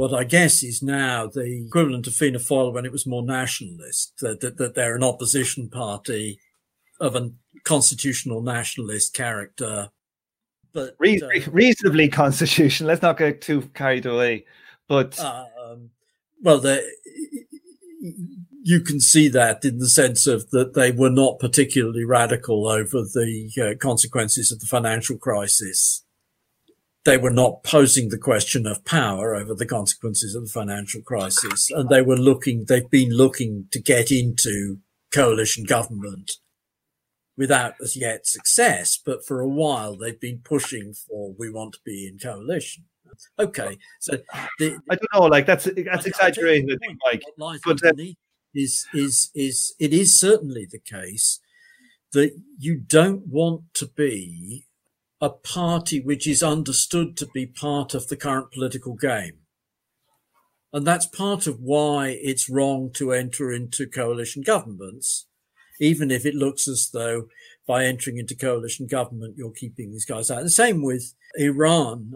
what 0.00 0.14
I 0.14 0.24
guess 0.24 0.62
is 0.62 0.82
now 0.82 1.26
the 1.26 1.66
equivalent 1.66 2.06
of 2.06 2.14
Fianna 2.14 2.38
Fáil 2.38 2.72
when 2.72 2.86
it 2.86 2.90
was 2.90 3.06
more 3.06 3.22
nationalist, 3.22 4.14
that, 4.20 4.40
that, 4.40 4.56
that 4.56 4.74
they're 4.74 4.96
an 4.96 5.04
opposition 5.04 5.68
party 5.68 6.40
of 6.98 7.14
a 7.14 7.30
constitutional 7.64 8.40
nationalist 8.40 9.12
character. 9.12 9.90
But 10.72 10.94
Re- 10.98 11.20
uh, 11.20 11.50
reasonably 11.50 12.08
constitutional. 12.08 12.88
Let's 12.88 13.02
not 13.02 13.18
get 13.18 13.42
too 13.42 13.60
carried 13.74 14.06
away. 14.06 14.46
But 14.88 15.20
um, 15.20 15.90
well, 16.42 16.62
you 18.62 18.80
can 18.80 19.00
see 19.00 19.28
that 19.28 19.66
in 19.66 19.80
the 19.80 19.88
sense 19.90 20.26
of 20.26 20.48
that 20.48 20.72
they 20.72 20.92
were 20.92 21.10
not 21.10 21.38
particularly 21.38 22.06
radical 22.06 22.66
over 22.66 23.02
the 23.02 23.50
uh, 23.60 23.78
consequences 23.78 24.50
of 24.50 24.60
the 24.60 24.66
financial 24.66 25.18
crisis. 25.18 26.06
They 27.04 27.16
were 27.16 27.30
not 27.30 27.64
posing 27.64 28.10
the 28.10 28.18
question 28.18 28.66
of 28.66 28.84
power 28.84 29.34
over 29.34 29.54
the 29.54 29.66
consequences 29.66 30.34
of 30.34 30.44
the 30.44 30.52
financial 30.52 31.00
crisis. 31.00 31.70
And 31.70 31.88
they 31.88 32.02
were 32.02 32.16
looking, 32.16 32.66
they've 32.66 32.90
been 32.90 33.10
looking 33.10 33.68
to 33.72 33.80
get 33.80 34.10
into 34.10 34.78
coalition 35.12 35.64
government 35.64 36.32
without 37.36 37.74
as 37.82 37.96
yet 37.96 38.26
success. 38.26 38.98
But 39.02 39.24
for 39.24 39.40
a 39.40 39.48
while, 39.48 39.96
they've 39.96 40.20
been 40.20 40.40
pushing 40.44 40.92
for, 40.92 41.34
we 41.38 41.50
want 41.50 41.72
to 41.74 41.80
be 41.84 42.06
in 42.06 42.18
coalition. 42.18 42.84
Okay. 43.38 43.78
So 44.00 44.18
the, 44.58 44.78
I 44.90 44.94
don't 44.94 45.14
know, 45.14 45.22
like 45.22 45.46
that's, 45.46 45.64
that's 45.64 46.06
exaggerating. 46.06 46.70
I 46.70 46.76
think, 46.76 46.98
like, 47.04 47.22
but, 47.64 47.84
uh, 47.84 47.92
is 48.54 48.86
is 48.94 49.30
is 49.34 49.74
it 49.78 49.92
is 49.92 50.18
certainly 50.18 50.66
the 50.70 50.78
case 50.78 51.40
that 52.12 52.32
you 52.58 52.76
don't 52.76 53.26
want 53.26 53.62
to 53.74 53.86
be 53.86 54.66
a 55.20 55.30
party 55.30 56.00
which 56.00 56.26
is 56.26 56.42
understood 56.42 57.16
to 57.16 57.26
be 57.26 57.46
part 57.46 57.94
of 57.94 58.08
the 58.08 58.16
current 58.16 58.50
political 58.52 58.94
game. 58.94 59.40
And 60.72 60.86
that's 60.86 61.06
part 61.06 61.46
of 61.46 61.60
why 61.60 62.18
it's 62.22 62.48
wrong 62.48 62.90
to 62.94 63.12
enter 63.12 63.52
into 63.52 63.86
coalition 63.86 64.42
governments, 64.42 65.26
even 65.80 66.10
if 66.10 66.24
it 66.24 66.34
looks 66.34 66.68
as 66.68 66.90
though 66.92 67.28
by 67.66 67.84
entering 67.84 68.18
into 68.18 68.36
coalition 68.36 68.86
government, 68.86 69.34
you're 69.36 69.50
keeping 69.50 69.90
these 69.90 70.04
guys 70.04 70.30
out. 70.30 70.42
The 70.42 70.50
same 70.50 70.82
with 70.82 71.14
Iran. 71.36 72.14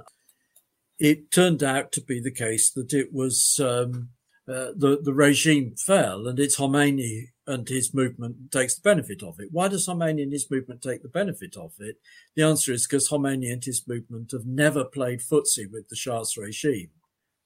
It 0.98 1.30
turned 1.30 1.62
out 1.62 1.90
to 1.92 2.00
be 2.00 2.20
the 2.20 2.30
case 2.30 2.70
that 2.70 2.92
it 2.92 3.12
was 3.12 3.60
um, 3.60 4.10
uh, 4.48 4.70
the, 4.76 5.00
the 5.02 5.12
regime 5.12 5.74
fell 5.76 6.26
and 6.26 6.38
it's 6.38 6.56
Khomeini 6.56 7.28
and 7.46 7.68
his 7.68 7.92
movement 7.92 8.50
takes 8.50 8.74
the 8.74 8.80
benefit 8.80 9.22
of 9.22 9.38
it. 9.38 9.48
Why 9.50 9.68
does 9.68 9.86
Khomeini 9.86 10.22
and 10.22 10.32
his 10.32 10.50
movement 10.50 10.82
take 10.82 11.02
the 11.02 11.08
benefit 11.08 11.56
of 11.56 11.72
it? 11.78 11.96
The 12.34 12.42
answer 12.42 12.72
is 12.72 12.86
because 12.86 13.08
Khomeini 13.08 13.52
and 13.52 13.62
his 13.62 13.86
movement 13.86 14.32
have 14.32 14.46
never 14.46 14.84
played 14.84 15.20
footsie 15.20 15.70
with 15.70 15.88
the 15.88 15.96
Shah's 15.96 16.36
regime, 16.36 16.90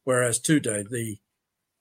whereas 0.05 0.40
Tudeh 0.40 0.88
the 0.88 1.18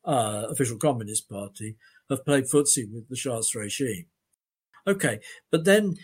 uh, 0.05 0.47
official 0.49 0.77
Communist 0.77 1.29
Party 1.29 1.75
have 2.09 2.25
played 2.25 2.45
footsie 2.45 2.91
with 2.91 3.07
the 3.09 3.15
Shah's 3.15 3.53
regime. 3.53 4.07
Okay, 4.87 5.19
but 5.51 5.65
then 5.65 5.95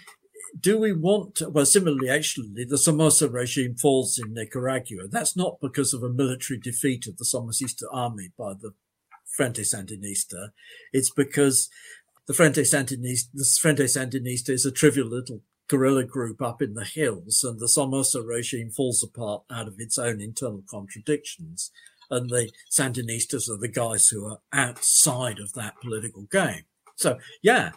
do 0.59 0.78
we 0.78 0.93
want 0.93 1.36
to, 1.36 1.49
well, 1.49 1.66
similarly, 1.66 2.09
actually, 2.09 2.66
the 2.66 2.78
Somoza 2.78 3.28
regime 3.28 3.76
falls 3.76 4.20
in 4.20 4.34
Nicaragua. 4.34 5.07
That's 5.09 5.36
not 5.36 5.57
because 5.61 5.93
of 5.93 6.03
a 6.03 6.09
military 6.09 6.59
defeat 6.59 7.07
of 7.07 7.18
the 7.18 7.26
Somocista 7.26 7.86
army 7.91 8.34
by 8.38 8.53
the 8.53 8.74
Frente 9.34 9.61
Sandinista, 9.61 10.49
it's 10.91 11.09
because 11.09 11.70
the 12.28 12.34
Frente 12.34 12.58
Sandinista, 12.58 13.30
the 13.34 13.46
Frente 13.60 13.80
Sandinista 13.80 14.50
is 14.50 14.66
a 14.66 14.72
trivial 14.72 15.08
little 15.08 15.42
guerrilla 15.68 16.04
group 16.04 16.42
up 16.42 16.62
in 16.62 16.74
the 16.74 16.86
hills, 16.86 17.44
and 17.44 17.60
the 17.60 17.68
Somoza 17.68 18.22
regime 18.22 18.70
falls 18.70 19.04
apart 19.04 19.44
out 19.52 19.68
of 19.68 19.76
its 19.78 19.98
own 19.98 20.22
internal 20.22 20.64
contradictions. 20.70 21.72
And 22.12 22.30
the 22.30 22.52
Sandinistas 22.70 23.50
are 23.50 23.58
the 23.58 23.70
guys 23.70 24.08
who 24.10 24.26
are 24.26 24.40
outside 24.52 25.40
of 25.40 25.54
that 25.54 25.80
political 25.82 26.24
game. 26.24 26.66
So, 26.96 27.18
yeah. 27.42 27.72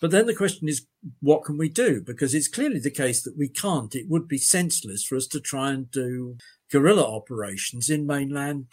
But 0.00 0.10
then 0.10 0.26
the 0.26 0.34
question 0.34 0.68
is, 0.68 0.86
what 1.20 1.44
can 1.44 1.58
we 1.58 1.68
do? 1.68 2.00
Because 2.00 2.34
it's 2.34 2.48
clearly 2.48 2.78
the 2.78 2.90
case 2.90 3.22
that 3.22 3.36
we 3.36 3.48
can't. 3.48 3.94
It 3.94 4.08
would 4.08 4.28
be 4.28 4.38
senseless 4.38 5.04
for 5.04 5.16
us 5.16 5.26
to 5.28 5.40
try 5.40 5.70
and 5.70 5.90
do 5.90 6.36
guerrilla 6.70 7.04
operations 7.04 7.90
in 7.90 8.06
mainland 8.06 8.66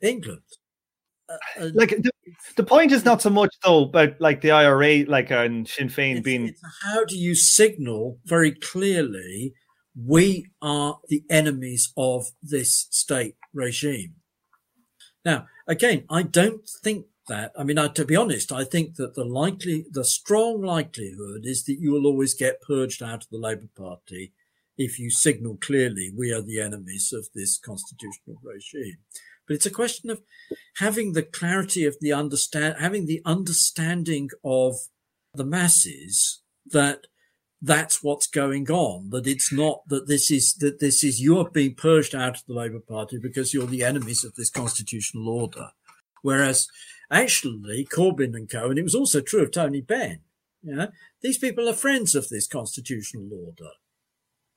England. 0.00 0.42
Uh, 1.28 1.36
uh, 1.60 1.70
like 1.74 1.90
the, 1.90 2.10
the 2.56 2.62
point 2.62 2.92
is 2.92 3.04
not 3.04 3.20
so 3.20 3.30
much 3.30 3.54
though 3.64 3.84
about 3.84 4.20
like 4.20 4.40
the 4.40 4.50
IRA, 4.50 5.04
like 5.06 5.32
uh, 5.32 5.38
and 5.38 5.68
Sinn 5.68 5.88
Féin 5.88 6.16
it's, 6.16 6.24
being. 6.24 6.48
It's 6.48 6.60
how 6.84 7.04
do 7.04 7.16
you 7.16 7.34
signal 7.34 8.18
very 8.24 8.52
clearly 8.52 9.54
we 9.96 10.46
are 10.62 10.98
the 11.08 11.24
enemies 11.30 11.92
of 11.96 12.26
this 12.42 12.86
state 12.90 13.36
regime? 13.52 14.14
Now, 15.24 15.46
again, 15.66 16.04
I 16.08 16.22
don't 16.22 16.68
think 16.82 17.06
that. 17.28 17.52
I 17.58 17.64
mean, 17.64 17.78
I, 17.78 17.88
to 17.88 18.04
be 18.04 18.14
honest, 18.14 18.52
I 18.52 18.62
think 18.62 18.94
that 18.96 19.14
the 19.14 19.24
likely, 19.24 19.86
the 19.90 20.04
strong 20.04 20.62
likelihood 20.62 21.42
is 21.44 21.64
that 21.64 21.80
you 21.80 21.92
will 21.92 22.06
always 22.06 22.34
get 22.34 22.60
purged 22.60 23.02
out 23.02 23.24
of 23.24 23.30
the 23.30 23.38
Labour 23.38 23.68
Party 23.76 24.32
if 24.78 24.98
you 24.98 25.10
signal 25.10 25.56
clearly 25.56 26.12
we 26.14 26.32
are 26.32 26.42
the 26.42 26.60
enemies 26.60 27.12
of 27.12 27.28
this 27.34 27.58
constitutional 27.58 28.36
regime. 28.42 28.98
But 29.46 29.54
it's 29.54 29.66
a 29.66 29.70
question 29.70 30.10
of 30.10 30.22
having 30.76 31.12
the 31.12 31.22
clarity 31.22 31.84
of 31.84 31.96
the 32.00 32.12
understand, 32.12 32.76
having 32.80 33.06
the 33.06 33.22
understanding 33.24 34.30
of 34.44 34.74
the 35.34 35.44
masses 35.44 36.42
that 36.66 37.06
that's 37.62 38.02
what's 38.02 38.26
going 38.26 38.70
on. 38.70 39.10
That 39.10 39.26
it's 39.26 39.52
not 39.52 39.82
that 39.88 40.08
this 40.08 40.30
is 40.30 40.54
that 40.54 40.80
this 40.80 41.02
is 41.04 41.22
you're 41.22 41.48
being 41.48 41.74
purged 41.74 42.14
out 42.14 42.36
of 42.36 42.42
the 42.46 42.54
Labour 42.54 42.80
Party 42.80 43.18
because 43.18 43.54
you're 43.54 43.66
the 43.66 43.84
enemies 43.84 44.24
of 44.24 44.34
this 44.34 44.50
constitutional 44.50 45.28
order. 45.28 45.70
Whereas 46.22 46.68
actually 47.10 47.86
Corbyn 47.86 48.34
and 48.34 48.50
co, 48.50 48.68
and 48.68 48.78
it 48.78 48.82
was 48.82 48.94
also 48.94 49.20
true 49.20 49.42
of 49.42 49.52
Tony 49.52 49.80
Benn. 49.80 50.20
You 50.62 50.74
know, 50.74 50.88
these 51.22 51.38
people 51.38 51.68
are 51.68 51.74
friends 51.74 52.14
of 52.14 52.28
this 52.28 52.48
constitutional 52.48 53.28
order. 53.32 53.70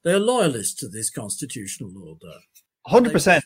They 0.04 0.14
are 0.14 0.20
loyalists 0.20 0.80
to 0.80 0.88
this 0.88 1.10
constitutional 1.10 1.94
order. 2.04 2.38
Hundred 2.88 3.14
percent. 3.14 3.44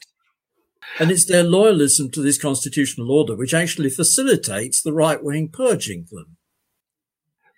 And 0.99 1.11
it's 1.11 1.25
their 1.25 1.43
loyalism 1.43 2.11
to 2.13 2.21
this 2.21 2.37
constitutional 2.37 3.11
order 3.11 3.35
which 3.35 3.53
actually 3.53 3.89
facilitates 3.89 4.81
the 4.81 4.93
right 4.93 5.23
wing 5.23 5.49
purging 5.49 6.07
them. 6.11 6.37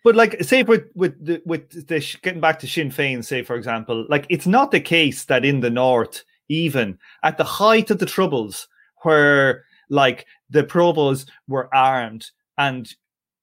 But 0.05 0.15
like, 0.15 0.43
say 0.43 0.61
with 0.61 0.83
with 0.93 1.25
the, 1.25 1.41
with 1.45 1.87
the 1.87 2.17
getting 2.21 2.39
back 2.39 2.59
to 2.59 2.67
Sinn 2.67 2.91
Féin, 2.91 3.25
say 3.25 3.41
for 3.41 3.55
example, 3.55 4.05
like 4.07 4.27
it's 4.29 4.45
not 4.45 4.69
the 4.69 4.79
case 4.79 5.25
that 5.25 5.43
in 5.43 5.61
the 5.61 5.71
north, 5.71 6.23
even 6.47 6.99
at 7.23 7.39
the 7.39 7.43
height 7.43 7.89
of 7.89 7.97
the 7.97 8.05
troubles, 8.05 8.67
where 9.01 9.65
like 9.89 10.27
the 10.51 10.63
Provos 10.63 11.27
were 11.47 11.73
armed, 11.73 12.29
and 12.59 12.87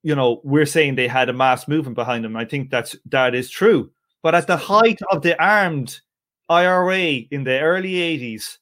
you 0.04 0.14
know 0.14 0.40
we're 0.44 0.64
saying 0.64 0.94
they 0.94 1.08
had 1.08 1.28
a 1.28 1.32
mass 1.32 1.66
movement 1.66 1.96
behind 1.96 2.24
them. 2.24 2.36
I 2.36 2.44
think 2.44 2.70
that's 2.70 2.94
that 3.06 3.34
is 3.34 3.50
true. 3.50 3.90
But 4.22 4.36
at 4.36 4.46
the 4.46 4.56
height 4.56 5.00
of 5.10 5.22
the 5.22 5.36
armed 5.42 6.00
IRA 6.48 7.24
in 7.32 7.42
the 7.42 7.58
early 7.58 8.00
eighties, 8.00 8.60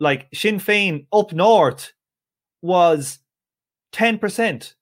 like 0.00 0.28
Sinn 0.34 0.58
Féin 0.58 1.06
up 1.12 1.32
north 1.32 1.92
was 2.62 3.18
10%. 3.92 4.74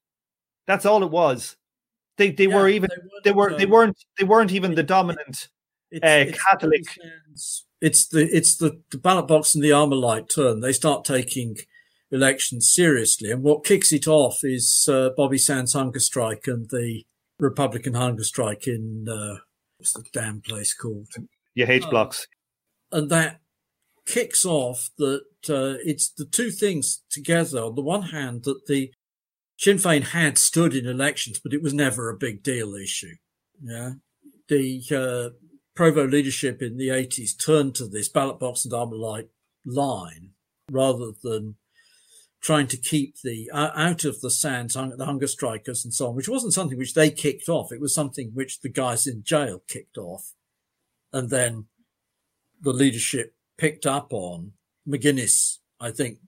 That's 0.67 0.87
all 0.87 1.03
it 1.03 1.11
was. 1.11 1.57
They 2.17 2.33
they 2.33 2.47
yeah, 2.47 2.57
were 2.57 2.69
even 2.69 2.91
they, 3.23 3.31
they 3.31 3.33
were 3.33 3.57
they 3.57 3.67
weren't 3.67 3.97
they 4.19 4.25
weren't 4.25 4.51
even 4.51 4.75
the 4.75 4.83
dominant 4.83 5.49
it's, 5.91 6.05
uh, 6.05 6.25
it's 6.29 6.43
Catholic. 6.43 6.85
It's 7.81 8.09
the 8.09 8.29
it's 8.37 8.57
the, 8.57 8.81
the 8.91 8.99
ballot 8.99 9.29
box 9.29 9.55
and 9.55 9.63
the 9.63 9.71
Armalite 9.71 10.35
turn. 10.35 10.61
They 10.61 10.73
start 10.73 11.05
taking 11.05 11.57
elections 12.11 12.69
seriously, 12.69 13.31
and 13.31 13.43
what 13.43 13.65
kicks 13.65 13.93
it 13.93 14.09
off 14.09 14.41
is 14.43 14.89
uh, 14.91 15.11
Bobby 15.17 15.39
Sands 15.39 15.75
hunger 15.75 16.01
strike 16.01 16.47
and 16.47 16.69
the 16.71 17.05
Republican 17.39 17.95
hunger 17.95 18.25
strike 18.25 18.67
in 18.67 19.07
uh, 19.09 19.39
what's 19.79 19.93
the 19.93 20.05
damn 20.13 20.41
place 20.41 20.75
called? 20.75 21.09
Yeah, 21.55 21.71
H 21.71 21.89
blocks. 21.89 22.27
and 22.93 23.09
that 23.11 23.41
kicks 24.09 24.45
off 24.45 24.91
that 24.97 25.21
uh, 25.49 25.77
it's 25.85 26.09
the 26.09 26.25
two 26.25 26.51
things 26.51 27.03
together. 27.11 27.63
On 27.63 27.75
the 27.75 27.83
one 27.83 28.05
hand, 28.05 28.45
that 28.45 28.67
the 28.67 28.91
Sinn 29.59 29.77
Féin 29.77 30.03
had 30.03 30.39
stood 30.39 30.75
in 30.75 30.87
elections, 30.87 31.39
but 31.39 31.53
it 31.53 31.63
was 31.63 31.75
never 31.75 32.09
a 32.09 32.17
big 32.17 32.43
deal 32.43 32.75
issue. 32.75 33.17
Yeah, 33.63 33.93
the 34.49 34.83
uh, 34.91 35.37
Provo 35.75 36.07
leadership 36.07 36.63
in 36.63 36.77
the 36.77 36.89
80s 36.89 37.39
turned 37.39 37.75
to 37.77 37.87
this 37.87 38.09
ballot 38.09 38.41
box 38.41 38.65
and 38.65 38.73
Armalite 38.73 39.29
line 39.65 40.31
rather 40.71 41.11
than 41.23 41.57
trying 42.41 42.69
to 42.69 42.77
keep 42.77 43.17
the 43.23 43.51
uh, 43.53 43.71
out 43.75 44.05
of 44.05 44.21
the 44.21 44.31
sands, 44.31 44.75
the 44.75 45.05
hunger 45.05 45.27
strikers 45.27 45.85
and 45.85 45.93
so 45.93 46.09
on, 46.09 46.15
which 46.15 46.29
wasn't 46.29 46.55
something 46.55 46.79
which 46.79 46.95
they 46.95 47.11
kicked 47.11 47.49
off. 47.49 47.73
It 47.73 47.81
was 47.81 47.95
something 47.95 48.31
which 48.33 48.61
the 48.61 48.69
guys 48.69 49.07
in 49.07 49.23
jail 49.23 49.63
kicked 49.69 49.99
off, 49.99 50.33
and 51.13 51.31
then 51.31 51.67
the 52.61 52.73
leadership 52.73 53.35
picked 53.59 53.87
up 53.87 54.13
on 54.13 54.53
McGuinness, 54.89 55.59
I 55.81 55.91
think, 55.91 56.19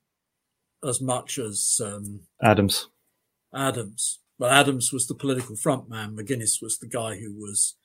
as 0.87 1.01
much 1.01 1.39
as 1.39 1.81
um, 1.83 2.21
Adams. 2.43 2.89
Adams. 3.55 4.19
Well, 4.39 4.51
Adams 4.51 4.93
was 4.93 5.07
the 5.07 5.15
political 5.15 5.57
front 5.57 5.89
man. 5.89 6.17
McGuinness 6.17 6.61
was 6.61 6.79
the 6.79 6.89
guy 6.89 7.17
who 7.17 7.35
was 7.35 7.77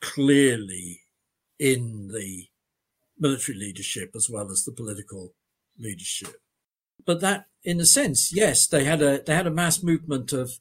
clearly 0.00 1.00
in 1.58 2.08
the 2.08 2.46
military 3.18 3.58
leadership 3.58 4.12
as 4.14 4.28
well 4.30 4.50
as 4.50 4.64
the 4.64 4.72
political 4.72 5.34
leadership. 5.78 6.34
But 7.04 7.20
that, 7.20 7.46
in 7.64 7.80
a 7.80 7.86
sense, 7.86 8.34
yes, 8.34 8.66
they 8.66 8.84
had 8.84 9.02
a 9.02 9.22
they 9.22 9.34
had 9.34 9.46
a 9.46 9.50
mass 9.50 9.82
movement 9.82 10.32
of 10.32 10.52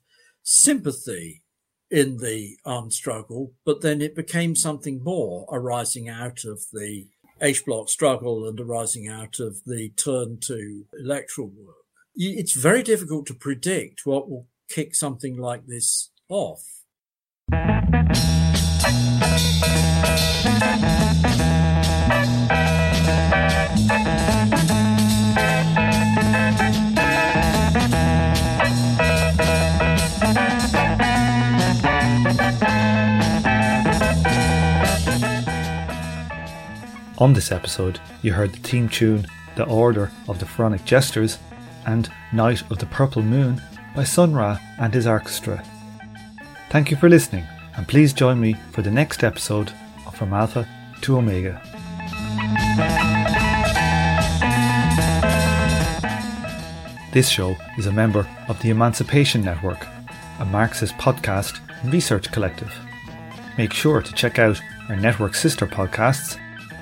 sympathy 0.43 1.43
in 1.91 2.17
the 2.17 2.57
armed 2.65 2.93
struggle, 2.93 3.53
but 3.65 3.81
then 3.81 4.01
it 4.01 4.15
became 4.15 4.55
something 4.55 5.03
more 5.03 5.47
arising 5.51 6.07
out 6.07 6.43
of 6.43 6.61
the 6.71 7.07
H 7.41 7.65
block 7.65 7.89
struggle 7.89 8.47
and 8.47 8.59
arising 8.59 9.07
out 9.07 9.39
of 9.39 9.63
the 9.65 9.89
turn 9.95 10.39
to 10.41 10.85
electoral 10.99 11.49
work. 11.49 11.75
It's 12.15 12.53
very 12.53 12.83
difficult 12.83 13.27
to 13.27 13.33
predict 13.33 14.05
what 14.05 14.29
will 14.29 14.47
kick 14.69 14.93
something 14.93 15.37
like 15.37 15.67
this 15.67 16.11
off. 16.27 16.65
On 37.19 37.33
this 37.33 37.51
episode, 37.51 37.99
you 38.21 38.31
heard 38.31 38.53
the 38.53 38.59
theme 38.59 38.87
tune 38.87 39.27
The 39.57 39.65
Order 39.65 40.09
of 40.29 40.39
the 40.39 40.45
Pharaonic 40.45 40.85
Jesters 40.85 41.37
and 41.85 42.09
Night 42.31 42.61
of 42.71 42.77
the 42.77 42.85
Purple 42.85 43.21
Moon 43.21 43.61
by 43.93 44.05
Sun 44.05 44.33
Ra 44.33 44.57
and 44.79 44.93
his 44.93 45.05
orchestra. 45.05 45.61
Thank 46.69 46.91
you 46.91 46.95
for 46.95 47.09
listening, 47.09 47.45
and 47.75 47.85
please 47.89 48.13
join 48.13 48.39
me 48.39 48.53
for 48.71 48.83
the 48.83 48.89
next 48.89 49.21
episode 49.25 49.73
of 50.07 50.15
From 50.15 50.31
Alpha 50.31 50.65
to 51.01 51.17
Omega. 51.17 51.61
This 57.11 57.27
show 57.27 57.57
is 57.77 57.87
a 57.87 57.91
member 57.91 58.25
of 58.47 58.61
the 58.61 58.69
Emancipation 58.69 59.43
Network, 59.43 59.85
a 60.39 60.45
Marxist 60.45 60.95
podcast 60.95 61.59
and 61.81 61.91
research 61.91 62.31
collective. 62.31 62.73
Make 63.57 63.73
sure 63.73 64.01
to 64.01 64.13
check 64.13 64.39
out 64.39 64.61
our 64.87 64.95
network 64.95 65.35
sister 65.35 65.67
podcasts 65.67 66.39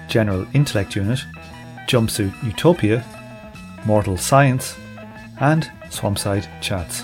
General 0.07 0.47
Intellect 0.53 0.95
Unit, 0.95 1.19
Jumpsuit 1.87 2.33
Utopia, 2.43 3.03
Mortal 3.85 4.17
Science, 4.17 4.75
and 5.39 5.69
Swampside 5.89 6.47
Chats. 6.61 7.03